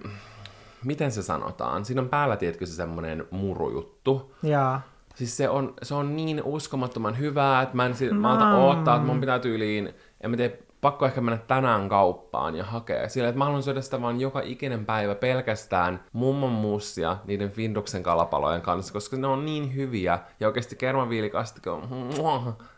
miten 0.86 1.12
se 1.12 1.24
sanotaan? 1.24 1.86
Siinä 1.86 2.02
on 2.02 2.10
päällä, 2.10 2.38
tiedätkö, 2.38 2.66
se 2.66 2.74
semmoinen 2.74 3.26
murujuttu. 3.32 4.36
Jaa. 4.44 4.82
Siis 5.16 5.38
se 5.38 5.50
on, 5.50 5.74
se 5.82 5.96
on 5.96 6.16
niin 6.16 6.44
uskomattoman 6.44 7.20
hyvää, 7.20 7.62
että 7.62 7.76
mä 7.76 7.86
en 7.86 7.96
sit, 7.96 8.20
malta 8.20 8.58
odottaa, 8.58 8.96
että 8.96 9.08
mun 9.08 9.20
pitää 9.20 9.40
tyyliin, 9.40 9.94
en 10.22 10.32
mä 10.32 10.38
tiedä, 10.38 10.56
pakko 10.84 11.06
ehkä 11.06 11.22
mennä 11.22 11.40
tänään 11.48 11.90
kauppaan 11.90 12.56
ja 12.56 12.64
hakea. 12.64 13.10
Sillä, 13.10 13.30
että 13.30 13.38
mä 13.38 13.46
haluan 13.46 13.64
syödä 13.64 13.82
sitä 13.82 14.02
vaan 14.02 14.22
joka 14.22 14.42
ikinen 14.44 14.86
päivä 14.86 15.16
pelkästään 15.16 16.04
mummon 16.14 16.52
muussia 16.52 17.18
niiden 17.26 17.52
Finduksen 17.52 18.04
kalapalojen 18.04 18.62
kanssa, 18.62 18.94
koska 18.94 19.18
ne 19.18 19.28
on 19.28 19.46
niin 19.46 19.76
hyviä. 19.76 20.20
Ja 20.40 20.48
oikeasti 20.48 20.76
kermaviilikastike 20.76 21.70
on, 21.70 21.88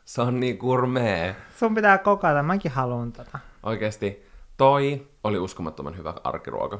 se 0.05 0.21
on 0.21 0.39
niin 0.39 0.57
gourmet. 0.57 1.35
Sun 1.59 1.75
pitää 1.75 1.97
kokata, 1.97 2.43
mäkin 2.43 2.71
haluan 2.71 3.11
tota. 3.11 3.39
Oikeasti 3.63 4.25
toi 4.57 5.07
oli 5.23 5.37
uskomattoman 5.37 5.97
hyvä 5.97 6.13
arkiruoka. 6.23 6.79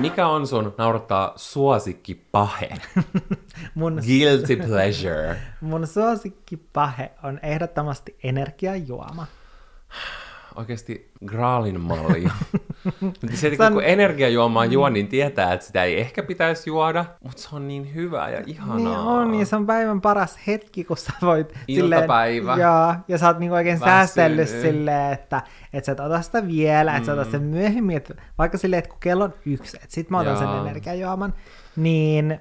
Mikä 0.00 0.26
on 0.26 0.46
sun 0.46 0.74
naurattaa 0.78 1.32
suosikki 1.36 2.14
pahe? 2.14 2.68
Mun, 3.74 4.00
Guilty 4.06 4.56
pleasure. 4.56 5.36
mun 5.60 5.86
suosikkipahe 5.86 7.10
on 7.22 7.40
ehdottomasti 7.42 8.16
energiajuoma. 8.24 9.26
Oikeasti 10.56 11.10
graalin 11.26 11.80
malli. 11.80 12.24
Mutta 13.00 13.26
se, 13.34 13.46
että 13.48 13.66
on- 13.66 13.72
kun 13.72 13.84
energiajuomaa 13.84 14.64
juo, 14.64 14.88
niin 14.88 15.08
tietää, 15.08 15.52
että 15.52 15.66
sitä 15.66 15.84
ei 15.84 16.00
ehkä 16.00 16.22
pitäisi 16.22 16.70
juoda, 16.70 17.04
mutta 17.22 17.42
se 17.42 17.48
on 17.52 17.68
niin 17.68 17.94
hyvää 17.94 18.30
ja 18.30 18.42
ihanaa. 18.46 18.76
Niin 18.76 18.88
on, 18.88 19.34
ja 19.34 19.46
se 19.46 19.56
on 19.56 19.66
päivän 19.66 20.00
paras 20.00 20.38
hetki, 20.46 20.84
kun 20.84 20.96
sä 20.96 21.12
voit 21.22 21.54
Iltapäivä. 21.68 22.52
Silleen, 22.52 22.68
joo, 22.68 22.94
ja 23.08 23.18
sä 23.18 23.26
oot 23.26 23.38
niinku 23.38 23.54
oikein 23.54 23.80
Väsynyt. 23.80 23.94
säästellyt 23.94 24.48
silleen, 24.48 25.12
että 25.12 25.42
et 25.72 25.84
sä 25.84 25.92
et 25.92 26.00
ota 26.00 26.22
sitä 26.22 26.46
vielä, 26.46 26.90
mm. 26.90 26.96
että 26.96 27.06
sä 27.06 27.12
otat 27.12 27.30
sen 27.30 27.42
myöhemmin, 27.42 27.96
että 27.96 28.14
vaikka 28.38 28.58
silleen, 28.58 28.78
että 28.78 28.90
kun 28.90 29.00
kello 29.00 29.24
on 29.24 29.34
yksi, 29.46 29.76
että 29.76 29.94
sit 29.94 30.10
mä 30.10 30.18
otan 30.20 30.38
sen 30.38 30.48
Joo. 30.48 30.60
energiajuoman, 30.66 31.34
niin 31.76 32.40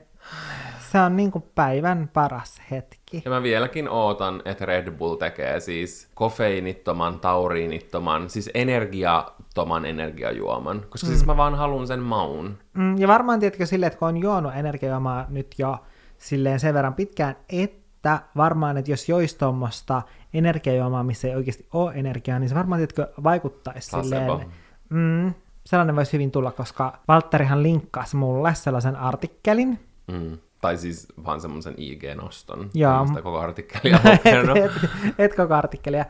se 0.92 1.00
on 1.00 1.16
niinku 1.16 1.40
päivän 1.56 2.10
paras 2.14 2.62
hetki. 2.72 3.03
Ja 3.26 3.32
mä 3.32 3.44
vieläkin 3.44 3.90
ootan, 3.90 4.42
että 4.46 4.66
Red 4.66 4.92
Bull 4.92 5.16
tekee 5.16 5.60
siis 5.60 6.10
kofeiinittoman, 6.14 7.20
tauriinittoman, 7.20 8.30
siis 8.30 8.50
energiattoman 8.54 9.86
energiajuoman. 9.86 10.86
Koska 10.90 11.08
mm. 11.08 11.12
siis 11.12 11.26
mä 11.26 11.38
vaan 11.38 11.56
haluan 11.56 11.88
sen 11.88 12.00
maun. 12.00 12.58
Mm, 12.74 12.98
ja 12.98 13.08
varmaan 13.08 13.40
tiedätkö 13.40 13.66
silleen, 13.66 13.88
että 13.88 14.00
kun 14.00 14.08
on 14.08 14.18
juonut 14.18 14.52
energiajuomaa 14.56 15.26
nyt 15.30 15.56
jo 15.58 15.78
silleen 16.18 16.60
sen 16.60 16.74
verran 16.74 16.94
pitkään, 16.94 17.36
että 17.50 18.20
varmaan, 18.38 18.78
että 18.78 18.92
jos 18.92 19.10
joisi 19.10 19.38
tuommoista 19.38 20.02
energiajuomaa, 20.34 21.04
missä 21.04 21.28
ei 21.28 21.36
oikeasti 21.36 21.68
ole 21.74 21.92
energiaa, 21.96 22.40
niin 22.40 22.50
se 22.50 22.56
varmaan, 22.56 22.80
tiedätkö, 22.80 23.08
vaikuttaisi 23.24 23.92
Placebo. 23.92 24.38
silleen. 24.38 24.52
Mm, 24.90 25.34
sellainen 25.66 25.96
voisi 25.96 26.14
hyvin 26.14 26.32
tulla, 26.32 26.52
koska 26.52 27.00
Valtterihan 27.08 27.64
linkkasi 27.64 28.16
mulle 28.16 28.56
sellaisen 28.56 28.96
artikkelin, 28.96 29.80
Mm. 30.12 30.38
Tai 30.64 30.78
siis 30.78 31.08
vaan 31.26 31.42
semmoisen 31.42 31.74
IG-noston. 31.78 32.70
Joo. 32.74 33.08
Sitä 33.08 33.22
koko 33.22 33.40
artikkelia 33.40 34.00
lukenut. 34.14 34.58
et, 34.58 34.64
et, 34.66 35.14
et 35.18 35.36
koko 35.36 35.54
artikkelia. 35.54 36.06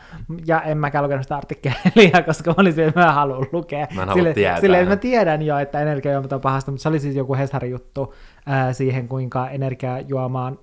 Ja 0.45 0.61
en 0.61 0.77
mäkään 0.77 1.03
lukenut 1.03 1.23
sitä 1.23 1.37
artikkelia, 1.37 2.21
koska 2.25 2.51
mä 2.51 2.55
olin 2.57 2.79
että 2.79 2.99
mä 2.99 3.07
en 3.07 3.13
halua 3.13 3.45
lukea. 3.51 3.87
Mä 3.95 4.01
en 4.01 4.07
halua 4.07 4.33
tietää. 4.33 4.61
Silleen, 4.61 4.83
että 4.83 4.95
mä 4.95 4.99
tiedän 4.99 5.41
jo, 5.41 5.57
että 5.57 5.81
energiajuomat 5.81 6.33
on 6.33 6.41
pahasta, 6.41 6.71
mutta 6.71 6.81
se 6.81 6.89
oli 6.89 6.99
siis 6.99 7.15
joku 7.15 7.35
Hesarin 7.35 7.71
juttu 7.71 8.13
ää, 8.45 8.73
siihen, 8.73 9.07
kuinka 9.07 9.49
energiajuomaan 9.49 10.59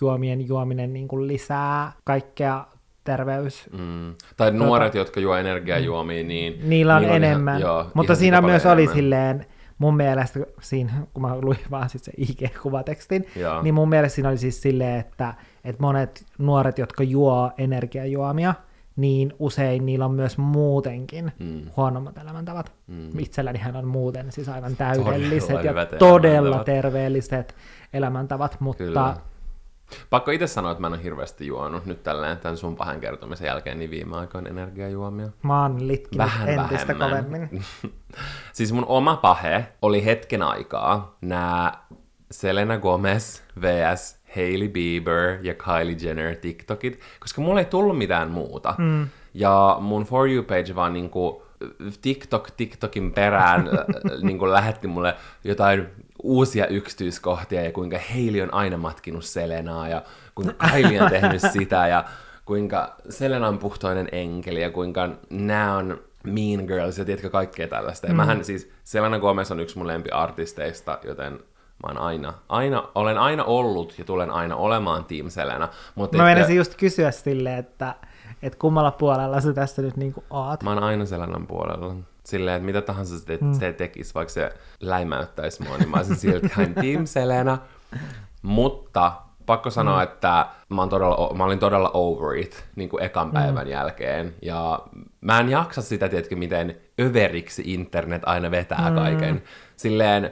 juomien 0.00 0.48
juominen 0.48 0.92
niin 0.92 1.08
kuin 1.08 1.26
lisää 1.26 1.92
kaikkea 2.04 2.66
terveys. 3.04 3.70
Mm. 3.72 4.14
Tai 4.36 4.50
nuoret, 4.50 4.94
jotka 4.94 5.20
juo 5.20 5.36
energiajuomia, 5.36 6.24
niin... 6.24 6.60
Niillä 6.68 6.94
on 6.94 7.02
niillä 7.02 7.16
enemmän. 7.16 7.58
Ihan, 7.58 7.72
joo, 7.72 7.90
mutta 7.94 8.14
siinä 8.14 8.40
myös 8.40 8.62
paljon 8.62 8.74
oli 8.74 8.82
enemmän. 8.82 8.96
silleen, 8.96 9.46
mun 9.78 9.96
mielestä 9.96 10.40
siinä, 10.60 10.92
kun 11.14 11.22
mä 11.22 11.40
luin 11.40 11.58
vaan 11.70 11.88
sit 11.88 12.04
se 12.04 12.12
IG-kuvatekstin, 12.16 13.26
Joo. 13.36 13.62
niin 13.62 13.74
mun 13.74 13.88
mielestä 13.88 14.14
siinä 14.14 14.28
oli 14.28 14.38
siis 14.38 14.62
silleen, 14.62 15.00
että, 15.00 15.34
että 15.64 15.82
monet 15.82 16.26
nuoret, 16.38 16.78
jotka 16.78 17.02
juo 17.02 17.50
energiajuomia, 17.58 18.54
niin 18.96 19.32
usein 19.38 19.86
niillä 19.86 20.04
on 20.04 20.14
myös 20.14 20.38
muutenkin 20.38 21.32
mm. 21.38 21.62
huonommat 21.76 22.18
elämäntavat. 22.18 22.72
Mm. 22.86 23.18
Itsellänihän 23.18 23.76
on 23.76 23.86
muuten 23.86 24.32
siis 24.32 24.48
aivan 24.48 24.76
täydelliset 24.76 25.56
Todella 25.56 25.80
ja 25.80 25.86
todella 25.98 26.64
terveelliset 26.64 27.54
elämäntavat, 27.92 28.60
mutta 28.60 28.84
Kyllä. 28.84 29.16
Pakko 30.10 30.30
itse 30.30 30.46
sanoa, 30.46 30.70
että 30.70 30.80
mä 30.80 30.86
en 30.86 30.92
ole 30.92 31.02
hirveästi 31.02 31.46
juonut 31.46 31.86
nyt 31.86 32.02
tälleen 32.02 32.38
tämän 32.38 32.56
sun 32.56 32.76
pahan 32.76 33.00
kertomisen 33.00 33.46
jälkeen 33.46 33.78
niin 33.78 33.90
viime 33.90 34.16
aikoina 34.16 34.48
energiajuomia. 34.50 35.28
mä 35.42 35.62
oon 35.62 35.88
litkinyt 35.88 36.18
Vähän 36.26 36.48
entistä 36.48 36.98
vähemmän. 36.98 37.24
kovemmin. 37.48 37.64
siis 38.52 38.72
mun 38.72 38.84
oma 38.88 39.16
pahe 39.16 39.66
oli 39.82 40.04
hetken 40.04 40.42
aikaa 40.42 41.16
nämä 41.20 41.72
Selena 42.30 42.78
Gomez 42.78 43.40
vs. 43.60 44.20
Hailey 44.36 44.68
Bieber 44.68 45.38
ja 45.42 45.54
Kylie 45.54 45.96
Jenner 46.00 46.34
TikTokit, 46.36 47.00
koska 47.20 47.40
mulla 47.40 47.60
ei 47.60 47.66
tullut 47.66 47.98
mitään 47.98 48.30
muuta. 48.30 48.74
Mm. 48.78 49.08
Ja 49.34 49.76
mun 49.80 50.04
For 50.04 50.28
You 50.30 50.42
page 50.44 50.74
vaan 50.74 50.92
niinku 50.92 51.42
TikTok 52.02 52.50
TikTokin 52.50 53.12
perään 53.12 53.68
äh, 53.68 54.22
niinku 54.22 54.50
lähetti 54.50 54.86
mulle 54.88 55.14
jotain 55.44 55.86
uusia 56.22 56.66
yksityiskohtia 56.66 57.62
ja 57.62 57.72
kuinka 57.72 57.98
Hailey 58.12 58.40
on 58.42 58.54
aina 58.54 58.76
matkinut 58.76 59.24
Selenaa 59.24 59.88
ja 59.88 60.02
kuinka 60.34 60.54
Kylie 60.72 61.02
on 61.02 61.10
tehnyt 61.10 61.40
sitä 61.52 61.88
ja 61.88 62.04
kuinka 62.44 62.94
Selena 63.08 63.48
on 63.48 63.58
puhtoinen 63.58 64.08
enkeli 64.12 64.62
ja 64.62 64.70
kuinka 64.70 65.08
nämä 65.30 65.76
on 65.76 66.00
Mean 66.24 66.64
Girls 66.66 66.98
ja 66.98 67.04
tiedätkö 67.04 67.30
kaikkea 67.30 67.68
tällaista. 67.68 68.06
Ja 68.06 68.12
Mm. 68.12 68.16
mähän 68.16 68.44
siis, 68.44 68.70
Selena 68.84 69.18
Gomez 69.18 69.50
on 69.50 69.60
yksi 69.60 69.78
mun 69.78 69.86
lempiartisteista, 69.86 70.98
joten 71.04 71.32
mä 71.32 71.88
oon 71.88 71.98
aina, 71.98 72.34
aina, 72.48 72.88
olen 72.94 73.18
aina 73.18 73.44
ollut 73.44 73.98
ja 73.98 74.04
tulen 74.04 74.30
aina 74.30 74.56
olemaan 74.56 75.04
Team 75.04 75.30
Selena. 75.30 75.68
Mutta 75.94 76.16
Mä 76.16 76.24
menisin 76.24 76.56
just 76.56 76.74
kysyä 76.74 77.10
silleen, 77.10 77.58
että, 77.58 77.94
että 78.46 78.58
kummalla 78.58 78.90
puolella 78.90 79.40
sä 79.40 79.52
tässä 79.52 79.82
nyt 79.82 79.96
niinku 79.96 80.24
oot. 80.30 80.62
Mä 80.62 80.70
oon 80.70 80.82
aina 80.82 81.04
Selenan 81.04 81.46
puolella. 81.46 81.94
Silleen, 82.24 82.56
että 82.56 82.66
mitä 82.66 82.82
tahansa 82.82 83.18
se, 83.18 83.24
te- 83.24 83.38
se 83.58 83.72
tekisi, 83.72 84.14
vaikka 84.14 84.32
se 84.32 84.52
läimäyttäisi 84.80 85.62
mua, 85.62 85.78
niin 85.78 85.90
mä 85.90 85.96
olisin 85.96 86.16
silti 86.16 86.48
hän 86.52 86.74
Team 86.74 87.06
Selena. 87.06 87.58
Mutta 88.42 89.12
pakko 89.46 89.70
sanoa, 89.70 90.02
että 90.02 90.46
mä, 90.68 90.82
oon 90.82 90.88
todella, 90.88 91.34
mä 91.34 91.44
olin 91.44 91.58
todella 91.58 91.90
over 91.94 92.36
it 92.38 92.64
niin 92.76 92.88
kuin 92.88 93.02
ekan 93.02 93.30
päivän 93.30 93.68
jälkeen. 93.68 94.34
Ja 94.42 94.82
mä 95.20 95.40
en 95.40 95.48
jaksa 95.48 95.82
sitä, 95.82 96.08
tiedätkö, 96.08 96.36
miten 96.36 96.76
överiksi 97.00 97.62
internet 97.66 98.22
aina 98.26 98.50
vetää 98.50 98.92
kaiken. 98.94 99.42
Silleen, 99.76 100.30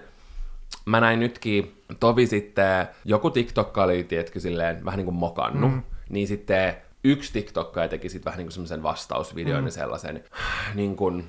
mä 0.87 1.01
näin 1.01 1.21
nytkin 1.21 1.83
tovi 2.01 2.27
sitten, 2.27 2.89
joku 3.05 3.31
TikTokka 3.31 3.83
oli, 3.83 4.05
tiedätkö, 4.05 4.41
silleen 4.41 4.85
vähän 4.85 4.99
niin 4.99 5.05
kuin 5.05 5.15
mokannut, 5.15 5.73
mm. 5.73 5.83
niin 6.11 6.29
sitten 6.29 6.75
yksi 7.05 7.33
TikTokka 7.33 7.89
teki 7.89 8.09
sitten 8.09 8.25
vähän 8.25 8.39
niin 8.39 8.47
kuin 8.47 8.53
semmoisen 8.53 8.83
vastausvideon 8.83 9.61
mm. 9.61 9.67
ja 9.67 9.71
sellaisen, 9.71 10.25
niin 10.75 10.97
kuin 10.97 11.29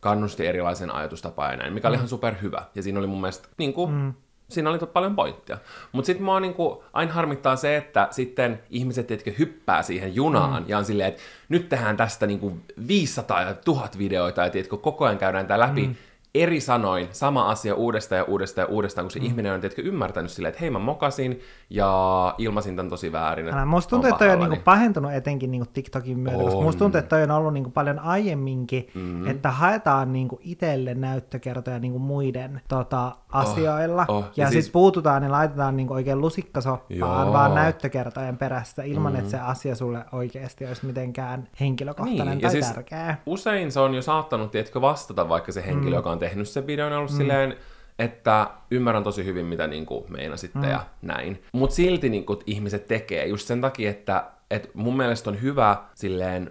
kannusti 0.00 0.46
erilaisen 0.46 0.90
ajatustapaan 0.90 1.50
ja 1.50 1.56
näin, 1.56 1.72
mikä 1.72 1.88
oli 1.88 1.96
ihan 1.96 2.08
superhyvä. 2.08 2.62
Ja 2.74 2.82
siinä 2.82 2.98
oli 2.98 3.06
mun 3.06 3.20
mielestä, 3.20 3.48
niin 3.58 3.72
kuin, 3.72 3.92
mm. 3.92 4.14
siinä 4.48 4.70
oli 4.70 4.78
paljon 4.78 5.16
pointtia. 5.16 5.58
Mutta 5.92 6.06
sitten 6.06 6.24
mua 6.24 6.40
niin 6.40 6.54
kuin, 6.54 6.78
aina 6.92 7.12
harmittaa 7.12 7.56
se, 7.56 7.76
että 7.76 8.08
sitten 8.10 8.62
ihmiset, 8.70 9.10
jotka 9.10 9.30
hyppää 9.38 9.82
siihen 9.82 10.14
junaan 10.14 10.62
mm. 10.62 10.68
ja 10.68 10.78
on 10.78 10.84
silleen, 10.84 11.08
että 11.08 11.22
nyt 11.48 11.68
tehdään 11.68 11.96
tästä 11.96 12.26
niin 12.26 12.40
kuin 12.40 12.62
500 12.88 13.42
ja 13.42 13.54
1000 13.54 13.98
videoita 13.98 14.42
ja 14.42 14.50
tiedätkö, 14.50 14.76
koko 14.76 15.04
ajan 15.04 15.18
käydään 15.18 15.46
tämä 15.46 15.60
läpi, 15.60 15.86
mm 15.86 15.94
eri 16.34 16.60
sanoin 16.60 17.08
sama 17.10 17.50
asia 17.50 17.74
uudestaan 17.74 18.18
ja 18.18 18.24
uudestaan 18.24 18.62
ja 18.68 18.74
uudestaan, 18.74 19.04
kun 19.04 19.10
se 19.10 19.18
mm. 19.18 19.26
ihminen 19.26 19.54
on 19.54 19.60
tietenkin 19.60 19.86
ymmärtänyt 19.86 20.30
silleen, 20.30 20.48
että 20.50 20.60
hei 20.60 20.70
mä 20.70 20.78
mokasin 20.78 21.40
ja 21.70 22.34
ilmasin 22.38 22.76
tämän 22.76 22.90
tosi 22.90 23.12
väärin. 23.12 23.48
Älä, 23.48 23.64
musta 23.64 23.90
tuntuu, 23.90 24.08
että 24.08 24.18
toi 24.18 24.30
on 24.30 24.38
niinku 24.50 24.64
pahentunut 24.64 25.12
etenkin 25.12 25.50
niinku 25.50 25.68
TikTokin 25.72 26.18
myötä, 26.18 26.38
koska 26.38 26.60
musta 26.60 26.78
tuntuu, 26.78 26.98
että 26.98 27.08
toi 27.08 27.22
on 27.22 27.30
ollut 27.30 27.52
niinku 27.52 27.70
paljon 27.70 27.98
aiemminkin, 27.98 28.86
mm. 28.94 29.26
että 29.26 29.50
haetaan 29.50 30.12
niinku 30.12 30.40
itselle 30.42 30.94
näyttökertoja 30.94 31.78
niinku 31.78 31.98
muiden 31.98 32.60
tota, 32.68 33.12
asioilla, 33.32 34.04
oh. 34.08 34.22
ja, 34.22 34.28
Ja 34.36 34.44
ja 34.44 34.50
siis- 34.50 34.64
siis... 34.64 34.72
puututaan 34.72 35.22
ja 35.22 35.30
laitetaan 35.30 35.76
niinku 35.76 35.94
oikein 35.94 36.20
lusikkasoppaan 36.20 37.26
Joo. 37.26 37.32
vaan 37.32 37.54
näyttökertojen 37.54 38.36
perässä, 38.36 38.82
ilman 38.82 39.12
mm. 39.12 39.18
että 39.18 39.30
se 39.30 39.38
asia 39.38 39.74
sulle 39.74 40.04
oikeasti 40.12 40.66
olisi 40.66 40.86
mitenkään 40.86 41.48
henkilökohtainen 41.60 42.28
niin, 42.28 42.40
tai 42.40 42.50
siis 42.50 42.70
tärkeä. 42.70 43.16
Usein 43.26 43.72
se 43.72 43.80
on 43.80 43.94
jo 43.94 44.02
saattanut, 44.02 44.50
tiedätkö, 44.50 44.80
vastata 44.80 45.28
vaikka 45.28 45.52
se 45.52 45.66
henkilö, 45.66 45.90
mm. 45.90 45.96
joka 45.96 46.10
on 46.10 46.18
tehnyt 46.24 46.48
sen 46.48 46.66
videon, 46.66 46.92
on 46.92 46.98
ollut 46.98 47.10
mm. 47.10 47.16
silleen, 47.16 47.56
että 47.98 48.50
ymmärrän 48.70 49.04
tosi 49.04 49.24
hyvin, 49.24 49.46
mitä 49.46 49.66
niin 49.66 49.86
kuin, 49.86 50.04
meinasitte 50.08 50.58
mm. 50.58 50.70
ja 50.70 50.86
näin. 51.02 51.42
Mutta 51.52 51.76
silti 51.76 52.08
niin 52.08 52.26
kuin, 52.26 52.38
ihmiset 52.46 52.88
tekee 52.88 53.26
just 53.26 53.46
sen 53.46 53.60
takia, 53.60 53.90
että, 53.90 54.24
että 54.50 54.68
mun 54.74 54.96
mielestä 54.96 55.30
on 55.30 55.42
hyvä 55.42 55.76
silleen 55.94 56.50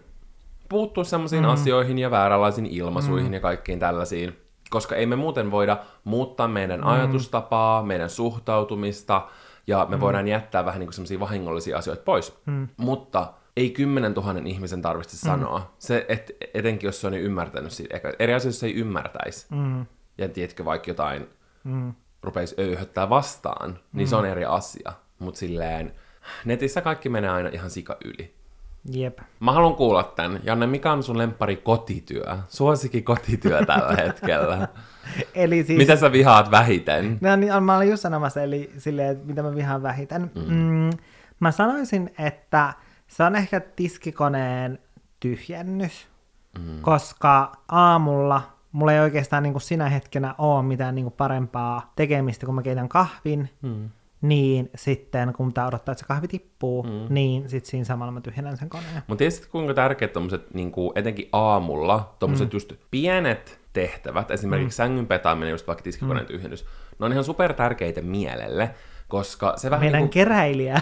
puuttua 0.70 1.04
semmoisiin 1.04 1.44
mm. 1.44 1.50
asioihin 1.50 2.00
ja 2.00 2.12
vääränlaisiin 2.12 2.66
ilmaisuihin 2.66 3.28
mm. 3.28 3.34
ja 3.34 3.40
kaikkiin 3.40 3.80
tällaisiin, 3.80 4.38
koska 4.70 4.96
ei 4.96 5.06
me 5.06 5.16
muuten 5.16 5.52
voida 5.52 5.78
muuttaa 6.04 6.48
meidän 6.48 6.80
mm. 6.80 6.88
ajatustapaa, 6.88 7.84
meidän 7.84 8.10
suhtautumista, 8.10 9.28
ja 9.68 9.86
me 9.90 9.96
mm. 9.96 10.02
voidaan 10.02 10.28
jättää 10.28 10.66
vähän 10.66 10.80
niin 10.80 10.88
kuin 10.88 10.94
semmoisia 10.94 11.20
vahingollisia 11.20 11.78
asioita 11.78 12.04
pois. 12.04 12.40
Mm. 12.46 12.68
Mutta 12.78 13.34
ei 13.58 13.70
kymmenen 13.70 14.14
tuhannen 14.14 14.48
ihmisen 14.48 14.82
tarvitse 14.82 15.18
mm. 15.18 15.30
sanoa. 15.30 15.74
Se, 15.80 16.06
et, 16.08 16.32
etenkin 16.54 16.88
jos 16.88 17.02
se 17.02 17.08
on 17.08 17.14
jo 17.14 17.20
ymmärtänyt 17.20 17.72
siitä. 17.72 18.02
Eri 18.20 18.34
asioissa 18.34 18.60
se 18.60 18.66
ei 18.66 18.76
ymmärtäisi. 18.76 19.48
Mm. 19.52 19.86
Ja 20.18 20.30
tiedätkö, 20.30 20.66
vaikka 20.66 20.92
jotain 20.92 21.28
mm. 21.64 21.94
rupeisi 22.24 22.56
öyhöttää 22.60 23.10
vastaan, 23.10 23.80
niin 23.94 24.08
mm. 24.08 24.10
se 24.10 24.16
on 24.16 24.26
eri 24.26 24.46
asia. 24.46 24.94
Mutta 25.20 25.40
silleen, 25.40 25.94
netissä 26.46 26.82
kaikki 26.82 27.10
menee 27.10 27.30
aina 27.30 27.50
ihan 27.50 27.70
sika 27.70 27.98
yli. 28.06 28.34
Jep. 28.92 29.20
Mä 29.40 29.52
haluan 29.52 29.76
kuulla 29.76 30.04
tän. 30.04 30.40
Janne, 30.44 30.68
mikä 30.68 30.92
on 30.92 31.04
sun 31.04 31.18
lempari 31.18 31.56
kotityö? 31.56 32.38
Suosikki 32.48 33.02
kotityö 33.02 33.66
tällä 33.66 33.96
hetkellä. 34.04 34.68
Eli 35.36 35.64
siis... 35.64 35.78
Mitä 35.78 35.96
sä 35.96 36.12
vihaat 36.12 36.52
vähiten? 36.52 37.18
No 37.22 37.36
niin, 37.36 37.64
mä 37.64 37.78
olin 37.78 37.90
just 37.90 38.04
sanomassa, 38.04 38.42
eli 38.42 38.72
silleen, 38.78 39.10
että 39.10 39.26
mitä 39.26 39.44
mä 39.44 39.56
vihaan 39.56 39.84
vähiten. 39.84 40.32
Mm. 40.36 40.56
Mm, 40.56 40.90
mä 41.40 41.52
sanoisin, 41.52 42.14
että 42.18 42.74
se 43.08 43.24
on 43.24 43.36
ehkä 43.36 43.60
tiskikoneen 43.60 44.80
tyhjennys, 45.20 46.08
mm. 46.60 46.82
koska 46.82 47.52
aamulla 47.68 48.42
mulla 48.74 48.94
ei 48.94 49.00
oikeastaan 49.00 49.44
niin 49.44 49.54
kuin 49.54 49.62
sinä 49.62 49.90
hetkenä 49.90 50.36
ole 50.38 50.64
mitään 50.64 50.96
niin 50.96 51.06
kuin 51.06 51.14
parempaa 51.18 51.92
tekemistä, 51.96 52.46
kun 52.46 52.56
mä 52.56 52.62
keitän 52.62 52.90
kahvin, 52.90 53.50
mm. 53.62 53.90
niin 54.22 54.70
sitten 54.76 55.34
kun 55.34 55.48
pitää 55.48 55.68
odottaa, 55.68 55.92
että 55.92 56.00
se 56.00 56.08
kahvi 56.08 56.28
tippuu, 56.28 56.84
mm. 56.84 56.90
niin 57.10 57.50
sitten 57.50 57.72
siinä 57.72 57.86
samalla 57.86 58.12
mä 58.12 58.22
tyhjennän 58.22 58.58
sen 58.58 58.70
koneen. 58.70 59.04
Mutta 59.08 59.20
tiedätkö, 59.20 59.48
kuinka 59.52 59.74
tärkeät 59.74 60.14
tommoset, 60.14 60.54
niinku, 60.54 60.92
etenkin 60.96 61.30
aamulla, 61.32 62.16
tommoset 62.20 62.50
mm. 62.50 62.56
just 62.56 62.74
pienet 62.92 63.60
tehtävät, 63.74 64.32
esimerkiksi 64.32 64.76
mm. 64.76 64.84
sängyn 64.84 65.08
petaaminen, 65.08 65.52
just 65.52 65.68
vaikka 65.68 65.84
tiskikoneen 65.84 66.26
mm. 66.26 66.28
tyhjennys, 66.28 66.66
ne 67.00 67.06
on 67.06 67.12
ihan 67.12 67.24
super 67.24 67.54
tärkeitä 67.54 68.02
mielelle, 68.02 68.76
koska 69.14 69.54
se 69.58 69.70
vähän 69.70 69.86
Meidän 69.86 70.00
niinku, 70.00 70.14
keräilijä. 70.14 70.82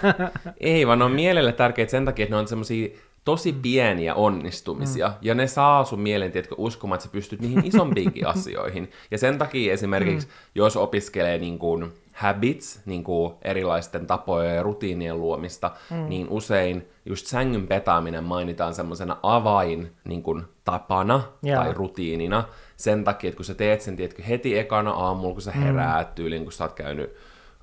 ei, 0.60 0.86
vaan 0.86 0.98
ne 0.98 1.04
on 1.04 1.12
mielelle 1.12 1.52
tärkeitä 1.52 1.90
sen 1.90 2.04
takia, 2.04 2.22
että 2.22 2.34
ne 2.34 2.40
on 2.40 2.48
semmosia 2.48 2.88
tosi 3.24 3.52
pieniä 3.52 4.14
onnistumisia, 4.14 5.08
mm. 5.08 5.14
ja 5.22 5.34
ne 5.34 5.46
saa 5.46 5.84
sun 5.84 6.00
mielen, 6.00 6.32
tiedätkö, 6.32 6.54
uskomaan, 6.58 6.96
että 6.96 7.06
sä 7.06 7.12
pystyt 7.12 7.40
niihin 7.40 7.66
isompiinkin 7.74 8.26
asioihin. 8.26 8.90
Ja 9.10 9.18
sen 9.18 9.38
takia 9.38 9.72
esimerkiksi, 9.72 10.26
mm. 10.26 10.32
jos 10.54 10.76
opiskelee 10.76 11.38
niin 11.38 11.58
kuin 11.58 11.92
habits, 12.12 12.80
niin 12.86 13.04
kuin 13.04 13.34
erilaisten 13.42 14.06
tapojen 14.06 14.56
ja 14.56 14.62
rutiinien 14.62 15.20
luomista, 15.20 15.70
mm. 15.90 16.08
niin 16.08 16.28
usein 16.28 16.88
just 17.06 17.26
sängyn 17.26 17.66
petaaminen 17.66 18.24
mainitaan 18.24 18.74
semmoisena 18.74 19.16
avain 19.22 19.92
niin 20.04 20.22
kuin 20.22 20.44
tapana 20.64 21.22
Joo. 21.42 21.62
tai 21.62 21.72
rutiinina. 21.72 22.44
Sen 22.76 23.04
takia, 23.04 23.28
että 23.28 23.36
kun 23.36 23.44
sä 23.44 23.54
teet 23.54 23.80
sen, 23.80 23.96
tiedätkö, 23.96 24.22
heti 24.22 24.58
ekana 24.58 24.90
aamulla, 24.90 25.32
kun 25.32 25.42
sä 25.42 25.52
heräät 25.52 26.08
mm. 26.08 26.14
tyyliin, 26.14 26.42
kun 26.42 26.52
sä 26.52 26.64
oot 26.64 26.72
käynyt 26.72 27.16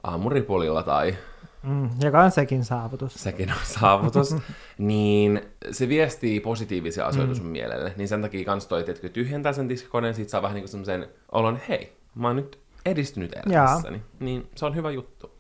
aamuripulilla 0.04 0.84
tai 0.84 1.16
Mm, 1.64 1.90
joka 2.02 2.24
on 2.24 2.32
sekin 2.32 2.66
saavutus. 2.66 3.14
sekin 3.14 3.50
on 3.50 3.58
saavutus, 3.64 4.36
niin 4.78 5.42
se 5.72 5.90
viestii 5.90 6.40
positiivisia 6.40 7.06
asioita 7.06 7.34
mm. 7.34 7.38
sun 7.38 7.46
mielelle. 7.46 7.94
Niin 7.98 8.08
sen 8.08 8.22
takia 8.22 8.46
kans 8.46 8.68
toi, 8.68 8.84
että 8.88 9.10
tyhjentää 9.10 9.54
sen 9.54 9.68
tiskikoneen, 9.68 10.14
sit 10.14 10.30
saa 10.30 10.42
vähän 10.42 10.56
niinku 10.56 10.68
semmoisen 10.68 11.08
olon, 11.32 11.60
hei, 11.70 11.94
mä 12.16 12.28
oon 12.28 12.36
nyt 12.36 12.60
edistynyt 12.86 13.34
elämässäni. 13.36 14.02
Niin 14.20 14.48
se 14.56 14.66
on 14.66 14.76
hyvä 14.76 14.92
juttu. 14.92 15.32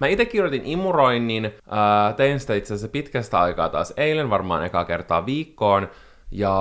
Mä 0.00 0.06
itse 0.06 0.24
kirjoitin 0.24 0.62
imuroinnin, 0.64 1.52
ää, 1.70 2.12
tein 2.12 2.40
sitä 2.40 2.54
itse 2.54 2.74
asiassa 2.74 2.88
pitkästä 2.88 3.40
aikaa 3.40 3.68
taas 3.68 3.92
eilen, 3.96 4.30
varmaan 4.30 4.64
ekaa 4.64 4.84
kertaa 4.84 5.26
viikkoon, 5.26 5.88
ja 6.30 6.52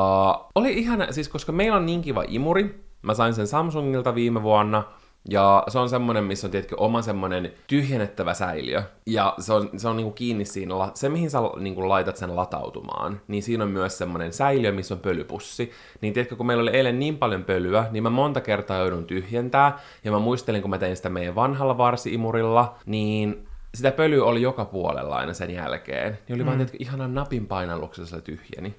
oli 0.55 0.73
ihan, 0.73 1.07
siis 1.11 1.29
koska 1.29 1.51
meillä 1.51 1.77
on 1.77 1.85
niin 1.85 2.01
kiva 2.01 2.23
imuri, 2.27 2.85
mä 3.01 3.13
sain 3.13 3.33
sen 3.33 3.47
Samsungilta 3.47 4.15
viime 4.15 4.43
vuonna, 4.43 4.83
ja 5.29 5.63
se 5.67 5.79
on 5.79 5.89
semmonen, 5.89 6.23
missä 6.23 6.47
on 6.47 6.51
tietenkin 6.51 6.79
oma 6.79 7.01
semmonen 7.01 7.51
tyhjennettävä 7.67 8.33
säiliö. 8.33 8.83
Ja 9.05 9.33
se 9.39 9.53
on, 9.53 9.69
se 9.77 9.87
on 9.87 9.97
niinku 9.97 10.11
kiinni 10.11 10.45
siinä, 10.45 10.73
se 10.93 11.09
mihin 11.09 11.29
sä 11.29 11.37
niinku 11.59 11.89
laitat 11.89 12.17
sen 12.17 12.35
latautumaan, 12.35 13.21
niin 13.27 13.43
siinä 13.43 13.63
on 13.63 13.71
myös 13.71 13.97
semmonen 13.97 14.33
säiliö, 14.33 14.71
missä 14.71 14.93
on 14.93 14.99
pölypussi. 14.99 15.71
Niin 16.01 16.13
tiedätkö, 16.13 16.35
kun 16.35 16.45
meillä 16.45 16.61
oli 16.61 16.71
eilen 16.71 16.99
niin 16.99 17.17
paljon 17.17 17.43
pölyä, 17.43 17.87
niin 17.91 18.03
mä 18.03 18.09
monta 18.09 18.41
kertaa 18.41 18.77
joudun 18.77 19.05
tyhjentää. 19.05 19.79
Ja 20.03 20.11
mä 20.11 20.19
muistelin, 20.19 20.61
kun 20.61 20.69
mä 20.69 20.77
tein 20.77 20.95
sitä 20.95 21.09
meidän 21.09 21.35
vanhalla 21.35 21.77
varsiimurilla, 21.77 22.75
niin 22.85 23.47
sitä 23.75 23.91
pölyä 23.91 24.23
oli 24.23 24.41
joka 24.41 24.65
puolella 24.65 25.15
aina 25.15 25.33
sen 25.33 25.51
jälkeen. 25.51 26.19
Niin 26.27 26.35
oli 26.35 26.43
mm. 26.43 26.45
vaan 26.45 26.57
tiedätkö, 26.57 26.77
ihanan 26.79 27.13
napin 27.13 27.47
painalluksessa 27.47 28.21
tyhjeni. 28.21 28.75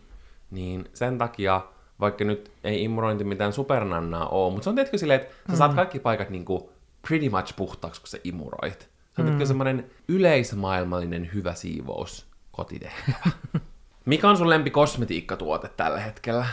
Niin 0.50 0.84
sen 0.92 1.18
takia 1.18 1.60
vaikka 2.00 2.24
nyt 2.24 2.50
ei 2.64 2.84
imurointi 2.84 3.24
mitään 3.24 3.52
supernannaa 3.52 4.28
ole, 4.28 4.52
mutta 4.52 4.64
se 4.64 4.70
on 4.70 4.76
tietenkin 4.76 5.00
silleen, 5.00 5.20
että 5.20 5.34
sä 5.50 5.56
saat 5.56 5.74
kaikki 5.74 5.98
paikat 5.98 6.30
niinku 6.30 6.72
pretty 7.08 7.28
much 7.28 7.56
puhtaaksi, 7.56 8.00
kun 8.00 8.08
sä 8.08 8.18
imuroit. 8.24 8.88
Se 9.16 9.22
on 9.22 9.30
mm. 9.30 9.46
semmoinen 9.46 9.90
yleismaailmallinen 10.08 11.30
hyvä 11.34 11.54
siivous 11.54 12.26
kotitehtävä. 12.52 13.30
Mikä 14.04 14.28
on 14.28 14.36
sun 14.36 14.50
lempi 14.50 14.70
kosmetiikkatuote 14.70 15.70
tällä 15.76 16.00
hetkellä? 16.00 16.46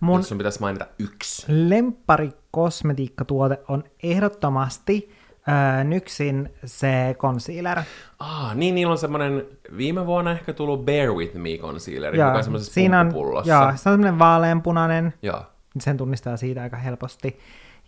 Mun 0.00 0.24
sun 0.24 0.38
pitäisi 0.38 0.60
mainita 0.60 0.86
yksi. 0.98 1.46
lemppari 1.48 2.30
kosmetiikkatuote 2.50 3.58
on 3.68 3.84
ehdottomasti 4.02 5.14
äh, 5.48 5.84
Nyksin 5.84 6.50
se 6.64 7.16
concealer. 7.18 7.78
Ah, 8.18 8.56
niin, 8.56 8.74
niillä 8.74 8.92
on 8.92 8.98
semmoinen 8.98 9.46
viime 9.76 10.06
vuonna 10.06 10.30
ehkä 10.32 10.52
tullut 10.52 10.84
Bear 10.84 11.12
With 11.12 11.34
Me 11.34 11.58
concealer, 11.58 12.14
joka 12.16 12.32
on 12.32 12.44
semmoisessa 12.44 12.74
siinä 12.74 13.00
on, 13.00 13.06
pumppupullossa. 13.06 13.52
joo, 13.52 13.62
se 13.62 13.70
on 13.70 13.78
semmoinen 13.78 14.18
vaaleanpunainen, 14.18 15.14
Joo. 15.22 15.42
sen 15.80 15.96
tunnistaa 15.96 16.36
siitä 16.36 16.62
aika 16.62 16.76
helposti. 16.76 17.38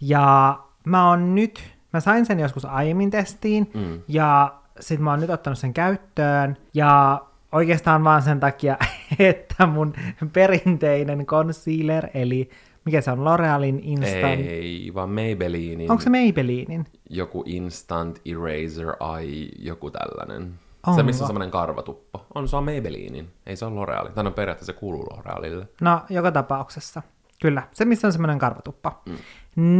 Ja 0.00 0.58
mä 0.84 1.08
oon 1.08 1.34
nyt, 1.34 1.62
mä 1.92 2.00
sain 2.00 2.26
sen 2.26 2.40
joskus 2.40 2.64
aiemmin 2.64 3.10
testiin, 3.10 3.70
mm. 3.74 4.00
ja 4.08 4.54
sit 4.80 5.00
mä 5.00 5.10
oon 5.10 5.20
nyt 5.20 5.30
ottanut 5.30 5.58
sen 5.58 5.74
käyttöön, 5.74 6.56
ja 6.74 7.20
oikeastaan 7.52 8.04
vaan 8.04 8.22
sen 8.22 8.40
takia, 8.40 8.76
että 9.18 9.66
mun 9.66 9.94
perinteinen 10.32 11.26
concealer, 11.26 12.08
eli 12.14 12.50
mikä 12.86 13.00
se 13.00 13.10
on, 13.10 13.18
L'Orealin 13.18 13.80
Instant, 13.82 14.40
Ei, 14.40 14.90
vaan 14.94 15.10
Maybellinin 15.10 15.90
onko 15.90 16.02
se 16.02 16.10
Maybellinin? 16.10 16.86
joku 17.10 17.42
Instant 17.46 18.20
Eraser 18.24 18.88
Eye, 19.18 19.48
joku 19.58 19.90
tällainen. 19.90 20.54
Onko? 20.86 20.96
Se, 20.96 21.02
missä 21.02 21.24
on 21.24 21.28
semmoinen 21.28 21.50
karvatuppo. 21.50 22.26
On, 22.34 22.48
se 22.48 22.56
on 22.56 22.64
Maybellinin. 22.64 23.28
Ei 23.46 23.56
se 23.56 23.64
ole 23.64 23.74
L'Oreali. 23.74 24.12
Tai 24.12 24.24
no 24.24 24.30
periaatteessa 24.30 24.72
se 24.72 24.78
kuuluu 24.78 25.02
L'Orealille. 25.02 25.66
No, 25.80 26.00
joka 26.10 26.32
tapauksessa. 26.32 27.02
Kyllä, 27.42 27.62
se 27.72 27.84
missä 27.84 28.08
on 28.08 28.12
semmoinen 28.12 28.38
karvatuppa. 28.38 29.02
Mm. 29.06 29.16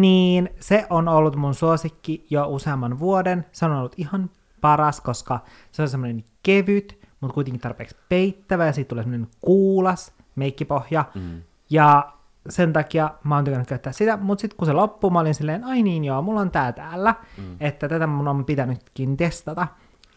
Niin 0.00 0.50
se 0.60 0.86
on 0.90 1.08
ollut 1.08 1.36
mun 1.36 1.54
suosikki 1.54 2.26
jo 2.30 2.46
useamman 2.48 2.98
vuoden. 2.98 3.46
Se 3.52 3.64
on 3.66 3.72
ollut 3.72 3.94
ihan 3.96 4.30
paras, 4.60 5.00
koska 5.00 5.40
se 5.72 5.82
on 5.82 5.88
semmoinen 5.88 6.24
kevyt, 6.42 6.98
mutta 7.20 7.34
kuitenkin 7.34 7.60
tarpeeksi 7.60 7.96
peittävä 8.08 8.66
ja 8.66 8.72
siitä 8.72 8.88
tulee 8.88 9.04
semmoinen 9.04 9.28
kuulas 9.40 10.12
meikkipohja. 10.36 11.04
Mm. 11.14 11.42
Ja 11.70 12.12
sen 12.48 12.72
takia 12.72 13.10
mä 13.24 13.34
oon 13.34 13.44
tykännyt 13.44 13.68
käyttää 13.68 13.92
sitä, 13.92 14.16
mutta 14.16 14.42
sitten 14.42 14.56
kun 14.56 14.66
se 14.66 14.72
loppui, 14.72 15.10
mä 15.10 15.20
olin 15.20 15.34
silleen, 15.34 15.64
ai 15.64 15.82
niin 15.82 16.04
joo, 16.04 16.22
mulla 16.22 16.40
on 16.40 16.50
tää 16.50 16.72
täällä, 16.72 17.14
mm. 17.38 17.56
että 17.60 17.88
tätä 17.88 18.06
mun 18.06 18.28
on 18.28 18.44
pitänytkin 18.44 19.16
testata. 19.16 19.68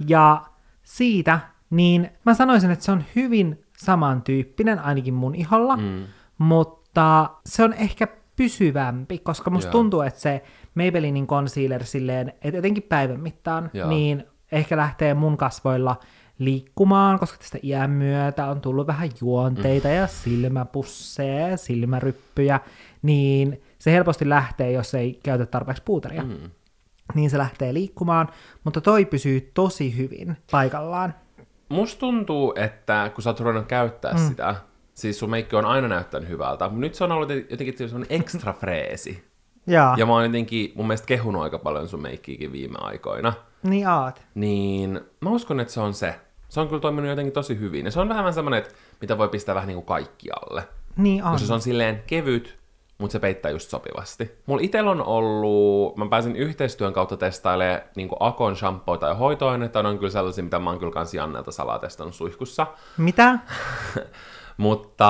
Ja 0.07 0.41
siitä, 0.83 1.39
niin 1.69 2.09
mä 2.25 2.33
sanoisin, 2.33 2.71
että 2.71 2.85
se 2.85 2.91
on 2.91 3.03
hyvin 3.15 3.63
samantyyppinen, 3.77 4.79
ainakin 4.79 5.13
mun 5.13 5.35
iholla, 5.35 5.77
mm. 5.77 6.03
mutta 6.37 7.29
se 7.45 7.63
on 7.63 7.73
ehkä 7.73 8.07
pysyvämpi, 8.35 9.17
koska 9.17 9.49
musta 9.49 9.67
Joo. 9.67 9.71
tuntuu, 9.71 10.01
että 10.01 10.19
se 10.19 10.43
Maybellinin 10.75 11.27
concealer 11.27 11.83
silleen, 11.83 12.33
että 12.41 12.59
etenkin 12.59 12.83
päivän 12.83 13.19
mittaan, 13.19 13.69
Joo. 13.73 13.89
niin 13.89 14.23
ehkä 14.51 14.77
lähtee 14.77 15.13
mun 15.13 15.37
kasvoilla 15.37 15.99
liikkumaan, 16.39 17.19
koska 17.19 17.37
tästä 17.37 17.57
iän 17.63 17.89
myötä 17.89 18.45
on 18.45 18.61
tullut 18.61 18.87
vähän 18.87 19.09
juonteita 19.21 19.87
ja 19.87 20.07
silmäpusseja 20.07 21.47
ja 21.47 21.57
silmäryppyjä, 21.57 22.59
niin 23.01 23.61
se 23.79 23.91
helposti 23.91 24.29
lähtee, 24.29 24.71
jos 24.71 24.93
ei 24.95 25.19
käytä 25.23 25.45
tarpeeksi 25.45 25.83
puuteria. 25.85 26.23
Mm. 26.23 26.51
Niin 27.15 27.29
se 27.29 27.37
lähtee 27.37 27.73
liikkumaan, 27.73 28.27
mutta 28.63 28.81
toi 28.81 29.05
pysyy 29.05 29.51
tosi 29.53 29.97
hyvin 29.97 30.37
paikallaan. 30.51 31.13
Musta 31.69 31.99
tuntuu, 31.99 32.53
että 32.55 33.11
kun 33.15 33.23
sä 33.23 33.29
oot 33.29 33.39
ruvennut 33.39 33.65
käyttää 33.65 34.13
mm. 34.13 34.19
sitä, 34.27 34.55
siis 34.93 35.19
sun 35.19 35.29
meikki 35.29 35.55
on 35.55 35.65
aina 35.65 35.87
näyttänyt 35.87 36.29
hyvältä, 36.29 36.65
mutta 36.65 36.79
nyt 36.79 36.95
se 36.95 37.03
on 37.03 37.11
ollut 37.11 37.29
jotenkin 37.49 37.77
semmoinen 37.77 38.07
ekstra 38.21 38.53
freesi. 38.53 39.29
Jaa, 39.67 39.95
Ja 39.97 40.05
mä 40.05 40.13
oon 40.13 40.23
jotenkin 40.23 40.71
mun 40.75 40.87
mielestä 40.87 41.07
kehunut 41.07 41.41
aika 41.41 41.59
paljon 41.59 41.87
sun 41.87 42.01
meikkiäkin 42.01 42.51
viime 42.51 42.77
aikoina. 42.81 43.33
niin 43.63 43.87
aat. 43.87 44.25
Niin 44.35 45.01
mä 45.21 45.29
uskon, 45.29 45.59
että 45.59 45.73
se 45.73 45.79
on 45.79 45.93
se. 45.93 46.15
Se 46.49 46.59
on 46.59 46.67
kyllä 46.67 46.81
toiminut 46.81 47.09
jotenkin 47.09 47.33
tosi 47.33 47.59
hyvin. 47.59 47.85
Ja 47.85 47.91
se 47.91 47.99
on 47.99 48.09
vähän 48.09 48.33
semmoinen, 48.33 48.57
että 48.57 48.73
mitä 49.01 49.17
voi 49.17 49.29
pistää 49.29 49.55
vähän 49.55 49.67
niin 49.67 49.75
kuin 49.75 49.85
kaikkialle. 49.85 50.67
Niin 50.97 51.23
on. 51.23 51.31
Koska 51.31 51.47
se 51.47 51.53
on 51.53 51.61
silleen 51.61 52.03
kevyt, 52.07 52.57
mutta 52.97 53.11
se 53.11 53.19
peittää 53.19 53.51
just 53.51 53.69
sopivasti. 53.69 54.31
Mulla 54.45 54.61
itellä 54.63 54.91
on 54.91 55.03
ollut, 55.03 55.97
mä 55.97 56.07
pääsin 56.09 56.35
yhteistyön 56.35 56.93
kautta 56.93 57.17
testailemaan 57.17 57.81
niin 57.95 58.09
Akon 58.19 58.55
shampoita 58.55 59.07
ja 59.07 59.13
hoitoaineita, 59.13 59.83
ne 59.83 59.89
on 59.89 59.97
kyllä 59.97 60.11
sellaisia, 60.11 60.43
mitä 60.43 60.59
mä 60.59 60.69
oon 60.69 60.79
kyllä 60.79 60.93
kans 60.93 61.13
Jannelta 61.13 61.51
salaa 61.51 61.79
testannut 61.79 62.15
suihkussa. 62.15 62.67
Mitä? 62.97 63.39
Mutta 64.57 65.07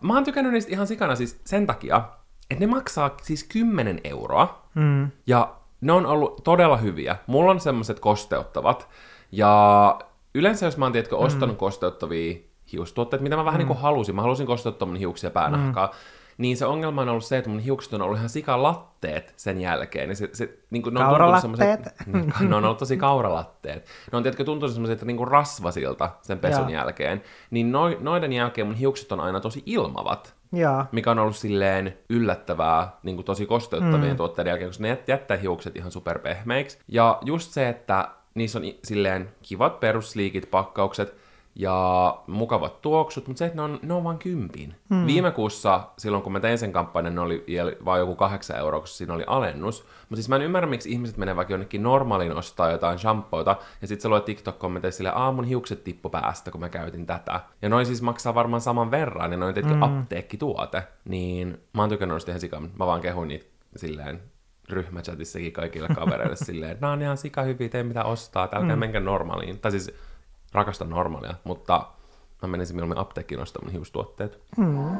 mä 0.00 0.14
oon 0.14 0.24
tykännyt 0.24 0.52
niistä 0.52 0.72
ihan 0.72 0.86
sikana 0.86 1.16
siis 1.16 1.40
sen 1.44 1.66
takia, 1.66 2.02
että 2.50 2.64
ne 2.64 2.66
maksaa 2.66 3.14
siis 3.22 3.44
10 3.44 4.00
euroa. 4.04 4.62
Mm. 4.74 5.10
Ja 5.26 5.54
ne 5.80 5.92
on 5.92 6.06
ollut 6.06 6.44
todella 6.44 6.76
hyviä. 6.76 7.16
Mulla 7.26 7.50
on 7.50 7.60
semmoiset 7.60 8.00
kosteuttavat. 8.00 8.88
Ja 9.32 9.98
yleensä 10.34 10.66
jos 10.66 10.76
mä 10.76 10.84
oon 10.84 10.92
tiedätkö, 10.92 11.16
ostanut 11.16 11.54
mm. 11.56 11.58
kosteuttavia 11.58 12.36
hiustuotteita, 12.72 13.22
mitä 13.22 13.36
mä 13.36 13.44
vähän 13.44 13.54
mm. 13.54 13.58
niin 13.58 13.66
kuin 13.68 13.78
halusin, 13.78 14.14
mä 14.14 14.22
halusin 14.22 14.46
kosteuttaa 14.46 14.86
mun 14.88 14.96
hiuksia 14.96 15.30
päänahkaa, 15.30 15.86
mm. 15.86 15.92
niin 16.38 16.56
se 16.56 16.66
ongelma 16.66 17.02
on 17.02 17.08
ollut 17.08 17.24
se, 17.24 17.38
että 17.38 17.50
mun 17.50 17.58
hiukset 17.58 17.92
on 17.92 18.02
ollut 18.02 18.16
ihan 18.16 18.28
sikalatteet 18.28 19.32
sen 19.36 19.60
jälkeen. 19.60 20.08
Ja 20.08 20.16
se, 20.16 20.30
se, 20.32 20.58
niin 20.70 20.82
kuin, 20.82 20.94
ne 20.94 21.00
on 21.00 21.06
Kauralatteet? 21.06 21.42
semmoiset- 21.42 21.94
Niin, 22.40 22.50
ne 22.50 22.56
on 22.56 22.64
ollut 22.64 22.78
tosi 22.78 22.96
kauralatteet. 22.96 23.86
Ne 24.12 24.16
on 24.16 24.22
tiedätkö, 24.22 24.44
tuntunut 24.44 24.72
semmoiset 24.72 25.02
niin 25.02 25.16
kuin 25.16 25.28
rasvasilta 25.28 26.10
sen 26.22 26.38
pesun 26.38 26.60
Joo. 26.60 26.68
jälkeen. 26.68 27.22
Niin 27.50 27.72
no, 27.72 27.82
noiden 28.00 28.32
jälkeen 28.32 28.66
mun 28.66 28.76
hiukset 28.76 29.12
on 29.12 29.20
aina 29.20 29.40
tosi 29.40 29.62
ilmavat 29.66 30.34
Joo. 30.52 30.84
mikä 30.92 31.10
on 31.10 31.18
ollut 31.18 31.36
silleen 31.36 31.98
yllättävää 32.10 32.96
niin 33.02 33.16
kuin 33.16 33.26
tosi 33.26 33.46
kosteuttavien 33.46 34.10
mm. 34.12 34.16
tuotteiden 34.16 34.50
jälkeen, 34.50 34.68
koska 34.70 34.82
ne 34.82 34.94
jät- 34.94 35.04
jättää 35.08 35.36
hiukset 35.36 35.76
ihan 35.76 35.90
superpehmeiksi. 35.92 36.78
Ja 36.88 37.18
just 37.24 37.50
se, 37.52 37.68
että 37.68 38.08
niissä 38.34 38.58
on 38.58 38.64
silleen 38.84 39.28
kivat 39.42 39.80
perusliikit, 39.80 40.50
pakkaukset 40.50 41.14
ja 41.56 42.18
mukavat 42.26 42.82
tuoksut, 42.82 43.26
mutta 43.26 43.38
se, 43.38 43.44
että 43.44 43.56
ne 43.56 43.62
on, 43.62 43.78
ne 43.82 43.94
on 43.94 44.04
vain 44.04 44.18
kympin. 44.18 44.74
Mm. 44.90 45.06
Viime 45.06 45.30
kuussa, 45.30 45.88
silloin 45.98 46.22
kun 46.22 46.32
mä 46.32 46.40
tein 46.40 46.58
sen 46.58 46.72
kampanjan, 46.72 47.14
ne 47.14 47.20
oli 47.20 47.44
vain 47.84 48.00
joku 48.00 48.16
kahdeksan 48.16 48.56
euroa, 48.56 48.80
koska 48.80 48.96
siinä 48.96 49.14
oli 49.14 49.24
alennus. 49.26 49.82
Mutta 49.82 50.16
siis 50.16 50.28
mä 50.28 50.36
en 50.36 50.42
ymmärrä, 50.42 50.68
miksi 50.68 50.90
ihmiset 50.90 51.16
menee 51.16 51.36
vaikka 51.36 51.54
jonnekin 51.54 51.82
normaaliin 51.82 52.36
ostaa 52.36 52.70
jotain 52.70 52.98
shampoota, 52.98 53.56
ja 53.80 53.88
sitten 53.88 54.02
se 54.02 54.08
luet 54.08 54.24
TikTok-kommenteissa 54.24 54.96
silleen, 54.96 55.16
aa 55.16 55.32
mun 55.32 55.44
hiukset 55.44 55.84
tippu 55.84 56.10
päästä, 56.10 56.50
kun 56.50 56.60
mä 56.60 56.68
käytin 56.68 57.06
tätä. 57.06 57.40
Ja 57.62 57.68
noin 57.68 57.86
siis 57.86 58.02
maksaa 58.02 58.34
varmaan 58.34 58.60
saman 58.60 58.90
verran, 58.90 59.32
ja 59.32 59.38
noin 59.38 59.54
tietenkin 59.54 59.80
mm. 59.80 59.82
apteekkituote. 59.82 60.82
Niin 61.04 61.60
mä 61.72 61.82
oon 61.82 61.88
tykännyt 61.88 62.12
noista 62.12 62.30
ihan 62.30 62.40
sikan. 62.40 62.70
Mä 62.78 62.86
vaan 62.86 63.00
kehuin 63.00 63.28
niitä 63.28 63.46
silleen 63.76 64.22
ryhmächatissakin 64.68 65.52
kaikille 65.52 65.88
kavereille 65.88 66.36
silleen, 66.46 66.72
että 66.72 66.86
nää 66.86 66.92
on 66.92 67.02
ihan 67.02 67.16
sika 67.16 67.42
hyviä, 67.42 67.68
tee 67.68 67.82
mitä 67.82 68.04
ostaa, 68.04 68.48
älkää 68.52 68.76
mm. 68.76 68.80
menkää 68.80 69.00
normaaliin. 69.00 69.60
Tai 69.60 69.70
siis 69.70 69.94
rakastan 70.52 70.90
normaalia, 70.90 71.34
mutta 71.44 71.86
mä 72.42 72.48
menisin 72.48 72.76
mieluummin 72.76 72.98
apteekkiin 72.98 73.40
ostamaan 73.40 73.72
hiustuotteet. 73.72 74.40
Mm. 74.56 74.98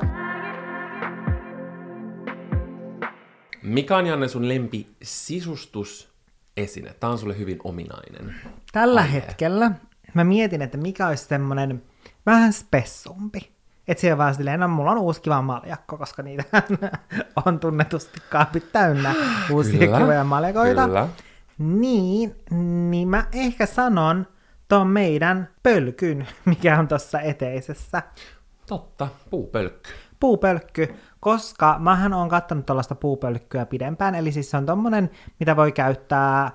Mikä 3.63 3.97
on 3.97 4.07
Janne 4.07 4.29
sun 4.29 4.49
lempi 4.49 4.89
sisustusesine? 5.03 6.95
Tää 7.01 7.11
on 7.11 7.19
sulle 7.19 7.39
hyvin 7.39 7.59
ominainen. 7.65 8.35
Tällä 8.73 9.01
Aihe. 9.01 9.13
hetkellä 9.13 9.71
mä 10.15 10.25
mietin, 10.25 10.63
että 10.63 10.79
mikä 10.79 11.09
olisi 11.09 11.25
semmonen 11.25 11.83
vähän 12.27 12.53
spessumpi. 12.53 13.54
Et 13.89 13.99
siellä 13.99 14.19
vaan 14.19 14.35
silleen, 14.35 14.61
no 14.61 14.69
mulla 14.69 14.91
on 14.91 14.99
uusi 14.99 15.23
kiva 15.23 15.43
maljakko, 15.43 15.99
koska 15.99 16.23
niitä 16.23 16.45
on 17.47 17.61
tunnetusti 17.61 18.21
kaapit 18.31 18.73
täynnä 18.73 19.15
uusia 19.51 19.79
Kyllä, 19.79 19.99
kivoja 19.99 20.25
maljakoita. 20.25 20.87
Kyllä. 20.87 21.09
Niin, 21.59 22.37
niin 22.91 23.09
mä 23.09 23.27
ehkä 23.33 23.67
sanon 23.67 24.27
ton 24.69 24.87
meidän 24.87 25.49
pölkyn, 25.63 26.29
mikä 26.45 26.79
on 26.79 26.89
tuossa 26.89 27.21
eteisessä. 27.21 28.03
Totta, 28.67 29.09
puupölkky. 29.31 29.91
Puupölkky, 30.21 30.95
koska 31.21 31.77
mähän 31.79 32.13
on 32.13 32.29
kattanut 32.29 32.67
tuollaista 32.67 32.95
puupölkkyä 32.95 33.67
pidempään, 33.67 34.15
eli 34.15 34.33
siis 34.33 34.51
se 34.51 34.57
on 34.57 34.67
tommonen, 34.67 35.11
mitä 35.41 35.57
voi 35.57 35.73
käyttää 35.73 36.51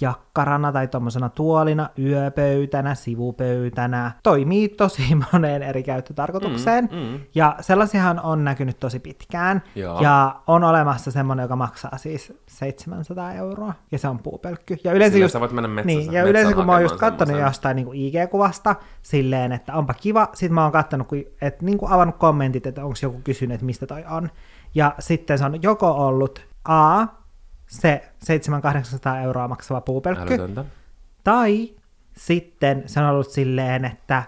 jakkarana 0.00 0.72
tai 0.72 0.88
tuommoisena 0.88 1.28
tuolina, 1.28 1.88
yöpöytänä, 1.98 2.94
sivupöytänä. 2.94 4.12
Toimii 4.22 4.68
tosi 4.68 5.02
moneen 5.32 5.62
eri 5.62 5.82
käyttötarkoitukseen. 5.82 6.88
Mm, 6.92 6.98
mm. 6.98 7.20
Ja 7.34 7.56
sellaisiahan 7.60 8.20
on 8.20 8.44
näkynyt 8.44 8.80
tosi 8.80 8.98
pitkään. 8.98 9.62
Joo. 9.74 10.00
Ja 10.00 10.40
on 10.46 10.64
olemassa 10.64 11.10
semmoinen, 11.10 11.44
joka 11.44 11.56
maksaa 11.56 11.98
siis 11.98 12.32
700 12.46 13.32
euroa. 13.32 13.74
Ja 13.92 13.98
se 13.98 14.08
on 14.08 14.18
puupölkky. 14.18 14.76
Ja 14.84 14.92
yleensä 14.92 15.18
just, 15.18 15.32
sä 15.32 15.40
voit 15.40 15.52
mennä 15.52 15.68
metsässä- 15.68 15.86
niin, 16.00 16.12
ja 16.12 16.22
yleensä 16.24 16.54
kun 16.54 16.66
mä 16.66 16.72
oon 16.72 16.82
just 16.82 16.96
katsonut 16.96 17.40
jostain 17.40 17.76
niin 17.76 17.88
IG-kuvasta 17.94 18.74
silleen, 19.02 19.52
että 19.52 19.74
onpa 19.74 19.94
kiva. 19.94 20.28
Sitten 20.34 20.54
mä 20.54 20.62
oon 20.62 20.72
katsonut, 20.72 21.08
että 21.42 21.64
niin 21.64 21.78
kuin 21.78 21.92
avannut 21.92 22.16
kommentit, 22.16 22.66
että 22.66 22.84
onko 22.84 22.96
joku 23.02 23.20
kysynyt, 23.24 23.54
että 23.54 23.66
mistä 23.66 23.86
toi 23.86 24.04
on. 24.10 24.30
Ja 24.74 24.94
sitten 24.98 25.38
se 25.38 25.44
on 25.44 25.62
joko 25.62 25.90
ollut 25.90 26.50
A, 26.64 27.06
se 27.70 28.02
700-800 28.24 29.22
euroa 29.24 29.48
maksava 29.48 29.80
puupölkky, 29.80 30.32
Älytöntä. 30.34 30.64
tai 31.24 31.70
sitten 32.16 32.82
se 32.86 33.00
on 33.00 33.06
ollut 33.06 33.28
silleen, 33.30 33.84
että 33.84 34.22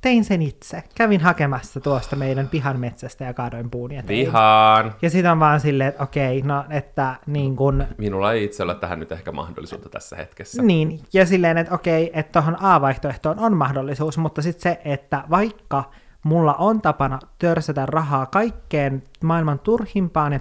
tein 0.00 0.24
sen 0.24 0.42
itse. 0.42 0.82
Kävin 0.94 1.20
hakemassa 1.20 1.80
tuosta 1.80 2.16
meidän 2.16 2.48
pihan 2.48 2.80
metsästä 2.80 3.24
ja 3.24 3.34
kaadoin 3.34 3.70
puun 3.70 3.92
ja 3.92 4.02
tein. 4.02 4.26
Vihaan. 4.26 4.94
Ja 5.02 5.10
sitten 5.10 5.32
on 5.32 5.40
vaan 5.40 5.60
silleen, 5.60 5.88
että 5.88 6.02
okei, 6.02 6.42
no 6.42 6.64
että 6.70 7.14
niin 7.26 7.56
kun, 7.56 7.86
Minulla 7.98 8.32
ei 8.32 8.44
itse 8.44 8.62
ole 8.62 8.74
tähän 8.74 8.98
nyt 9.00 9.12
ehkä 9.12 9.32
mahdollisuutta 9.32 9.88
tässä 9.88 10.16
hetkessä. 10.16 10.62
niin, 10.62 11.00
ja 11.12 11.26
silleen, 11.26 11.58
että 11.58 11.74
okei, 11.74 12.10
että 12.14 12.32
tuohon 12.32 12.56
A-vaihtoehtoon 12.60 13.38
on 13.38 13.56
mahdollisuus, 13.56 14.18
mutta 14.18 14.42
sitten 14.42 14.62
se, 14.62 14.80
että 14.84 15.24
vaikka 15.30 15.84
mulla 16.24 16.54
on 16.54 16.82
tapana 16.82 17.18
törsätä 17.38 17.86
rahaa 17.86 18.26
kaikkeen 18.26 19.02
maailman 19.22 19.58
turhimpaan 19.58 20.32
ja 20.32 20.40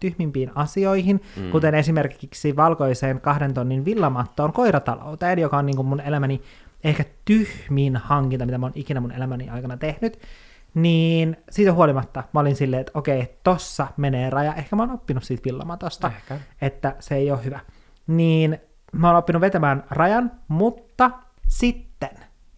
tyhmimpiin 0.00 0.50
asioihin, 0.54 1.20
mm. 1.36 1.50
kuten 1.50 1.74
esimerkiksi 1.74 2.56
valkoiseen 2.56 3.20
kahden 3.20 3.54
tonnin 3.54 3.84
villamattoon 3.84 4.52
koiratalouteen, 4.52 5.38
joka 5.38 5.58
on 5.58 5.66
niin 5.66 5.76
kuin 5.76 5.86
mun 5.86 6.00
elämäni 6.00 6.42
ehkä 6.84 7.04
tyhmin 7.24 7.96
hankinta, 7.96 8.46
mitä 8.46 8.58
mä 8.58 8.66
oon 8.66 8.72
ikinä 8.74 9.00
mun 9.00 9.12
elämäni 9.12 9.50
aikana 9.50 9.76
tehnyt, 9.76 10.18
niin 10.74 11.36
siitä 11.50 11.72
huolimatta 11.72 12.22
mä 12.32 12.40
olin 12.40 12.56
silleen, 12.56 12.80
että 12.80 12.98
okei, 12.98 13.38
tossa 13.44 13.86
menee 13.96 14.30
raja. 14.30 14.54
Ehkä 14.54 14.76
mä 14.76 14.82
oon 14.82 14.90
oppinut 14.90 15.24
siitä 15.24 15.42
villamatosta, 15.44 16.12
Ehkä. 16.16 16.38
että 16.60 16.96
se 17.00 17.14
ei 17.14 17.30
ole 17.30 17.44
hyvä. 17.44 17.60
Niin 18.06 18.58
mä 18.92 19.06
oon 19.06 19.16
oppinut 19.16 19.40
vetämään 19.40 19.84
rajan, 19.90 20.30
mutta 20.48 21.10
sitten 21.48 22.10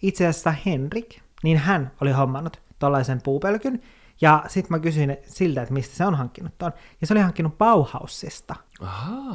itse 0.03 0.27
asiassa 0.27 0.55
Henrik, 0.67 1.21
niin 1.47 1.59
hän 1.59 1.91
oli 2.01 2.13
hommannut 2.13 2.61
tollaisen 2.79 3.23
puupölkyn, 3.23 3.83
ja 4.21 4.45
sitten 4.49 4.77
mä 4.77 4.79
kysyin 4.79 5.17
siltä, 5.23 5.63
että 5.63 5.75
mistä 5.75 5.97
se 5.97 6.07
on 6.07 6.15
hankkinut 6.15 6.53
ton. 6.59 6.73
Ja 7.01 7.07
se 7.07 7.15
oli 7.15 7.21
hankkinut 7.21 7.59
Bauhausista 7.59 8.55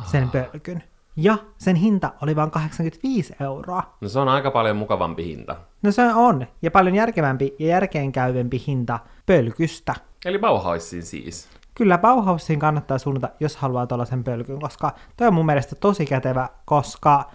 sen 0.05 0.29
pölkyn. 0.29 0.83
Ja 1.15 1.37
sen 1.57 1.75
hinta 1.75 2.13
oli 2.21 2.35
vain 2.35 2.51
85 2.51 3.35
euroa. 3.39 3.83
No 4.01 4.09
se 4.09 4.19
on 4.19 4.27
aika 4.27 4.51
paljon 4.51 4.77
mukavampi 4.77 5.25
hinta. 5.25 5.55
No 5.81 5.91
se 5.91 6.13
on, 6.13 6.47
ja 6.61 6.71
paljon 6.71 6.95
järkevämpi 6.95 7.55
ja 7.59 7.67
järkeenkäyvempi 7.67 8.63
hinta 8.67 8.99
pölkystä. 9.25 9.95
Eli 10.25 10.39
Bauhausin 10.39 11.03
siis. 11.03 11.49
Kyllä 11.75 11.97
Bauhausiin 11.97 12.59
kannattaa 12.59 12.97
suunnata, 12.97 13.29
jos 13.39 13.55
haluaa 13.55 13.87
tuollaisen 13.87 14.23
pölkyn, 14.23 14.59
koska 14.59 14.95
toi 15.17 15.27
on 15.27 15.33
mun 15.33 15.45
mielestä 15.45 15.75
tosi 15.75 16.05
kätevä, 16.05 16.49
koska 16.65 17.31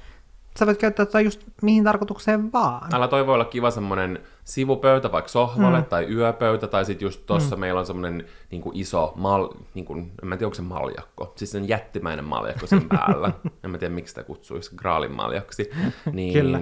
sä 0.58 0.66
voit 0.66 0.78
käyttää 0.78 1.06
tota 1.06 1.20
just 1.20 1.40
mihin 1.62 1.84
tarkoitukseen 1.84 2.52
vaan. 2.52 2.90
Täällä 2.90 3.08
toi 3.08 3.26
voi 3.26 3.34
olla 3.34 3.44
kiva 3.44 3.70
semmonen 3.70 4.18
sivupöytä 4.44 5.12
vaikka 5.12 5.28
sohvalle 5.28 5.78
mm. 5.78 5.84
tai 5.84 6.04
yöpöytä, 6.14 6.66
tai 6.66 6.84
sitten 6.84 7.06
just 7.06 7.26
tossa 7.26 7.56
mm. 7.56 7.60
meillä 7.60 7.80
on 7.80 7.86
semmonen 7.86 8.24
niinku 8.50 8.72
iso 8.74 9.12
mal, 9.16 9.48
niinku, 9.74 9.94
en 9.94 10.08
mä 10.22 10.36
tiedä 10.36 10.46
onko 10.46 10.54
se 10.54 10.62
maljakko, 10.62 11.32
siis 11.36 11.50
se 11.50 11.58
on 11.58 11.68
jättimäinen 11.68 12.24
maljakko 12.24 12.66
sen 12.66 12.88
päällä. 12.98 13.32
en 13.64 13.70
mä 13.70 13.78
tiedä 13.78 13.94
miksi 13.94 14.10
sitä 14.10 14.22
kutsuisi 14.22 14.76
graalin 14.76 15.12
maljaksi. 15.12 15.70
Niin 16.12 16.32
Kyllä. 16.32 16.60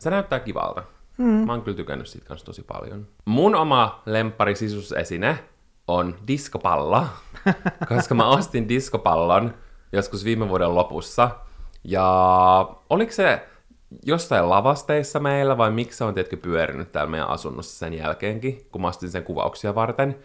se 0.00 0.10
näyttää 0.10 0.40
kivalta. 0.40 0.82
Mm. 1.18 1.24
Mä 1.24 1.52
oon 1.52 1.62
kyllä 1.62 1.76
tykännyt 1.76 2.06
siitä 2.06 2.26
kanssa 2.26 2.46
tosi 2.46 2.62
paljon. 2.62 3.06
Mun 3.24 3.54
oma 3.54 4.02
lemppari 4.06 4.54
sisusesine 4.54 5.38
on 5.86 6.14
diskopallo, 6.28 7.06
koska 7.88 8.14
mä 8.14 8.28
ostin 8.28 8.68
diskopallon 8.68 9.54
joskus 9.92 10.24
viime 10.24 10.48
vuoden 10.48 10.74
lopussa. 10.74 11.30
Ja 11.84 12.68
oliko 12.90 13.12
se 13.12 13.46
jossain 14.06 14.50
lavasteissa 14.50 15.20
meillä 15.20 15.58
vai 15.58 15.70
miksi 15.70 15.98
se 15.98 16.04
on 16.04 16.14
tietkö 16.14 16.36
pyörinyt 16.36 16.92
täällä 16.92 17.10
meidän 17.10 17.28
asunnossa 17.28 17.78
sen 17.78 17.94
jälkeenkin, 17.94 18.66
kun 18.72 18.82
mä 18.82 18.92
sen 18.92 19.24
kuvauksia 19.24 19.74
varten. 19.74 20.18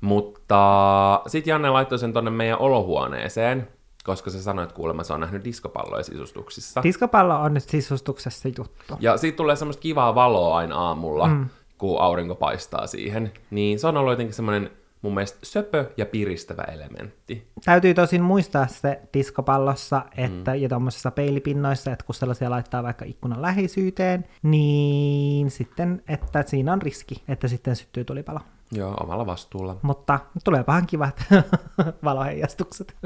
Mutta 0.00 1.22
sitten 1.26 1.50
Janne 1.50 1.70
laittoi 1.70 1.98
sen 1.98 2.12
tonne 2.12 2.30
meidän 2.30 2.58
olohuoneeseen, 2.58 3.68
koska 4.04 4.30
se 4.30 4.42
sanoi, 4.42 4.62
että 4.62 4.74
kuulemma 4.74 5.04
se 5.04 5.12
on 5.12 5.20
nähnyt 5.20 5.44
diskopalloja 5.44 6.02
sisustuksissa. 6.02 6.82
Diskopallo 6.82 7.34
on 7.34 7.54
nyt 7.54 7.64
sisustuksessa 7.64 8.48
juttu. 8.48 8.96
Ja 9.00 9.16
siitä 9.16 9.36
tulee 9.36 9.56
semmoista 9.56 9.80
kivaa 9.80 10.14
valoa 10.14 10.56
aina 10.56 10.76
aamulla, 10.76 11.26
mm. 11.26 11.48
kun 11.78 12.00
aurinko 12.00 12.34
paistaa 12.34 12.86
siihen. 12.86 13.32
Niin 13.50 13.78
se 13.78 13.86
on 13.86 13.96
ollut 13.96 14.12
jotenkin 14.12 14.34
semmoinen 14.34 14.70
mun 15.02 15.14
mielestä 15.14 15.38
söpö 15.42 15.90
ja 15.96 16.06
piristävä 16.06 16.62
elementti. 16.62 17.50
Täytyy 17.64 17.94
tosin 17.94 18.22
muistaa 18.22 18.66
se 18.66 19.00
diskopallossa 19.14 20.04
että, 20.16 20.54
mm. 20.54 20.62
ja 20.62 20.68
tuommoisissa 20.68 21.10
peilipinnoissa, 21.10 21.92
että 21.92 22.04
kun 22.04 22.14
sellaisia 22.14 22.50
laittaa 22.50 22.82
vaikka 22.82 23.04
ikkunan 23.04 23.42
läheisyyteen, 23.42 24.24
niin 24.42 25.50
sitten, 25.50 26.02
että 26.08 26.44
siinä 26.46 26.72
on 26.72 26.82
riski, 26.82 27.22
että 27.28 27.48
sitten 27.48 27.76
syttyy 27.76 28.04
tulipalo. 28.04 28.40
Joo, 28.72 28.94
omalla 28.94 29.26
vastuulla. 29.26 29.76
Mutta 29.82 30.18
tuleepahan 30.44 30.86
kivat 30.86 31.24
valoheijastukset. 32.04 32.96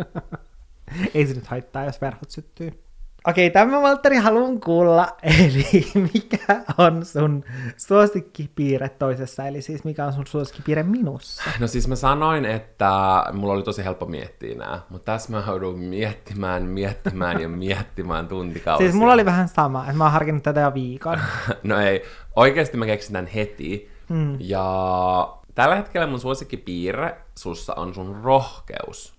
Ei 1.14 1.26
se 1.26 1.34
nyt 1.34 1.46
haittaa, 1.46 1.84
jos 1.84 2.00
verhot 2.00 2.30
syttyy. 2.30 2.82
Okei, 3.26 3.50
tämä 3.50 3.82
Valtteri 3.82 4.16
haluan 4.16 4.60
kuulla, 4.60 5.08
eli 5.38 5.86
mikä 5.94 6.62
on 6.78 7.04
sun 7.04 7.44
suosikkipiirre 7.76 8.88
toisessa, 8.88 9.46
eli 9.46 9.62
siis 9.62 9.84
mikä 9.84 10.06
on 10.06 10.12
sun 10.12 10.26
suosikkipiirre 10.26 10.82
minussa? 10.82 11.42
No 11.60 11.66
siis 11.66 11.88
mä 11.88 11.96
sanoin, 11.96 12.44
että 12.44 13.24
mulla 13.32 13.52
oli 13.52 13.62
tosi 13.62 13.84
helppo 13.84 14.06
miettiä 14.06 14.54
nämä, 14.54 14.80
mutta 14.88 15.12
tässä 15.12 15.32
mä 15.32 15.42
joudun 15.46 15.78
miettimään, 15.78 16.62
miettimään 16.62 17.40
ja 17.40 17.48
miettimään 17.48 18.28
tuntikausia. 18.28 18.86
Siis 18.86 18.98
mulla 18.98 19.12
oli 19.12 19.24
vähän 19.24 19.48
sama, 19.48 19.80
että 19.80 19.96
mä 19.96 20.04
oon 20.04 20.12
harkinnut 20.12 20.42
tätä 20.42 20.60
jo 20.60 20.74
viikon. 20.74 21.20
No 21.62 21.80
ei, 21.80 22.02
oikeasti 22.36 22.76
mä 22.76 22.86
keksin 22.86 23.12
tämän 23.12 23.26
heti. 23.26 23.90
Mm. 24.08 24.36
Ja 24.40 25.36
tällä 25.54 25.76
hetkellä 25.76 26.06
mun 26.06 26.20
suosikkipiirre 26.20 27.16
sussa 27.38 27.74
on 27.74 27.94
sun 27.94 28.20
rohkeus. 28.22 29.14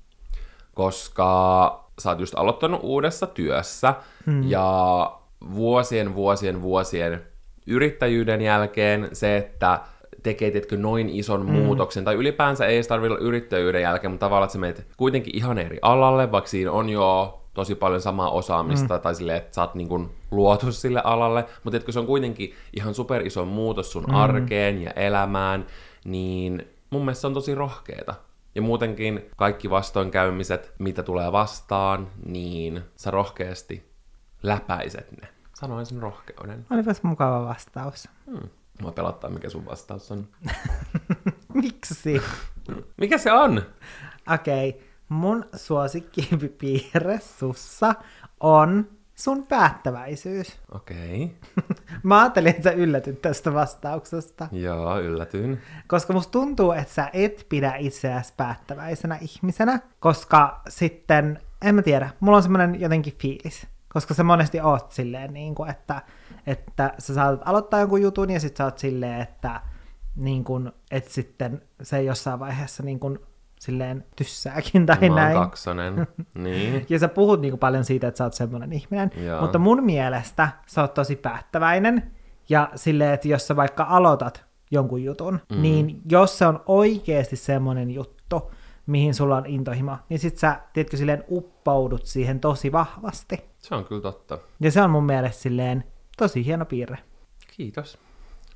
Koska 0.74 1.83
sä 2.00 2.10
oot 2.10 2.20
just 2.20 2.34
aloittanut 2.38 2.80
uudessa 2.84 3.28
työssä 3.28 3.94
mm. 4.26 4.44
ja 4.50 5.20
vuosien, 5.56 6.16
vuosien, 6.16 6.62
vuosien 6.62 7.22
yrittäjyyden 7.68 8.42
jälkeen 8.42 9.10
se, 9.14 9.38
että 9.38 9.80
tekee 10.24 10.52
tietkö 10.52 10.78
noin 10.78 11.10
ison 11.10 11.46
mm. 11.46 11.52
muutoksen, 11.52 12.04
tai 12.04 12.16
ylipäänsä 12.16 12.66
ei 12.66 12.84
tarvitse 12.84 13.14
olla 13.14 13.26
yrittäjyyden 13.26 13.82
jälkeen, 13.82 14.12
mutta 14.12 14.26
tavallaan, 14.26 14.46
että 14.46 14.54
sä 14.54 14.60
menet 14.60 14.88
kuitenkin 14.98 15.38
ihan 15.38 15.58
eri 15.58 15.80
alalle, 15.82 16.32
vaikka 16.32 16.50
siinä 16.50 16.72
on 16.72 16.90
jo 16.90 17.40
tosi 17.54 17.76
paljon 17.76 18.02
samaa 18.02 18.30
osaamista, 18.30 18.96
mm. 18.96 19.02
tai 19.02 19.16
silleen, 19.16 19.38
että 19.38 19.56
sä 19.56 19.62
oot 19.62 19.76
niin 19.76 19.88
kuin 19.88 20.10
luotu 20.32 20.72
sille 20.72 21.02
alalle, 21.04 21.46
mutta 21.64 21.78
etkö 21.78 21.92
se 21.92 22.00
on 22.00 22.06
kuitenkin 22.06 22.54
ihan 22.76 22.94
super 22.94 23.28
iso 23.28 23.46
muutos 23.46 23.92
sun 23.92 24.04
mm. 24.04 24.16
arkeen 24.16 24.82
ja 24.82 24.92
elämään, 24.92 25.66
niin 26.06 26.68
mun 26.90 27.02
mielestä 27.02 27.22
se 27.22 27.28
on 27.28 27.34
tosi 27.34 27.56
rohkeeta. 27.56 28.16
Ja 28.56 28.62
muutenkin 28.62 29.26
kaikki 29.36 29.70
vastoinkäymiset, 29.70 30.74
mitä 30.80 31.04
tulee 31.04 31.32
vastaan, 31.32 32.08
niin 32.26 32.82
sä 32.96 33.12
rohkeasti 33.12 33.94
läpäiset 34.44 35.12
ne. 35.22 35.28
Sanoisin 35.54 36.02
rohkeuden. 36.02 36.66
Olipas 36.70 37.04
mukava 37.04 37.48
vastaus. 37.48 38.10
Hmm. 38.26 38.50
Mua 38.82 38.92
pelottaa, 38.92 39.30
mikä 39.30 39.50
sun 39.50 39.66
vastaus 39.66 40.12
on. 40.12 40.28
Miksi? 41.54 42.22
Mikä 42.98 43.18
se 43.18 43.32
on? 43.32 43.62
Okei, 44.34 44.70
okay. 44.70 44.82
mun 45.10 45.46
suosikkipiirre 45.56 47.20
sussa 47.20 47.96
on 48.40 48.90
sun 49.24 49.48
päättäväisyys. 49.48 50.60
Okei. 50.72 51.24
Okay. 51.24 51.76
Mä 52.04 52.20
ajattelin, 52.22 52.50
että 52.50 52.64
sä 52.64 52.72
yllätyt 52.72 53.22
tästä 53.22 53.54
vastauksesta. 53.54 54.48
Joo, 54.52 55.00
yllätyin. 55.00 55.62
Koska 55.88 56.14
musta 56.14 56.32
tuntuu, 56.32 56.72
että 56.72 56.94
sä 56.94 57.10
et 57.14 57.46
pidä 57.50 57.76
itseäsi 57.76 58.34
päättäväisenä 58.38 59.18
ihmisenä, 59.22 59.80
koska 60.00 60.62
sitten, 60.70 61.40
en 61.62 61.76
mä 61.76 61.82
tiedä, 61.82 62.10
mulla 62.20 62.38
on 62.38 62.44
semmoinen 62.44 62.82
jotenkin 62.82 63.18
fiilis. 63.22 63.68
Koska 63.90 64.14
sä 64.14 64.24
monesti 64.24 64.62
oot 64.62 64.92
silleen, 64.92 65.34
niin 65.34 65.56
kuin, 65.56 65.70
että, 65.70 66.02
että 66.48 66.94
sä 66.98 67.14
saatat 67.14 67.42
aloittaa 67.46 67.80
jonkun 67.80 68.02
jutun 68.02 68.30
ja 68.30 68.40
sit 68.40 68.58
sä 68.58 68.66
oot 68.66 68.78
silleen, 68.78 69.22
että, 69.22 69.62
niin 70.16 70.44
kuin, 70.44 70.72
että 70.92 71.14
sitten 71.14 71.62
se 71.82 72.04
jossain 72.04 72.40
vaiheessa 72.40 72.84
niin 72.84 73.00
kuin, 73.00 73.20
silleen 73.64 74.06
tyssääkin 74.16 74.86
tai 74.86 75.10
Mä 75.10 75.16
näin. 75.16 75.34
kaksonen. 75.34 76.08
niin. 76.34 76.86
Ja 76.90 77.00
sä 77.00 77.08
puhut 77.08 77.42
niinku 77.42 77.58
paljon 77.58 77.86
siitä, 77.86 78.08
että 78.08 78.18
sä 78.18 78.24
oot 78.24 78.34
semmoinen 78.34 78.74
ihminen. 78.74 79.12
Joo. 79.26 79.42
Mutta 79.42 79.60
mun 79.60 79.84
mielestä 79.84 80.50
sä 80.68 80.82
oot 80.82 80.94
tosi 80.94 81.16
päättäväinen. 81.16 82.12
Ja 82.50 82.70
silleen, 82.76 83.14
että 83.14 83.28
jos 83.28 83.48
sä 83.48 83.56
vaikka 83.56 83.86
aloitat 83.90 84.46
jonkun 84.72 85.04
jutun, 85.04 85.40
mm. 85.50 85.62
niin 85.62 86.02
jos 86.12 86.38
se 86.38 86.46
on 86.46 86.64
oikeasti 86.66 87.36
semmoinen 87.36 87.92
juttu, 87.92 88.52
mihin 88.86 89.14
sulla 89.14 89.38
on 89.38 89.46
intohimo, 89.46 89.98
niin 90.10 90.20
sit 90.20 90.38
sä, 90.38 90.60
tiedätkö, 90.74 90.98
silleen 90.98 91.24
uppoudut 91.30 92.06
siihen 92.06 92.40
tosi 92.40 92.72
vahvasti. 92.72 93.42
Se 93.60 93.76
on 93.76 93.86
kyllä 93.86 94.02
totta. 94.02 94.38
Ja 94.60 94.72
se 94.72 94.82
on 94.82 94.90
mun 94.90 95.04
mielestä 95.04 95.42
silleen 95.42 95.84
tosi 96.18 96.46
hieno 96.46 96.66
piirre. 96.66 96.98
Kiitos. 97.58 97.98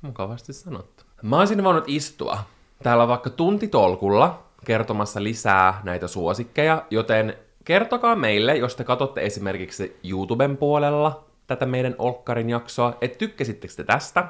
Mukavasti 0.02 0.52
sanottu. 0.52 1.04
Mä 1.22 1.38
olisin 1.38 1.64
voinut 1.64 1.84
istua 1.86 2.38
täällä 2.82 3.08
vaikka 3.08 3.30
tuntitolkulla 3.30 4.47
kertomassa 4.64 5.22
lisää 5.22 5.80
näitä 5.84 6.08
suosikkeja, 6.08 6.82
joten 6.90 7.36
kertokaa 7.64 8.16
meille, 8.16 8.56
jos 8.56 8.76
te 8.76 8.84
katsotte 8.84 9.20
esimerkiksi 9.20 10.00
YouTuben 10.10 10.56
puolella 10.56 11.24
tätä 11.46 11.66
meidän 11.66 11.94
Olkkarin 11.98 12.50
jaksoa, 12.50 12.98
että 13.00 13.18
tykkäsittekö 13.18 13.74
te 13.76 13.84
tästä? 13.84 14.28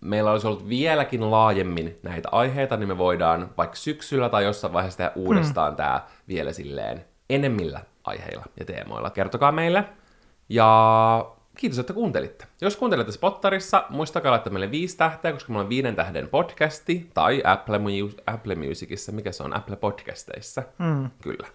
Meillä 0.00 0.32
olisi 0.32 0.46
ollut 0.46 0.68
vieläkin 0.68 1.30
laajemmin 1.30 1.98
näitä 2.02 2.28
aiheita, 2.32 2.76
niin 2.76 2.88
me 2.88 2.98
voidaan 2.98 3.50
vaikka 3.56 3.76
syksyllä 3.76 4.28
tai 4.28 4.44
jossain 4.44 4.72
vaiheessa 4.72 4.98
tehdä 4.98 5.12
uudestaan 5.16 5.72
mm. 5.72 5.76
tämä 5.76 6.00
vielä 6.28 6.52
silleen 6.52 7.04
enemmillä 7.30 7.80
aiheilla 8.04 8.44
ja 8.60 8.64
teemoilla. 8.64 9.10
Kertokaa 9.10 9.52
meille. 9.52 9.84
Ja 10.48 11.33
kiitos, 11.56 11.78
että 11.78 11.92
kuuntelitte. 11.92 12.46
Jos 12.60 12.76
kuuntelette 12.76 13.12
Spottarissa, 13.12 13.84
muistakaa 13.88 14.32
laittaa 14.32 14.52
meille 14.52 14.70
viisi 14.70 14.96
tähteä, 14.96 15.32
koska 15.32 15.52
meillä 15.52 15.62
on 15.62 15.68
viiden 15.68 15.96
tähden 15.96 16.28
podcasti, 16.28 17.10
tai 17.14 17.42
Apple, 17.44 17.78
Mu- 17.78 18.22
Apple 18.26 18.54
Musicissa, 18.54 19.12
mikä 19.12 19.32
se 19.32 19.42
on, 19.42 19.56
Apple 19.56 19.76
Podcasteissa. 19.76 20.62
Mm. 20.78 21.10
Kyllä. 21.22 21.48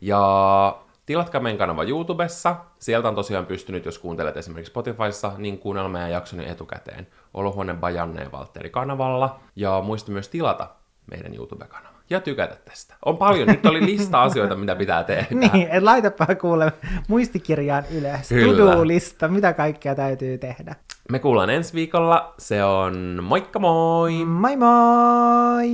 Ja 0.00 0.78
tilatkaa 1.06 1.40
meidän 1.40 1.58
kanava 1.58 1.84
YouTubessa. 1.84 2.56
Sieltä 2.78 3.08
on 3.08 3.14
tosiaan 3.14 3.46
pystynyt, 3.46 3.84
jos 3.84 3.98
kuuntelet 3.98 4.36
esimerkiksi 4.36 4.70
Spotifyssa, 4.70 5.32
niin 5.38 5.58
kuunnella 5.58 5.88
meidän 5.88 6.10
jaksoni 6.10 6.50
etukäteen. 6.50 7.06
Olohuone 7.34 7.74
Bajanne 7.74 8.22
ja 8.22 8.32
Valtteri 8.32 8.70
kanavalla. 8.70 9.40
Ja 9.56 9.80
muista 9.84 10.12
myös 10.12 10.28
tilata 10.28 10.70
meidän 11.10 11.34
YouTube-kanava. 11.34 11.95
Ja 12.10 12.20
tykätä 12.20 12.56
tästä. 12.64 12.94
On 13.04 13.16
paljon. 13.16 13.48
Nyt 13.48 13.66
oli 13.66 13.86
lista 13.86 14.22
asioita, 14.22 14.56
mitä 14.56 14.76
pitää 14.76 15.04
tehdä. 15.04 15.26
Niin, 15.30 15.68
et 15.70 15.82
laitapa 15.82 16.26
kuule 16.34 16.72
muistikirjaan 17.08 17.84
ylös. 17.90 18.28
To-do-lista, 18.28 19.28
mitä 19.28 19.52
kaikkea 19.52 19.94
täytyy 19.94 20.38
tehdä. 20.38 20.74
Me 21.10 21.18
kuullaan 21.18 21.50
ensi 21.50 21.74
viikolla. 21.74 22.34
Se 22.38 22.64
on 22.64 23.18
moikka 23.22 23.58
moi! 23.58 24.24
Moi 24.24 24.56
moi! 24.56 25.66